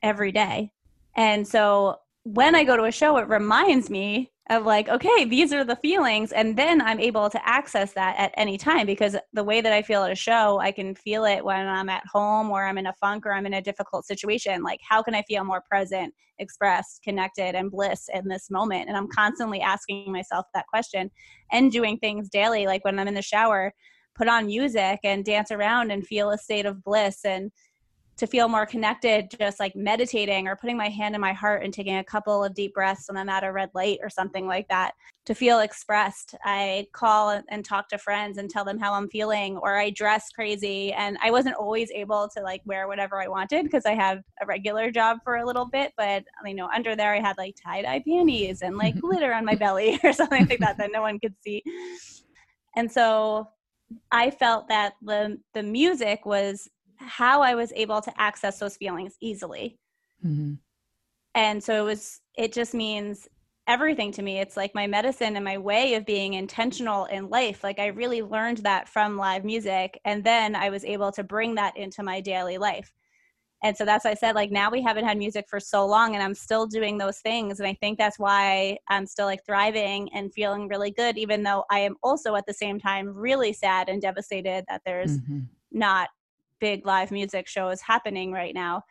every 0.04 0.32
day? 0.32 0.72
And 1.16 1.48
so 1.48 1.98
when 2.24 2.54
I 2.56 2.64
go 2.64 2.78
to 2.78 2.84
a 2.84 2.92
show, 2.92 3.18
it 3.18 3.28
reminds 3.28 3.90
me 3.90 4.34
of 4.50 4.66
like 4.66 4.90
okay 4.90 5.24
these 5.24 5.54
are 5.54 5.64
the 5.64 5.76
feelings 5.78 6.34
and 6.34 6.58
then 6.58 6.82
i'm 6.82 7.00
able 7.00 7.30
to 7.30 7.48
access 7.48 7.94
that 7.94 8.14
at 8.18 8.34
any 8.36 8.58
time 8.58 8.86
because 8.86 9.16
the 9.32 9.44
way 9.44 9.62
that 9.62 9.72
i 9.72 9.82
feel 9.82 10.04
at 10.04 10.12
a 10.12 10.16
show 10.16 10.60
i 10.60 10.70
can 10.70 10.94
feel 10.96 11.24
it 11.24 11.44
when 11.46 11.66
i'm 11.66 11.88
at 11.88 12.06
home 12.12 12.52
or 12.52 12.66
i'm 12.66 12.78
in 12.78 12.88
a 12.88 12.94
funk 12.94 13.26
or 13.26 13.32
i'm 13.32 13.46
in 13.46 13.54
a 13.54 13.62
difficult 13.62 14.06
situation. 14.06 14.62
Like 14.62 14.82
how 14.88 15.02
can 15.02 15.16
i 15.16 15.22
feel 15.24 15.46
more 15.46 15.64
present 15.70 16.14
expressed 16.40 17.02
connected 17.04 17.56
and 17.56 17.72
bliss 17.72 18.10
in 18.14 18.28
this 18.28 18.50
moment? 18.52 18.90
And 18.90 18.98
i'm 18.98 19.08
constantly 19.08 19.62
asking 19.62 20.12
myself 20.12 20.46
that 20.54 20.68
question 20.68 21.10
and 21.52 21.72
doing 21.72 21.98
things 21.98 22.28
daily. 22.28 22.66
Like 22.66 22.84
when 22.84 23.00
i'm 23.00 23.08
in 23.08 23.14
the 23.14 23.22
shower 23.22 23.74
put 24.16 24.28
on 24.28 24.46
music 24.46 25.00
and 25.04 25.24
dance 25.24 25.52
around 25.52 25.90
and 25.90 26.06
feel 26.06 26.32
a 26.32 26.38
state 26.38 26.66
of 26.66 26.84
bliss 26.84 27.24
and 27.24 27.50
to 28.18 28.28
feel 28.28 28.48
more 28.48 28.66
connected, 28.66 29.32
just 29.40 29.60
like 29.60 29.76
meditating 29.76 30.48
or 30.48 30.56
putting 30.56 30.78
my 30.78 30.90
hand 30.90 31.16
in 31.16 31.22
my 31.22 31.34
heart 31.34 31.64
and 31.64 31.74
taking 31.74 31.98
a 31.98 32.04
couple 32.04 32.44
of 32.44 32.54
deep 32.54 32.74
breaths 32.74 33.06
when 33.08 33.18
I'm 33.18 33.30
at 33.30 33.44
a 33.44 33.52
red 33.52 33.70
light 33.74 34.00
or 34.04 34.10
something 34.10 34.46
like 34.46 34.68
that. 34.68 34.94
To 35.26 35.34
feel 35.34 35.62
expressed, 35.62 36.36
I 36.44 36.88
call 36.94 37.42
and 37.50 37.66
talk 37.66 37.88
to 37.90 37.98
friends 37.98 38.38
and 38.38 38.50
tell 38.50 38.66
them 38.66 38.78
how 38.78 38.94
I'm 38.94 39.10
feeling, 39.10 39.58
or 39.58 39.78
I 39.78 39.90
dress 39.90 40.30
crazy. 40.30 40.92
And 40.94 41.18
I 41.24 41.32
wasn't 41.32 41.56
always 41.56 41.90
able 41.92 42.30
to 42.36 42.44
like 42.44 42.62
wear 42.66 42.88
whatever 42.88 43.22
I 43.22 43.28
wanted 43.30 43.64
because 43.64 43.86
I 43.86 43.94
had 43.94 44.22
a 44.42 44.46
regular 44.46 44.92
job 44.92 45.20
for 45.24 45.38
a 45.38 45.46
little 45.46 45.66
bit. 45.66 45.94
But 45.98 46.24
you 46.46 46.54
know, 46.54 46.70
under 46.76 46.96
there, 46.96 47.14
I 47.14 47.20
had 47.20 47.38
like 47.38 47.56
tie 47.64 47.82
dye 47.82 48.04
panties 48.08 48.62
and 48.62 48.78
like 48.78 49.00
glitter 49.00 49.34
on 49.34 49.46
my 49.46 49.56
belly 49.56 50.00
or 50.04 50.14
something 50.14 50.48
like 50.48 50.60
that 50.60 50.78
that 50.78 50.92
no 50.94 51.02
one 51.02 51.20
could 51.20 51.36
see. 51.42 51.64
And 52.76 52.92
so 52.92 53.48
I 54.12 54.30
felt 54.30 54.68
that 54.68 54.94
the 55.02 55.40
the 55.54 55.64
music 55.64 56.26
was 56.26 56.70
how 57.04 57.42
I 57.42 57.56
was 57.56 57.72
able 57.76 58.02
to 58.02 58.22
access 58.22 58.60
those 58.60 58.78
feelings 58.78 59.16
easily. 59.22 59.78
Mm-hmm. 60.26 60.54
And 61.36 61.64
so 61.64 61.82
it 61.82 61.86
was, 61.86 62.22
it 62.38 62.54
just 62.54 62.74
means 62.74 63.28
everything 63.68 64.12
to 64.12 64.22
me. 64.22 64.40
It's 64.40 64.58
like 64.58 64.76
my 64.76 64.88
medicine 64.88 65.36
and 65.36 65.46
my 65.46 65.58
way 65.58 65.94
of 65.96 66.06
being 66.06 66.34
intentional 66.34 67.06
in 67.06 67.30
life. 67.30 67.64
Like 67.64 67.80
I 67.80 67.88
really 67.88 68.22
learned 68.22 68.58
that 68.60 68.90
from 68.90 69.18
live 69.18 69.46
music. 69.46 70.00
And 70.06 70.24
then 70.24 70.56
I 70.56 70.70
was 70.70 70.84
able 70.84 71.12
to 71.14 71.24
bring 71.24 71.56
that 71.56 71.78
into 71.78 72.04
my 72.04 72.22
daily 72.22 72.58
life. 72.58 72.94
And 73.64 73.78
so 73.78 73.86
that's 73.86 74.04
why 74.04 74.12
I 74.12 74.16
said, 74.16 74.36
like, 74.36 74.52
now 74.52 74.70
we 74.70 74.82
haven't 74.82 75.06
had 75.06 75.18
music 75.18 75.46
for 75.50 75.62
so 75.62 75.86
long 75.86 76.16
and 76.16 76.22
I'm 76.22 76.36
still 76.36 76.68
doing 76.68 76.98
those 76.98 77.20
things. 77.20 77.62
And 77.62 77.68
I 77.68 77.74
think 77.74 77.98
that's 77.98 78.20
why 78.20 78.78
I'm 78.90 79.06
still 79.06 79.26
like 79.26 79.46
thriving 79.46 80.10
and 80.14 80.34
feeling 80.34 80.68
really 80.68 80.92
good, 80.92 81.18
even 81.18 81.44
though 81.44 81.64
I 81.72 81.80
am 81.80 81.96
also 82.04 82.36
at 82.36 82.46
the 82.46 82.54
same 82.54 82.78
time 82.78 83.08
really 83.08 83.54
sad 83.54 83.88
and 83.88 84.02
devastated 84.02 84.66
that 84.68 84.82
there's 84.86 85.18
mm-hmm. 85.20 85.40
not 85.72 86.10
big 86.60 86.86
live 86.86 87.12
music 87.12 87.48
shows 87.48 87.82
happening 87.82 88.32
right 88.32 88.54
now 88.54 88.82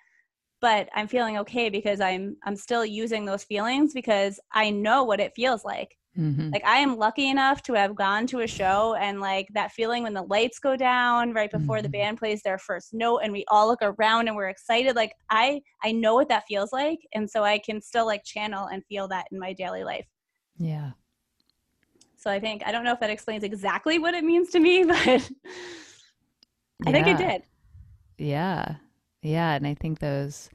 but 0.63 0.89
i'm 0.95 1.09
feeling 1.09 1.37
okay 1.37 1.69
because 1.69 2.01
i'm 2.01 2.35
i'm 2.45 2.57
still 2.57 2.87
using 2.87 3.27
those 3.27 3.45
feelings 3.45 3.93
because 3.93 4.41
i 4.53 4.71
know 4.71 5.05
what 5.05 5.21
it 5.21 5.33
feels 5.37 5.63
like 5.65 5.99
mm-hmm. 6.19 6.49
like 6.51 6.65
i 6.65 6.79
am 6.79 6.97
lucky 6.97 7.29
enough 7.29 7.63
to 7.63 7.75
have 7.75 7.95
gone 7.95 8.27
to 8.27 8.41
a 8.41 8.47
show 8.47 8.95
and 8.95 9.21
like 9.21 9.47
that 9.53 9.73
feeling 9.73 10.05
when 10.05 10.15
the 10.15 10.23
lights 10.23 10.59
go 10.59 10.75
down 10.75 11.35
right 11.35 11.51
before 11.51 11.77
mm-hmm. 11.77 11.83
the 11.83 11.89
band 11.91 12.17
plays 12.17 12.41
their 12.43 12.57
first 12.57 12.95
note 12.95 13.19
and 13.19 13.33
we 13.33 13.45
all 13.49 13.67
look 13.67 13.83
around 13.83 14.29
and 14.29 14.37
we're 14.37 14.49
excited 14.49 14.97
like 14.97 15.13
i 15.29 15.61
i 15.83 15.93
know 15.93 16.15
what 16.15 16.29
that 16.29 16.45
feels 16.49 16.73
like 16.73 17.01
and 17.13 17.29
so 17.29 17.43
i 17.43 17.59
can 17.59 17.83
still 17.83 18.07
like 18.07 18.25
channel 18.25 18.69
and 18.69 18.83
feel 18.87 19.07
that 19.07 19.27
in 19.33 19.39
my 19.39 19.53
daily 19.53 19.85
life 19.85 20.07
yeah 20.59 20.93
so 22.17 22.31
i 22.31 22.39
think 22.39 22.63
i 22.65 22.73
don't 22.73 22.85
know 22.85 22.93
if 22.93 23.01
that 23.01 23.11
explains 23.11 23.43
exactly 23.43 23.99
what 23.99 24.15
it 24.15 24.25
means 24.25 24.51
to 24.51 24.61
me 24.61 24.85
but 24.85 25.07
yeah. 25.07 25.19
i 26.87 26.93
think 26.93 27.07
it 27.09 27.19
did 27.19 27.43
yeah. 28.19 28.77
Yeah. 29.23 29.55
And 29.55 29.67
I 29.67 29.75
think 29.75 29.99
those 29.99 30.51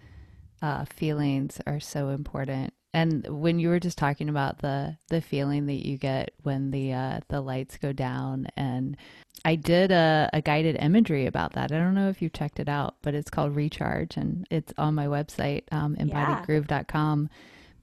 uh, 0.61 0.85
feelings 0.85 1.59
are 1.67 1.79
so 1.79 2.09
important. 2.09 2.73
And 2.93 3.27
when 3.27 3.59
you 3.59 3.69
were 3.69 3.79
just 3.79 3.97
talking 3.97 4.27
about 4.27 4.59
the 4.59 4.97
the 5.09 5.21
feeling 5.21 5.67
that 5.67 5.85
you 5.85 5.97
get 5.97 6.31
when 6.43 6.71
the 6.71 6.93
uh, 6.93 7.19
the 7.27 7.41
lights 7.41 7.77
go 7.77 7.93
down, 7.93 8.47
and 8.55 8.97
I 9.45 9.55
did 9.55 9.91
a, 9.91 10.29
a 10.33 10.41
guided 10.41 10.77
imagery 10.81 11.27
about 11.27 11.53
that. 11.53 11.71
I 11.71 11.77
don't 11.77 11.93
know 11.93 12.09
if 12.09 12.21
you 12.21 12.29
checked 12.29 12.59
it 12.59 12.69
out, 12.69 12.95
but 13.03 13.13
it's 13.13 13.29
called 13.29 13.55
Recharge, 13.55 14.17
and 14.17 14.47
it's 14.49 14.73
on 14.77 14.95
my 14.95 15.05
website, 15.05 15.63
um, 15.71 15.95
embodiedgroove.com, 15.95 17.29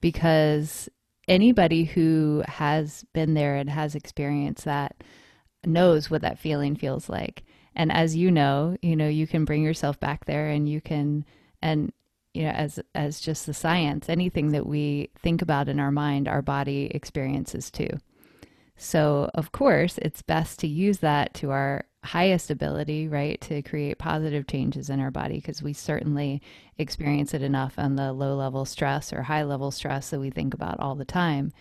because 0.01 0.89
anybody 1.27 1.85
who 1.85 2.43
has 2.47 3.05
been 3.13 3.35
there 3.35 3.55
and 3.55 3.69
has 3.69 3.95
experienced 3.95 4.65
that 4.65 5.01
knows 5.65 6.09
what 6.09 6.21
that 6.21 6.39
feeling 6.39 6.75
feels 6.75 7.09
like 7.09 7.43
and 7.75 7.91
as 7.91 8.15
you 8.15 8.31
know 8.31 8.75
you 8.81 8.95
know 8.95 9.07
you 9.07 9.27
can 9.27 9.45
bring 9.45 9.63
yourself 9.63 9.99
back 9.99 10.25
there 10.25 10.47
and 10.49 10.67
you 10.67 10.81
can 10.81 11.25
and 11.61 11.91
you 12.33 12.43
know 12.43 12.49
as 12.49 12.79
as 12.93 13.19
just 13.19 13.45
the 13.45 13.53
science 13.53 14.09
anything 14.09 14.51
that 14.51 14.65
we 14.65 15.09
think 15.17 15.41
about 15.41 15.69
in 15.69 15.79
our 15.79 15.91
mind 15.91 16.27
our 16.27 16.41
body 16.41 16.91
experiences 16.93 17.69
too 17.69 17.89
so 18.77 19.29
of 19.33 19.51
course 19.51 19.97
it's 20.01 20.21
best 20.21 20.59
to 20.59 20.67
use 20.67 20.99
that 20.99 21.33
to 21.33 21.51
our 21.51 21.85
highest 22.05 22.49
ability, 22.49 23.07
right, 23.07 23.41
to 23.41 23.61
create 23.63 23.97
positive 23.97 24.47
changes 24.47 24.89
in 24.89 24.99
our 24.99 25.11
body 25.11 25.35
because 25.35 25.61
we 25.61 25.73
certainly 25.73 26.41
experience 26.77 27.33
it 27.33 27.41
enough 27.41 27.73
on 27.77 27.95
the 27.95 28.13
low 28.13 28.35
level 28.35 28.63
stress 28.63 29.11
or 29.11 29.23
high 29.23 29.43
level 29.43 29.71
stress 29.71 30.11
that 30.11 30.19
we 30.19 30.29
think 30.29 30.53
about 30.53 30.79
all 30.79 30.95
the 30.95 31.05
time. 31.05 31.51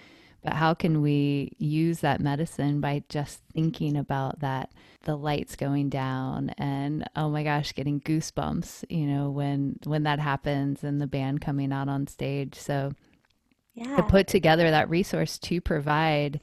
But 0.45 0.53
how 0.53 0.75
can 0.75 1.01
we 1.01 1.57
use 1.59 2.01
that 2.01 2.21
medicine 2.21 2.81
by 2.81 3.03
just 3.09 3.41
thinking 3.55 3.97
about 3.97 4.41
that, 4.41 4.71
the 5.05 5.17
lights 5.17 5.57
going 5.57 5.89
down 5.89 6.51
and 6.59 7.09
oh 7.17 7.31
my 7.31 7.43
gosh, 7.43 7.73
getting 7.73 8.01
goosebumps, 8.03 8.85
you 8.91 9.07
know, 9.07 9.31
when 9.31 9.79
when 9.85 10.03
that 10.03 10.21
happens 10.21 10.85
and 10.85 11.01
the 11.01 11.07
band 11.07 11.41
coming 11.41 11.73
out 11.73 11.89
on 11.89 12.07
stage. 12.07 12.57
So 12.57 12.93
yeah. 13.73 13.97
to 13.97 14.03
put 14.03 14.27
together 14.27 14.71
that 14.71 14.91
resource 14.91 15.39
to 15.39 15.63
provide 15.63 16.41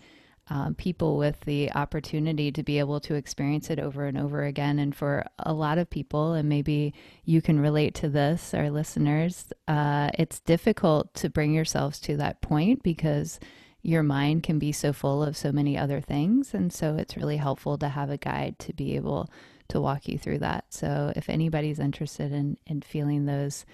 um, 0.50 0.74
people 0.74 1.18
with 1.18 1.40
the 1.42 1.72
opportunity 1.72 2.52
to 2.52 2.64
be 2.64 2.80
able 2.80 3.00
to 3.02 3.14
experience 3.14 3.70
it 3.70 3.80
over 3.80 4.06
and 4.06 4.18
over 4.18 4.44
again. 4.44 4.80
And 4.80 4.94
for 4.94 5.26
a 5.40 5.54
lot 5.54 5.78
of 5.78 5.90
people, 5.90 6.34
and 6.34 6.50
maybe 6.50 6.94
you 7.24 7.42
can 7.42 7.60
relate 7.60 7.94
to 7.96 8.10
this, 8.10 8.54
our 8.54 8.70
listeners, 8.70 9.54
uh, 9.68 10.10
it's 10.16 10.40
difficult 10.40 11.14
to 11.14 11.30
bring 11.30 11.54
yourselves 11.54 12.00
to 12.02 12.18
that 12.18 12.42
point 12.42 12.84
because 12.84 13.40
your 13.82 14.04
mind 14.04 14.44
can 14.44 14.60
be 14.60 14.72
so 14.72 14.94
full 14.94 15.24
of 15.24 15.36
so 15.36 15.52
many 15.52 15.78
other 15.78 16.02
things. 16.02 16.54
And 16.54 16.72
so 16.72 16.96
it's 16.96 17.18
really 17.18 17.38
helpful 17.38 17.78
to 17.80 17.90
have 17.90 18.10
a 18.10 18.18
guide 18.18 18.60
to 18.60 18.74
be 18.74 18.96
able 18.96 19.30
to 19.70 19.82
walk 19.82 20.08
you 20.08 20.18
through 20.18 20.40
that. 20.40 20.66
So 20.70 21.12
if 21.16 21.30
anybody's 21.30 21.80
interested 21.80 22.32
in, 22.32 22.58
in 22.68 22.82
feeling 22.82 23.26
those 23.26 23.66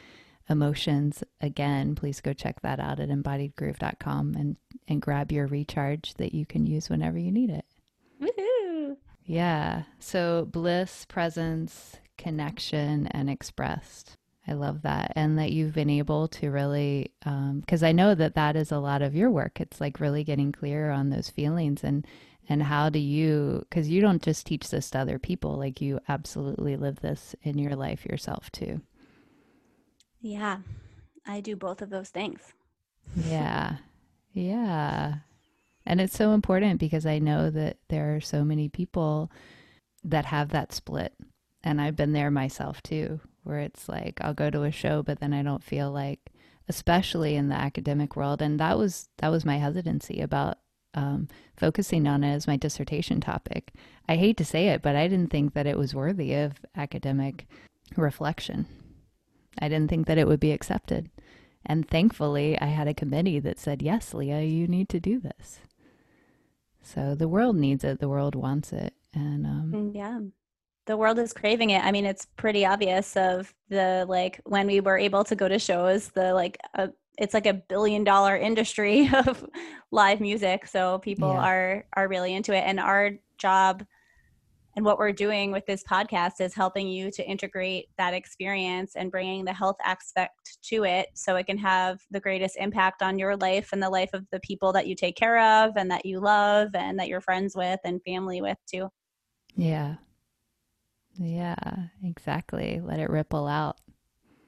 emotions 0.49 1.23
again, 1.41 1.95
please 1.95 2.21
go 2.21 2.33
check 2.33 2.61
that 2.61 2.79
out 2.79 2.99
at 2.99 3.09
embodiedgroove.com 3.09 4.35
and, 4.35 4.55
and 4.87 5.01
grab 5.01 5.31
your 5.31 5.47
recharge 5.47 6.13
that 6.15 6.33
you 6.33 6.45
can 6.45 6.65
use 6.65 6.89
whenever 6.89 7.17
you 7.17 7.31
need 7.31 7.49
it. 7.49 7.65
Woohoo! 8.21 8.95
Yeah. 9.25 9.83
So 9.99 10.47
bliss, 10.49 11.05
presence, 11.05 11.97
connection, 12.17 13.07
and 13.07 13.29
expressed. 13.29 14.16
I 14.47 14.53
love 14.53 14.83
that. 14.83 15.11
And 15.15 15.37
that 15.37 15.51
you've 15.51 15.73
been 15.73 15.89
able 15.89 16.27
to 16.29 16.49
really, 16.49 17.11
because 17.19 17.83
um, 17.83 17.87
I 17.87 17.91
know 17.91 18.15
that 18.15 18.35
that 18.35 18.55
is 18.55 18.71
a 18.71 18.79
lot 18.79 19.01
of 19.01 19.15
your 19.15 19.29
work. 19.29 19.59
It's 19.59 19.81
like 19.81 19.99
really 19.99 20.23
getting 20.23 20.51
clear 20.51 20.89
on 20.89 21.09
those 21.09 21.29
feelings 21.29 21.83
and, 21.83 22.05
and 22.47 22.63
how 22.63 22.89
do 22.89 22.99
you, 22.99 23.65
because 23.69 23.89
you 23.89 23.99
don't 23.99 24.21
just 24.21 24.45
teach 24.45 24.69
this 24.69 24.89
to 24.91 24.99
other 24.99 25.19
people, 25.19 25.57
like 25.57 25.81
you 25.81 25.99
absolutely 26.07 26.77
live 26.77 27.01
this 27.01 27.35
in 27.43 27.57
your 27.57 27.75
life 27.75 28.05
yourself 28.05 28.49
too. 28.51 28.81
Yeah, 30.21 30.59
I 31.25 31.41
do 31.41 31.55
both 31.55 31.81
of 31.81 31.89
those 31.89 32.09
things. 32.09 32.39
Yeah. 33.15 33.77
Yeah. 34.33 35.15
And 35.85 36.01
it's 36.01 36.17
so 36.17 36.31
important 36.31 36.79
because 36.79 37.05
I 37.05 37.19
know 37.19 37.49
that 37.49 37.77
there 37.87 38.15
are 38.15 38.21
so 38.21 38.43
many 38.43 38.69
people 38.69 39.31
that 40.03 40.25
have 40.25 40.49
that 40.49 40.73
split. 40.73 41.13
And 41.63 41.81
I've 41.81 41.95
been 41.95 42.13
there 42.13 42.31
myself 42.31 42.81
too, 42.83 43.19
where 43.47 43.59
it's 43.59 43.87
like 43.87 44.19
I'll 44.21 44.33
go 44.33 44.49
to 44.49 44.63
a 44.63 44.71
show 44.71 45.01
but 45.03 45.19
then 45.19 45.33
I 45.33 45.43
don't 45.43 45.63
feel 45.63 45.91
like 45.91 46.31
especially 46.69 47.35
in 47.35 47.49
the 47.49 47.55
academic 47.55 48.15
world 48.15 48.41
and 48.41 48.59
that 48.59 48.77
was 48.77 49.09
that 49.17 49.29
was 49.29 49.45
my 49.45 49.57
hesitancy 49.57 50.21
about 50.21 50.57
um, 50.97 51.27
focusing 51.55 52.07
on 52.07 52.23
it 52.23 52.33
as 52.33 52.47
my 52.47 52.57
dissertation 52.57 53.21
topic. 53.21 53.71
I 54.09 54.15
hate 54.15 54.35
to 54.37 54.45
say 54.45 54.69
it, 54.69 54.81
but 54.81 54.95
I 54.95 55.07
didn't 55.07 55.31
think 55.31 55.53
that 55.53 55.67
it 55.67 55.77
was 55.77 55.93
worthy 55.93 56.33
of 56.33 56.53
academic 56.75 57.47
reflection. 57.95 58.65
I 59.59 59.69
didn't 59.69 59.89
think 59.89 60.07
that 60.07 60.17
it 60.17 60.27
would 60.27 60.39
be 60.39 60.51
accepted. 60.51 61.09
And 61.65 61.87
thankfully, 61.87 62.59
I 62.59 62.67
had 62.67 62.87
a 62.87 62.93
committee 62.93 63.39
that 63.39 63.59
said, 63.59 63.81
Yes, 63.81 64.13
Leah, 64.13 64.41
you 64.41 64.67
need 64.67 64.89
to 64.89 64.99
do 64.99 65.19
this. 65.19 65.59
So 66.81 67.13
the 67.13 67.27
world 67.27 67.57
needs 67.57 67.83
it, 67.83 67.99
the 67.99 68.09
world 68.09 68.33
wants 68.33 68.73
it. 68.73 68.93
And 69.13 69.45
um, 69.45 69.71
mm, 69.73 69.95
yeah 69.95 70.19
the 70.87 70.97
world 70.97 71.19
is 71.19 71.33
craving 71.33 71.69
it. 71.71 71.83
I 71.83 71.91
mean, 71.91 72.05
it's 72.05 72.25
pretty 72.37 72.65
obvious 72.65 73.15
of 73.15 73.53
the 73.69 74.05
like 74.07 74.41
when 74.45 74.65
we 74.65 74.79
were 74.79 74.97
able 74.97 75.23
to 75.25 75.35
go 75.35 75.47
to 75.47 75.59
shows, 75.59 76.09
the 76.09 76.33
like 76.33 76.57
uh, 76.75 76.87
it's 77.17 77.33
like 77.33 77.45
a 77.45 77.53
billion 77.53 78.03
dollar 78.03 78.35
industry 78.35 79.09
of 79.13 79.45
live 79.91 80.19
music. 80.19 80.65
So 80.65 80.99
people 80.99 81.29
yeah. 81.29 81.39
are 81.41 81.85
are 81.93 82.07
really 82.07 82.33
into 82.33 82.53
it, 82.53 82.63
and 82.65 82.79
our 82.79 83.11
job 83.37 83.85
and 84.77 84.85
what 84.85 84.99
we're 84.99 85.11
doing 85.11 85.51
with 85.51 85.65
this 85.65 85.83
podcast 85.83 86.39
is 86.39 86.53
helping 86.53 86.87
you 86.87 87.09
to 87.09 87.27
integrate 87.27 87.87
that 87.97 88.13
experience 88.13 88.95
and 88.95 89.11
bringing 89.11 89.43
the 89.43 89.51
health 89.51 89.77
aspect 89.83 90.59
to 90.65 90.83
it 90.83 91.07
so 91.15 91.35
it 91.35 91.47
can 91.47 91.57
have 91.57 91.99
the 92.11 92.19
greatest 92.19 92.57
impact 92.59 93.01
on 93.01 93.17
your 93.17 93.35
life 93.35 93.69
and 93.73 93.81
the 93.81 93.89
life 93.89 94.11
of 94.13 94.23
the 94.31 94.39
people 94.41 94.71
that 94.71 94.85
you 94.85 94.93
take 94.93 95.15
care 95.15 95.39
of 95.39 95.75
and 95.77 95.89
that 95.89 96.05
you 96.05 96.19
love 96.19 96.69
and 96.75 96.99
that 96.99 97.07
you're 97.07 97.21
friends 97.21 97.55
with 97.55 97.79
and 97.85 98.03
family 98.03 98.39
with 98.39 98.59
too. 98.71 98.87
Yeah, 99.55 99.95
yeah, 101.17 101.55
exactly. 102.03 102.81
Let 102.83 102.99
it 102.99 103.09
ripple 103.09 103.47
out. 103.47 103.77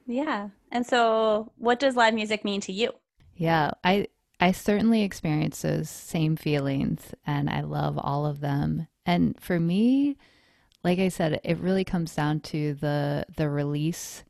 Yeah. 0.05 0.49
And 0.72 0.86
so 0.86 1.51
what 1.57 1.80
does 1.80 1.95
live 1.95 2.13
music 2.13 2.43
mean 2.43 2.61
to 2.61 2.72
you? 2.72 2.93
Yeah, 3.36 3.72
I 3.84 4.07
I 4.39 4.51
certainly 4.51 5.03
experience 5.03 5.61
those 5.61 5.89
same 5.89 6.36
feelings 6.36 7.13
and 7.26 7.49
I 7.49 7.61
love 7.61 7.97
all 7.97 8.26
of 8.26 8.39
them. 8.39 8.88
And 9.05 9.39
for 9.39 9.59
me, 9.59 10.17
like 10.84 10.99
I 10.99 11.09
said, 11.09 11.41
it 11.43 11.57
really 11.59 11.84
comes 11.84 12.15
down 12.15 12.39
to 12.41 12.74
the 12.74 13.26
the 13.36 13.49
release 13.49 14.24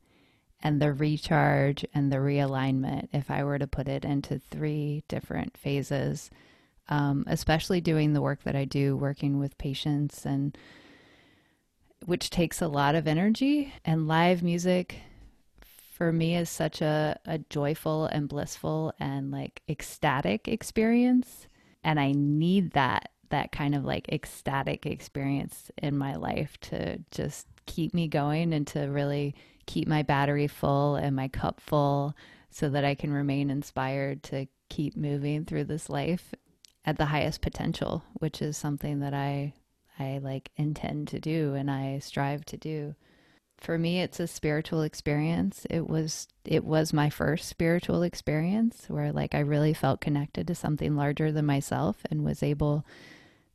and 0.62 0.80
the 0.80 0.92
recharge 0.92 1.84
and 1.94 2.12
the 2.12 2.18
realignment 2.18 3.08
if 3.12 3.30
I 3.30 3.44
were 3.44 3.58
to 3.58 3.66
put 3.66 3.88
it 3.88 4.04
into 4.04 4.38
three 4.50 5.04
different 5.08 5.56
phases. 5.56 6.30
Um, 6.88 7.24
especially 7.28 7.80
doing 7.80 8.14
the 8.14 8.20
work 8.20 8.42
that 8.42 8.56
I 8.56 8.64
do, 8.64 8.96
working 8.96 9.38
with 9.38 9.56
patients 9.58 10.26
and 10.26 10.58
which 12.06 12.30
takes 12.30 12.62
a 12.62 12.68
lot 12.68 12.94
of 12.94 13.06
energy. 13.06 13.72
And 13.84 14.08
live 14.08 14.42
music 14.42 14.96
for 15.92 16.12
me 16.12 16.36
is 16.36 16.48
such 16.48 16.80
a, 16.80 17.18
a 17.26 17.38
joyful 17.38 18.06
and 18.06 18.28
blissful 18.28 18.94
and 18.98 19.30
like 19.30 19.62
ecstatic 19.68 20.48
experience. 20.48 21.46
And 21.84 22.00
I 22.00 22.12
need 22.12 22.72
that, 22.72 23.10
that 23.28 23.52
kind 23.52 23.74
of 23.74 23.84
like 23.84 24.08
ecstatic 24.08 24.86
experience 24.86 25.70
in 25.78 25.96
my 25.96 26.16
life 26.16 26.58
to 26.62 26.98
just 27.10 27.46
keep 27.66 27.94
me 27.94 28.08
going 28.08 28.52
and 28.52 28.66
to 28.68 28.80
really 28.86 29.34
keep 29.66 29.86
my 29.86 30.02
battery 30.02 30.46
full 30.46 30.96
and 30.96 31.14
my 31.14 31.28
cup 31.28 31.60
full 31.60 32.16
so 32.50 32.68
that 32.68 32.84
I 32.84 32.94
can 32.94 33.12
remain 33.12 33.50
inspired 33.50 34.22
to 34.24 34.46
keep 34.68 34.96
moving 34.96 35.44
through 35.44 35.64
this 35.64 35.88
life 35.88 36.34
at 36.84 36.98
the 36.98 37.06
highest 37.06 37.40
potential, 37.40 38.02
which 38.14 38.42
is 38.42 38.56
something 38.56 39.00
that 39.00 39.14
I 39.14 39.52
I 40.00 40.18
like 40.18 40.50
intend 40.56 41.08
to 41.08 41.20
do 41.20 41.54
and 41.54 41.70
I 41.70 41.98
strive 41.98 42.44
to 42.46 42.56
do. 42.56 42.94
For 43.58 43.76
me 43.76 44.00
it's 44.00 44.18
a 44.18 44.26
spiritual 44.26 44.82
experience. 44.82 45.66
It 45.68 45.86
was 45.86 46.26
it 46.44 46.64
was 46.64 46.92
my 46.92 47.10
first 47.10 47.48
spiritual 47.48 48.02
experience 48.02 48.86
where 48.88 49.12
like 49.12 49.34
I 49.34 49.40
really 49.40 49.74
felt 49.74 50.00
connected 50.00 50.46
to 50.46 50.54
something 50.54 50.96
larger 50.96 51.30
than 51.30 51.44
myself 51.44 51.98
and 52.10 52.24
was 52.24 52.42
able 52.42 52.86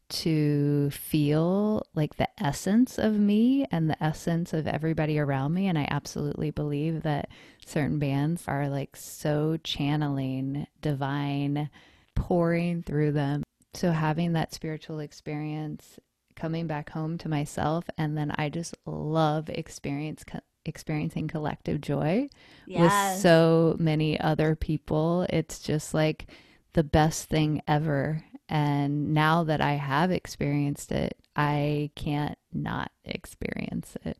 to 0.07 0.91
feel 0.91 1.83
like 1.95 2.17
the 2.17 2.29
essence 2.37 2.99
of 2.99 3.19
me 3.19 3.65
and 3.71 3.89
the 3.89 4.03
essence 4.03 4.53
of 4.53 4.67
everybody 4.67 5.17
around 5.17 5.55
me 5.55 5.65
and 5.65 5.79
I 5.79 5.87
absolutely 5.89 6.51
believe 6.51 7.01
that 7.01 7.29
certain 7.65 7.97
bands 7.97 8.43
are 8.47 8.69
like 8.69 8.95
so 8.95 9.57
channeling 9.63 10.67
divine 10.79 11.71
pouring 12.13 12.83
through 12.83 13.13
them 13.13 13.41
so 13.73 13.91
having 13.91 14.33
that 14.33 14.53
spiritual 14.53 14.99
experience 14.99 15.97
coming 16.35 16.67
back 16.67 16.89
home 16.89 17.17
to 17.19 17.29
myself 17.29 17.85
and 17.97 18.17
then 18.17 18.33
I 18.37 18.49
just 18.49 18.75
love 18.85 19.49
experience 19.49 20.23
experiencing 20.65 21.27
collective 21.27 21.79
joy 21.79 22.27
yes. 22.65 22.81
with 22.81 23.21
so 23.21 23.75
many 23.79 24.19
other 24.19 24.55
people. 24.55 25.25
It's 25.29 25.59
just 25.59 25.93
like 25.93 26.27
the 26.73 26.83
best 26.83 27.29
thing 27.29 27.61
ever. 27.67 28.23
And 28.49 29.13
now 29.13 29.43
that 29.45 29.61
I 29.61 29.73
have 29.73 30.11
experienced 30.11 30.91
it, 30.91 31.17
I 31.35 31.91
can't 31.95 32.37
not 32.53 32.91
experience 33.03 33.95
it. 34.03 34.17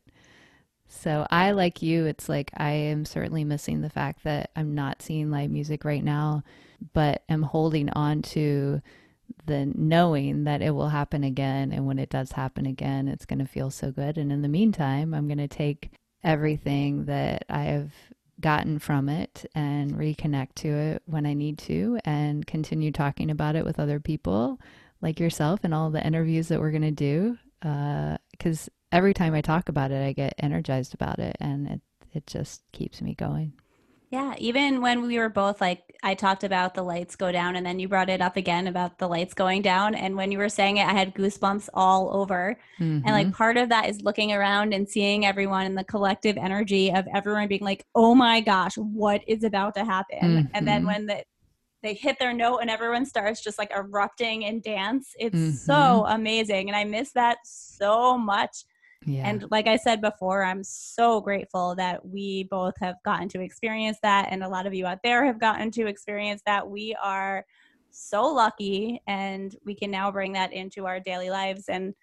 So 0.88 1.26
I, 1.30 1.50
like 1.50 1.82
you, 1.82 2.06
it's 2.06 2.28
like 2.28 2.50
I 2.56 2.70
am 2.70 3.04
certainly 3.04 3.44
missing 3.44 3.80
the 3.80 3.90
fact 3.90 4.24
that 4.24 4.50
I'm 4.56 4.74
not 4.74 5.02
seeing 5.02 5.30
live 5.30 5.50
music 5.50 5.84
right 5.84 6.02
now, 6.02 6.44
but 6.92 7.22
am 7.28 7.42
holding 7.42 7.90
on 7.90 8.22
to 8.22 8.80
the 9.46 9.66
knowing 9.74 10.44
that 10.44 10.62
it 10.62 10.70
will 10.70 10.88
happen 10.88 11.24
again. 11.24 11.72
And 11.72 11.86
when 11.86 11.98
it 11.98 12.10
does 12.10 12.32
happen 12.32 12.66
again, 12.66 13.08
it's 13.08 13.26
going 13.26 13.38
to 13.38 13.46
feel 13.46 13.70
so 13.70 13.90
good. 13.90 14.18
And 14.18 14.32
in 14.32 14.42
the 14.42 14.48
meantime, 14.48 15.14
I'm 15.14 15.26
going 15.28 15.38
to 15.38 15.48
take 15.48 15.90
everything 16.24 17.04
that 17.06 17.44
I 17.48 17.64
have 17.64 17.92
gotten 18.40 18.78
from 18.78 19.08
it 19.08 19.46
and 19.54 19.92
reconnect 19.92 20.54
to 20.56 20.68
it 20.68 21.02
when 21.06 21.24
I 21.24 21.34
need 21.34 21.58
to 21.58 21.98
and 22.04 22.46
continue 22.46 22.92
talking 22.92 23.30
about 23.30 23.56
it 23.56 23.64
with 23.64 23.78
other 23.78 24.00
people 24.00 24.60
like 25.00 25.20
yourself 25.20 25.60
and 25.62 25.72
all 25.72 25.90
the 25.90 26.04
interviews 26.04 26.48
that 26.48 26.60
we're 26.60 26.70
going 26.70 26.82
to 26.82 26.90
do. 26.90 27.38
Because 27.60 28.68
uh, 28.68 28.70
every 28.92 29.14
time 29.14 29.34
I 29.34 29.40
talk 29.40 29.68
about 29.68 29.90
it, 29.90 30.04
I 30.04 30.12
get 30.12 30.34
energized 30.38 30.94
about 30.94 31.18
it 31.18 31.36
and 31.40 31.66
it, 31.66 31.80
it 32.12 32.26
just 32.26 32.62
keeps 32.72 33.00
me 33.00 33.14
going. 33.14 33.52
Yeah, 34.16 34.34
even 34.38 34.80
when 34.80 35.02
we 35.02 35.18
were 35.18 35.28
both 35.28 35.60
like, 35.60 35.94
I 36.02 36.14
talked 36.14 36.42
about 36.42 36.72
the 36.72 36.82
lights 36.82 37.16
go 37.16 37.30
down, 37.30 37.54
and 37.54 37.66
then 37.66 37.78
you 37.78 37.86
brought 37.86 38.08
it 38.08 38.22
up 38.22 38.38
again 38.38 38.66
about 38.66 38.96
the 38.96 39.06
lights 39.06 39.34
going 39.34 39.60
down. 39.60 39.94
And 39.94 40.16
when 40.16 40.32
you 40.32 40.38
were 40.38 40.48
saying 40.48 40.78
it, 40.78 40.86
I 40.86 40.94
had 40.94 41.14
goosebumps 41.14 41.68
all 41.74 42.16
over. 42.16 42.58
Mm-hmm. 42.80 43.06
And 43.06 43.14
like, 43.14 43.26
mm-hmm. 43.26 43.36
part 43.36 43.58
of 43.58 43.68
that 43.68 43.90
is 43.90 44.00
looking 44.00 44.32
around 44.32 44.72
and 44.72 44.88
seeing 44.88 45.26
everyone 45.26 45.66
and 45.66 45.76
the 45.76 45.84
collective 45.84 46.38
energy 46.38 46.90
of 46.90 47.04
everyone 47.14 47.46
being 47.46 47.60
like, 47.62 47.84
oh 47.94 48.14
my 48.14 48.40
gosh, 48.40 48.78
what 48.78 49.20
is 49.26 49.44
about 49.44 49.74
to 49.74 49.84
happen? 49.84 50.18
Mm-hmm. 50.22 50.46
And 50.54 50.66
then 50.66 50.78
mm-hmm. 50.78 50.86
when 50.86 51.06
the, 51.08 51.22
they 51.82 51.92
hit 51.92 52.18
their 52.18 52.32
note 52.32 52.60
and 52.60 52.70
everyone 52.70 53.04
starts 53.04 53.44
just 53.44 53.58
like 53.58 53.70
erupting 53.76 54.44
in 54.44 54.62
dance, 54.62 55.12
it's 55.18 55.36
mm-hmm. 55.36 55.50
so 55.50 56.06
amazing. 56.08 56.70
And 56.70 56.76
I 56.76 56.84
miss 56.84 57.12
that 57.12 57.36
so 57.44 58.16
much 58.16 58.64
yeah. 59.04 59.28
And 59.28 59.44
like 59.50 59.66
I 59.66 59.76
said 59.76 60.00
before, 60.00 60.44
I'm 60.44 60.64
so 60.64 61.20
grateful 61.20 61.74
that 61.76 62.04
we 62.04 62.44
both 62.44 62.74
have 62.80 62.96
gotten 63.04 63.28
to 63.30 63.40
experience 63.40 63.98
that. 64.02 64.28
And 64.30 64.42
a 64.42 64.48
lot 64.48 64.66
of 64.66 64.74
you 64.74 64.86
out 64.86 64.98
there 65.04 65.24
have 65.24 65.40
gotten 65.40 65.70
to 65.72 65.86
experience 65.86 66.42
that. 66.46 66.68
We 66.68 66.96
are 67.02 67.44
so 67.90 68.26
lucky 68.26 69.00
and 69.06 69.54
we 69.64 69.74
can 69.74 69.90
now 69.90 70.10
bring 70.10 70.32
that 70.32 70.52
into 70.52 70.86
our 70.86 71.00
daily 71.00 71.30
lives. 71.30 71.64
And 71.68 71.94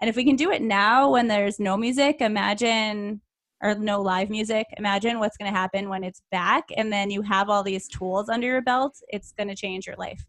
and 0.00 0.10
if 0.10 0.16
we 0.16 0.24
can 0.24 0.36
do 0.36 0.50
it 0.50 0.60
now 0.60 1.10
when 1.10 1.28
there's 1.28 1.60
no 1.60 1.76
music, 1.76 2.20
imagine 2.20 3.20
or 3.62 3.74
no 3.76 4.02
live 4.02 4.28
music, 4.28 4.66
imagine 4.76 5.18
what's 5.18 5.36
going 5.36 5.50
to 5.50 5.56
happen 5.56 5.88
when 5.88 6.04
it's 6.04 6.20
back 6.30 6.64
and 6.76 6.92
then 6.92 7.10
you 7.10 7.22
have 7.22 7.48
all 7.48 7.62
these 7.62 7.88
tools 7.88 8.28
under 8.28 8.46
your 8.46 8.60
belt. 8.60 9.00
It's 9.08 9.32
going 9.32 9.48
to 9.48 9.54
change 9.54 9.86
your 9.86 9.96
life. 9.96 10.26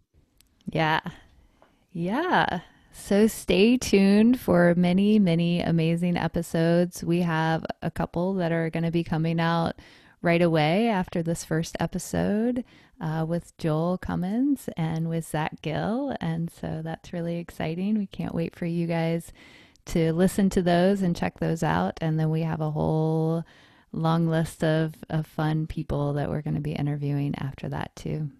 Yeah. 0.71 1.01
Yeah. 1.91 2.61
So 2.97 3.27
stay 3.27 3.77
tuned 3.77 4.39
for 4.39 4.73
many, 4.75 5.19
many 5.19 5.61
amazing 5.61 6.17
episodes. 6.17 7.03
We 7.03 7.19
have 7.21 7.63
a 7.83 7.91
couple 7.91 8.33
that 8.35 8.51
are 8.51 8.71
going 8.71 8.85
to 8.85 8.89
be 8.89 9.03
coming 9.03 9.39
out 9.39 9.75
right 10.23 10.41
away 10.41 10.87
after 10.87 11.21
this 11.21 11.45
first 11.45 11.77
episode 11.79 12.63
uh, 12.99 13.23
with 13.27 13.55
Joel 13.59 13.99
Cummins 13.99 14.69
and 14.75 15.07
with 15.07 15.27
Zach 15.27 15.61
Gill. 15.61 16.15
And 16.19 16.49
so 16.49 16.81
that's 16.83 17.13
really 17.13 17.37
exciting. 17.37 17.99
We 17.99 18.07
can't 18.07 18.33
wait 18.33 18.55
for 18.55 18.65
you 18.65 18.87
guys 18.87 19.31
to 19.87 20.11
listen 20.11 20.49
to 20.51 20.63
those 20.63 21.03
and 21.03 21.15
check 21.15 21.37
those 21.39 21.61
out. 21.61 21.99
And 22.01 22.19
then 22.19 22.31
we 22.31 22.41
have 22.41 22.61
a 22.61 22.71
whole 22.71 23.43
long 23.91 24.27
list 24.27 24.63
of, 24.63 24.95
of 25.11 25.27
fun 25.27 25.67
people 25.67 26.13
that 26.13 26.29
we're 26.29 26.41
going 26.41 26.55
to 26.55 26.61
be 26.61 26.73
interviewing 26.73 27.35
after 27.37 27.69
that, 27.69 27.95
too. 27.95 28.31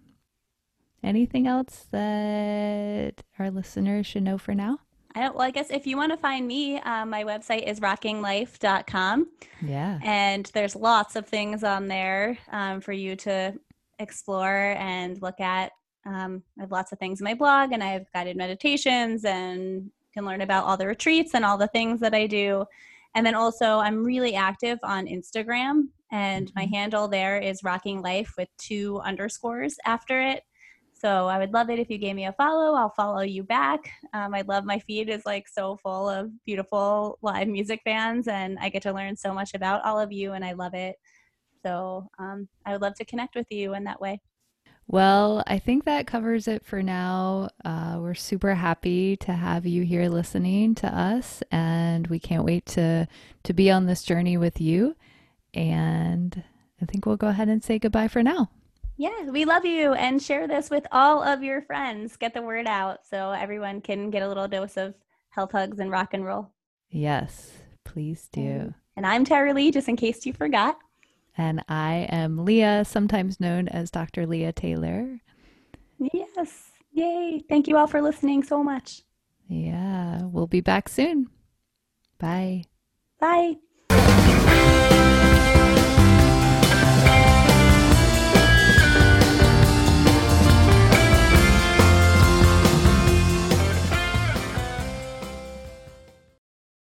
Anything 1.06 1.46
else 1.46 1.86
that 1.92 3.22
our 3.38 3.52
listeners 3.52 4.06
should 4.06 4.24
know 4.24 4.38
for 4.38 4.54
now? 4.54 4.80
I 5.14 5.20
don't, 5.20 5.36
well, 5.36 5.46
I 5.46 5.52
guess 5.52 5.70
if 5.70 5.86
you 5.86 5.96
want 5.96 6.10
to 6.10 6.18
find 6.18 6.48
me, 6.48 6.80
uh, 6.80 7.06
my 7.06 7.22
website 7.22 7.62
is 7.66 7.78
rockinglife.com. 7.78 9.28
Yeah. 9.64 10.00
And 10.02 10.50
there's 10.52 10.74
lots 10.74 11.14
of 11.14 11.26
things 11.28 11.62
on 11.62 11.86
there 11.86 12.36
um, 12.50 12.80
for 12.80 12.92
you 12.92 13.14
to 13.16 13.54
explore 14.00 14.74
and 14.78 15.22
look 15.22 15.38
at. 15.38 15.70
Um, 16.04 16.42
I 16.58 16.62
have 16.62 16.72
lots 16.72 16.90
of 16.90 16.98
things 16.98 17.20
in 17.20 17.24
my 17.24 17.34
blog, 17.34 17.70
and 17.70 17.84
I 17.84 17.92
have 17.92 18.10
guided 18.12 18.36
meditations 18.36 19.24
and 19.24 19.84
you 19.84 19.90
can 20.12 20.26
learn 20.26 20.40
about 20.40 20.64
all 20.64 20.76
the 20.76 20.88
retreats 20.88 21.34
and 21.34 21.44
all 21.44 21.56
the 21.56 21.68
things 21.68 22.00
that 22.00 22.14
I 22.14 22.26
do. 22.26 22.64
And 23.14 23.24
then 23.24 23.36
also, 23.36 23.78
I'm 23.78 24.04
really 24.04 24.34
active 24.34 24.80
on 24.82 25.06
Instagram, 25.06 25.84
and 26.10 26.48
mm-hmm. 26.48 26.58
my 26.58 26.66
handle 26.66 27.06
there 27.06 27.38
is 27.38 27.62
rocking 27.62 28.02
life 28.02 28.34
with 28.36 28.48
two 28.58 29.00
underscores 29.04 29.76
after 29.86 30.20
it. 30.20 30.42
So 30.98 31.26
I 31.26 31.38
would 31.38 31.52
love 31.52 31.68
it 31.68 31.78
if 31.78 31.90
you 31.90 31.98
gave 31.98 32.16
me 32.16 32.24
a 32.24 32.32
follow. 32.32 32.74
I'll 32.74 32.90
follow 32.90 33.20
you 33.20 33.42
back. 33.42 33.90
Um, 34.14 34.34
I 34.34 34.40
love 34.42 34.64
my 34.64 34.78
feed 34.78 35.10
is 35.10 35.26
like 35.26 35.46
so 35.46 35.76
full 35.82 36.08
of 36.08 36.30
beautiful 36.46 37.18
live 37.20 37.48
music 37.48 37.82
fans, 37.84 38.28
and 38.28 38.58
I 38.60 38.70
get 38.70 38.82
to 38.82 38.92
learn 38.92 39.14
so 39.16 39.34
much 39.34 39.52
about 39.54 39.84
all 39.84 40.00
of 40.00 40.10
you, 40.10 40.32
and 40.32 40.44
I 40.44 40.52
love 40.52 40.72
it. 40.72 40.96
So 41.62 42.08
um, 42.18 42.48
I 42.64 42.72
would 42.72 42.80
love 42.80 42.94
to 42.94 43.04
connect 43.04 43.34
with 43.34 43.46
you 43.50 43.74
in 43.74 43.84
that 43.84 44.00
way. 44.00 44.20
Well, 44.88 45.42
I 45.46 45.58
think 45.58 45.84
that 45.84 46.06
covers 46.06 46.46
it 46.46 46.64
for 46.64 46.80
now. 46.80 47.50
Uh, 47.64 47.98
we're 48.00 48.14
super 48.14 48.54
happy 48.54 49.16
to 49.16 49.32
have 49.32 49.66
you 49.66 49.82
here 49.82 50.08
listening 50.08 50.76
to 50.76 50.86
us, 50.86 51.42
and 51.50 52.06
we 52.06 52.18
can't 52.18 52.44
wait 52.44 52.64
to 52.66 53.06
to 53.42 53.52
be 53.52 53.70
on 53.70 53.86
this 53.86 54.02
journey 54.02 54.36
with 54.38 54.60
you. 54.60 54.96
And 55.52 56.42
I 56.80 56.86
think 56.86 57.04
we'll 57.04 57.16
go 57.16 57.28
ahead 57.28 57.48
and 57.48 57.62
say 57.62 57.78
goodbye 57.78 58.08
for 58.08 58.22
now. 58.22 58.48
Yeah, 58.98 59.24
we 59.30 59.44
love 59.44 59.66
you 59.66 59.92
and 59.92 60.22
share 60.22 60.48
this 60.48 60.70
with 60.70 60.86
all 60.90 61.22
of 61.22 61.42
your 61.42 61.60
friends. 61.60 62.16
Get 62.16 62.32
the 62.32 62.40
word 62.40 62.66
out 62.66 63.00
so 63.08 63.32
everyone 63.32 63.82
can 63.82 64.10
get 64.10 64.22
a 64.22 64.28
little 64.28 64.48
dose 64.48 64.78
of 64.78 64.94
health 65.28 65.52
hugs 65.52 65.80
and 65.80 65.90
rock 65.90 66.14
and 66.14 66.24
roll. 66.24 66.50
Yes, 66.90 67.52
please 67.84 68.28
do. 68.32 68.72
And 68.96 69.06
I'm 69.06 69.24
Tara 69.24 69.52
Lee, 69.52 69.70
just 69.70 69.88
in 69.88 69.96
case 69.96 70.24
you 70.24 70.32
forgot. 70.32 70.78
And 71.36 71.62
I 71.68 72.06
am 72.08 72.46
Leah, 72.46 72.86
sometimes 72.86 73.38
known 73.38 73.68
as 73.68 73.90
Dr. 73.90 74.26
Leah 74.26 74.52
Taylor. 74.52 75.20
Yes. 75.98 76.70
Yay. 76.92 77.42
Thank 77.50 77.68
you 77.68 77.76
all 77.76 77.86
for 77.86 78.00
listening 78.00 78.42
so 78.42 78.64
much. 78.64 79.02
Yeah, 79.46 80.22
we'll 80.22 80.46
be 80.46 80.62
back 80.62 80.88
soon. 80.88 81.28
Bye. 82.18 82.64
Bye. 83.20 83.56